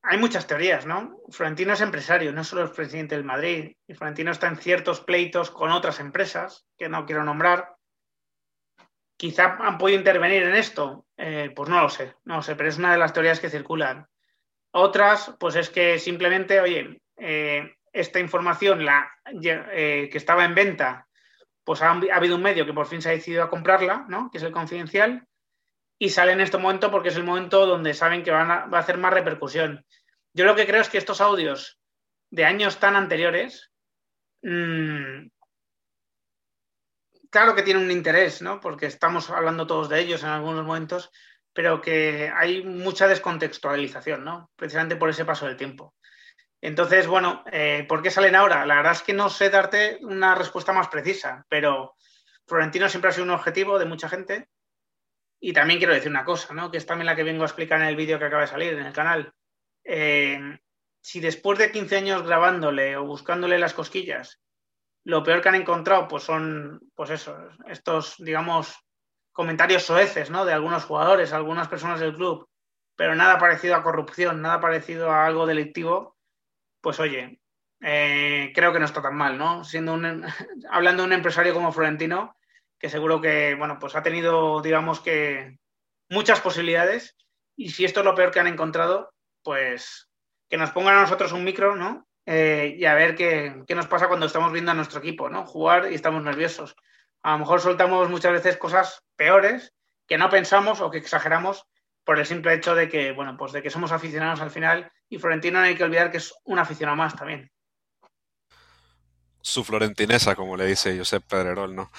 hay 0.00 0.18
muchas 0.18 0.46
teorías, 0.46 0.86
¿no? 0.86 1.20
Florentino 1.28 1.74
es 1.74 1.82
empresario, 1.82 2.32
no 2.32 2.42
solo 2.42 2.64
es 2.64 2.70
presidente 2.70 3.16
del 3.16 3.26
Madrid. 3.26 3.76
Y 3.86 3.92
Florentino 3.92 4.30
está 4.30 4.46
en 4.46 4.56
ciertos 4.56 5.02
pleitos 5.02 5.50
con 5.50 5.70
otras 5.70 6.00
empresas 6.00 6.64
que 6.78 6.88
no 6.88 7.04
quiero 7.04 7.22
nombrar. 7.22 7.76
Quizá 9.18 9.58
han 9.60 9.76
podido 9.76 9.98
intervenir 9.98 10.44
en 10.44 10.54
esto. 10.54 11.04
Eh, 11.18 11.52
pues 11.54 11.68
no 11.68 11.82
lo 11.82 11.90
sé, 11.90 12.14
no 12.24 12.36
lo 12.36 12.42
sé, 12.42 12.56
pero 12.56 12.70
es 12.70 12.78
una 12.78 12.92
de 12.92 12.98
las 12.98 13.12
teorías 13.12 13.40
que 13.40 13.50
circulan. 13.50 14.08
Otras, 14.70 15.36
pues 15.38 15.54
es 15.56 15.68
que 15.68 15.98
simplemente, 15.98 16.60
oye, 16.60 17.02
eh, 17.18 17.74
esta 17.92 18.20
información 18.20 18.86
la, 18.86 19.12
eh, 19.26 20.08
que 20.10 20.16
estaba 20.16 20.46
en 20.46 20.54
venta, 20.54 21.07
pues 21.68 21.82
ha, 21.82 21.90
ha, 21.90 22.16
habido 22.16 22.36
un 22.36 22.40
medio 22.40 22.64
que 22.64 22.72
por 22.72 22.86
fin 22.86 23.02
se 23.02 23.10
ha 23.10 23.12
decidido 23.12 23.42
a 23.42 23.50
comprarla, 23.50 24.06
¿no? 24.08 24.30
Que 24.30 24.38
es 24.38 24.42
el 24.42 24.52
confidencial 24.52 25.28
y 25.98 26.08
sale 26.08 26.32
en 26.32 26.40
este 26.40 26.56
momento 26.56 26.90
porque 26.90 27.10
es 27.10 27.16
el 27.16 27.24
momento 27.24 27.66
donde 27.66 27.92
saben 27.92 28.22
que 28.22 28.30
van 28.30 28.50
a, 28.50 28.64
va 28.64 28.78
a 28.78 28.80
hacer 28.80 28.96
más 28.96 29.12
repercusión. 29.12 29.84
Yo 30.32 30.46
lo 30.46 30.56
que 30.56 30.66
creo 30.66 30.80
es 30.80 30.88
que 30.88 30.96
estos 30.96 31.20
audios 31.20 31.78
de 32.30 32.46
años 32.46 32.78
tan 32.80 32.96
anteriores, 32.96 33.70
mmm, 34.40 35.26
claro 37.28 37.54
que 37.54 37.62
tienen 37.62 37.82
un 37.82 37.90
interés, 37.90 38.40
¿no? 38.40 38.60
Porque 38.60 38.86
estamos 38.86 39.28
hablando 39.28 39.66
todos 39.66 39.90
de 39.90 40.00
ellos 40.00 40.22
en 40.22 40.30
algunos 40.30 40.64
momentos, 40.64 41.10
pero 41.52 41.82
que 41.82 42.32
hay 42.34 42.64
mucha 42.64 43.06
descontextualización, 43.08 44.24
¿no? 44.24 44.50
Precisamente 44.56 44.96
por 44.96 45.10
ese 45.10 45.26
paso 45.26 45.44
del 45.44 45.58
tiempo. 45.58 45.94
Entonces, 46.60 47.06
bueno, 47.06 47.44
eh, 47.52 47.84
¿por 47.88 48.02
qué 48.02 48.10
salen 48.10 48.34
ahora? 48.34 48.66
La 48.66 48.76
verdad 48.76 48.92
es 48.92 49.02
que 49.02 49.12
no 49.12 49.30
sé 49.30 49.50
darte 49.50 49.98
una 50.02 50.34
respuesta 50.34 50.72
más 50.72 50.88
precisa, 50.88 51.46
pero 51.48 51.94
Florentino 52.46 52.88
siempre 52.88 53.10
ha 53.10 53.12
sido 53.12 53.24
un 53.24 53.30
objetivo 53.30 53.78
de 53.78 53.84
mucha 53.84 54.08
gente 54.08 54.48
y 55.40 55.52
también 55.52 55.78
quiero 55.78 55.94
decir 55.94 56.10
una 56.10 56.24
cosa, 56.24 56.52
¿no? 56.54 56.70
que 56.70 56.78
es 56.78 56.86
también 56.86 57.06
la 57.06 57.14
que 57.14 57.22
vengo 57.22 57.42
a 57.42 57.46
explicar 57.46 57.80
en 57.80 57.86
el 57.86 57.96
vídeo 57.96 58.18
que 58.18 58.24
acaba 58.24 58.42
de 58.42 58.48
salir 58.48 58.72
en 58.74 58.86
el 58.86 58.92
canal. 58.92 59.32
Eh, 59.84 60.58
si 61.00 61.20
después 61.20 61.58
de 61.58 61.70
15 61.70 61.96
años 61.96 62.22
grabándole 62.24 62.96
o 62.96 63.04
buscándole 63.04 63.58
las 63.58 63.74
cosquillas, 63.74 64.40
lo 65.04 65.22
peor 65.22 65.40
que 65.40 65.48
han 65.48 65.54
encontrado 65.54 66.08
pues 66.08 66.24
son, 66.24 66.80
pues 66.94 67.10
eso, 67.10 67.38
estos, 67.68 68.16
digamos, 68.18 68.76
comentarios 69.32 69.84
soeces, 69.84 70.30
¿no? 70.30 70.44
De 70.44 70.52
algunos 70.52 70.84
jugadores, 70.84 71.32
algunas 71.32 71.68
personas 71.68 72.00
del 72.00 72.14
club, 72.14 72.48
pero 72.96 73.14
nada 73.14 73.38
parecido 73.38 73.76
a 73.76 73.82
corrupción, 73.82 74.42
nada 74.42 74.60
parecido 74.60 75.10
a 75.12 75.24
algo 75.24 75.46
delictivo, 75.46 76.17
pues 76.80 77.00
oye, 77.00 77.40
eh, 77.80 78.52
creo 78.54 78.72
que 78.72 78.78
no 78.78 78.84
está 78.84 79.02
tan 79.02 79.16
mal, 79.16 79.38
¿no? 79.38 79.64
Siendo 79.64 79.94
un, 79.94 80.24
hablando 80.70 81.02
de 81.02 81.06
un 81.06 81.12
empresario 81.12 81.54
como 81.54 81.72
Florentino, 81.72 82.36
que 82.78 82.88
seguro 82.88 83.20
que, 83.20 83.54
bueno, 83.54 83.78
pues 83.78 83.96
ha 83.96 84.02
tenido, 84.02 84.60
digamos 84.62 85.00
que, 85.00 85.58
muchas 86.08 86.40
posibilidades. 86.40 87.16
Y 87.56 87.70
si 87.70 87.84
esto 87.84 88.00
es 88.00 88.06
lo 88.06 88.14
peor 88.14 88.30
que 88.30 88.40
han 88.40 88.46
encontrado, 88.46 89.12
pues 89.42 90.08
que 90.48 90.56
nos 90.56 90.70
pongan 90.70 90.96
a 90.96 91.02
nosotros 91.02 91.32
un 91.32 91.44
micro, 91.44 91.76
¿no? 91.76 92.06
Eh, 92.24 92.76
y 92.78 92.84
a 92.84 92.94
ver 92.94 93.14
qué, 93.14 93.62
qué, 93.66 93.74
nos 93.74 93.86
pasa 93.86 94.08
cuando 94.08 94.26
estamos 94.26 94.52
viendo 94.52 94.70
a 94.70 94.74
nuestro 94.74 95.00
equipo, 95.00 95.28
¿no? 95.28 95.46
Jugar 95.46 95.90
y 95.90 95.94
estamos 95.94 96.22
nerviosos. 96.22 96.76
A 97.22 97.32
lo 97.32 97.38
mejor 97.38 97.60
soltamos 97.60 98.08
muchas 98.10 98.32
veces 98.32 98.56
cosas 98.56 99.02
peores 99.16 99.74
que 100.06 100.18
no 100.18 100.30
pensamos 100.30 100.80
o 100.80 100.90
que 100.90 100.98
exageramos 100.98 101.66
por 102.08 102.18
el 102.18 102.24
simple 102.24 102.54
hecho 102.54 102.74
de 102.74 102.88
que, 102.88 103.12
bueno, 103.12 103.36
pues 103.36 103.52
de 103.52 103.60
que 103.60 103.68
somos 103.68 103.92
aficionados 103.92 104.40
al 104.40 104.50
final 104.50 104.90
y 105.10 105.18
Florentino 105.18 105.58
no 105.58 105.66
hay 105.66 105.74
que 105.74 105.84
olvidar 105.84 106.10
que 106.10 106.16
es 106.16 106.32
un 106.46 106.58
aficionado 106.58 106.96
más 106.96 107.14
también 107.14 107.50
su 109.40 109.64
florentinesa, 109.64 110.34
como 110.34 110.56
le 110.56 110.66
dice 110.66 110.96
Josep 110.96 111.22
Pedrerol, 111.22 111.74
¿no? 111.74 111.90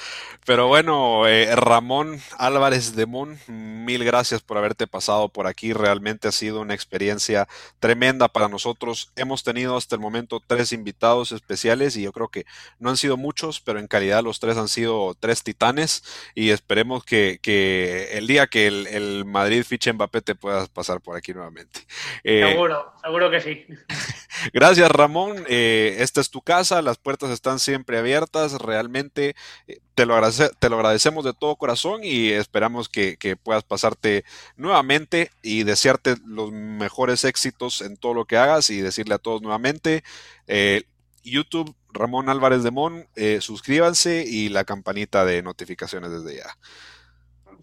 Pero 0.45 0.67
bueno, 0.67 1.27
eh, 1.27 1.55
Ramón 1.55 2.19
Álvarez 2.37 2.95
de 2.95 3.05
Mon, 3.05 3.39
mil 3.47 4.03
gracias 4.03 4.41
por 4.41 4.57
haberte 4.57 4.87
pasado 4.87 5.29
por 5.29 5.47
aquí. 5.47 5.73
Realmente 5.73 6.27
ha 6.27 6.31
sido 6.31 6.61
una 6.61 6.73
experiencia 6.73 7.47
tremenda 7.79 8.27
para 8.27 8.49
nosotros. 8.49 9.11
Hemos 9.15 9.43
tenido 9.43 9.77
hasta 9.77 9.95
el 9.95 10.01
momento 10.01 10.41
tres 10.45 10.71
invitados 10.73 11.31
especiales 11.31 11.95
y 11.95 12.03
yo 12.03 12.11
creo 12.11 12.27
que 12.27 12.45
no 12.79 12.89
han 12.89 12.97
sido 12.97 13.17
muchos, 13.17 13.59
pero 13.61 13.79
en 13.79 13.87
calidad 13.87 14.23
los 14.23 14.39
tres 14.39 14.57
han 14.57 14.67
sido 14.67 15.15
tres 15.19 15.43
titanes 15.43 16.03
y 16.35 16.49
esperemos 16.51 17.03
que, 17.03 17.39
que 17.41 18.17
el 18.17 18.27
día 18.27 18.47
que 18.47 18.67
el, 18.67 18.87
el, 18.87 19.25
Madrid 19.25 19.63
fiche 19.63 19.91
Mbappé 19.93 20.21
te 20.21 20.35
puedas 20.35 20.69
pasar 20.69 21.01
por 21.01 21.15
aquí 21.15 21.33
nuevamente. 21.33 21.81
Eh, 22.23 22.45
seguro, 22.47 22.93
seguro 23.01 23.31
que 23.31 23.41
sí. 23.41 23.65
Gracias 24.53 24.89
Ramón, 24.91 25.43
eh, 25.47 25.97
esta 25.99 26.21
es 26.21 26.29
tu 26.29 26.41
casa, 26.41 26.81
las 26.81 26.97
puertas 26.97 27.29
están 27.29 27.59
siempre 27.59 27.97
abiertas, 27.97 28.53
realmente 28.53 29.35
eh, 29.67 29.79
te 29.95 30.05
lo, 30.05 30.15
te 30.59 30.69
lo 30.69 30.75
agradecemos 30.77 31.25
de 31.25 31.33
todo 31.33 31.55
corazón 31.55 32.01
y 32.03 32.29
esperamos 32.29 32.89
que, 32.89 33.17
que, 33.17 33.35
puedas 33.35 33.63
pasarte 33.63 34.23
nuevamente 34.55 35.31
y 35.41 35.63
desearte 35.63 36.15
los 36.25 36.51
mejores 36.51 37.23
éxitos 37.23 37.81
en 37.81 37.97
todo 37.97 38.13
lo 38.13 38.25
que 38.25 38.37
hagas 38.37 38.69
y 38.69 38.81
decirle 38.81 39.15
a 39.15 39.19
todos 39.19 39.41
nuevamente, 39.41 40.03
eh, 40.47 40.83
YouTube 41.23 41.75
Ramón 41.91 42.29
Álvarez 42.29 42.63
de 42.63 42.71
Mon, 42.71 43.07
suscríbanse 43.39 44.23
y 44.25 44.49
la 44.49 44.63
campanita 44.63 45.25
de 45.25 45.41
notificaciones 45.41 46.11
desde 46.11 46.37
ya. 46.37 46.55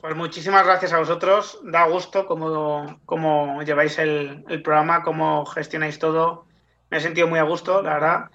Pues 0.01 0.15
muchísimas 0.15 0.65
gracias 0.65 0.93
a 0.93 0.99
vosotros. 0.99 1.59
Da 1.65 1.87
gusto 1.87 2.27
cómo, 2.27 3.01
cómo 3.07 3.63
lleváis 3.63 3.99
el, 3.99 4.45
el, 4.49 4.63
programa, 4.63 5.03
cómo 5.03 5.47
gestionáis 5.47 5.99
todo 5.99 6.46
me 6.91 6.99
he 6.99 7.01
sentido 7.01 7.29
muy 7.29 7.39
a 7.39 7.45
gusto, 7.45 7.83
la 7.83 7.95
verdad. 7.95 8.31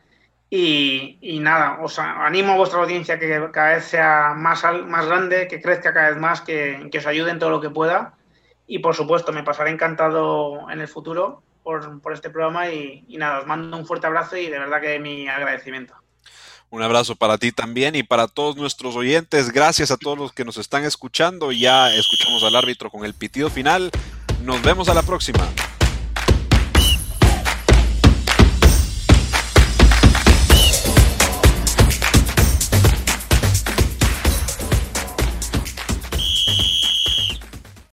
Y, 0.49 1.39
nada, 1.41 1.79
os 1.81 1.97
animo 1.97 2.53
a 2.53 2.57
vuestra 2.57 2.79
audiencia 2.79 3.17
que 3.17 3.49
cada 3.53 3.75
vez 3.75 3.85
sea 3.85 4.33
más, 4.35 4.63
más 4.85 5.05
grande, 5.05 5.47
que 5.47 5.61
crezca 5.61 5.93
cada 5.93 6.09
vez 6.09 6.19
más, 6.19 6.41
que, 6.41 6.89
que, 6.91 6.97
os 6.97 7.05
ayude 7.05 7.31
en 7.31 7.39
todo 7.39 7.49
lo 7.49 7.61
que 7.61 7.69
pueda. 7.69 8.15
Y 8.67 8.79
por 8.79 8.95
supuesto, 8.95 9.31
me 9.31 9.43
pasaré 9.43 9.71
encantado 9.71 10.69
en 10.69 10.81
el 10.81 10.89
futuro 10.89 11.41
por, 11.63 12.01
este 12.13 12.29
programa 12.29 12.69
y 12.69 13.05
nada, 13.17 13.39
os 13.39 13.47
mando 13.47 13.77
un 13.77 13.85
fuerte 13.85 14.07
abrazo 14.07 14.35
y 14.35 14.47
de 14.47 14.59
verdad 14.59 14.81
que 14.81 14.99
mi 14.99 15.27
agradecimiento. 15.29 15.95
Un 16.71 16.81
abrazo 16.81 17.17
para 17.17 17.37
ti 17.37 17.51
también 17.51 17.95
y 17.95 18.03
para 18.03 18.29
todos 18.29 18.55
nuestros 18.55 18.95
oyentes. 18.95 19.51
Gracias 19.51 19.91
a 19.91 19.97
todos 19.97 20.17
los 20.17 20.31
que 20.31 20.45
nos 20.45 20.55
están 20.55 20.85
escuchando. 20.85 21.51
Ya 21.51 21.93
escuchamos 21.93 22.45
al 22.45 22.55
árbitro 22.55 22.89
con 22.89 23.03
el 23.03 23.13
pitido 23.13 23.49
final. 23.49 23.91
Nos 24.43 24.61
vemos 24.63 24.87
a 24.87 24.93
la 24.93 25.03
próxima. 25.03 25.45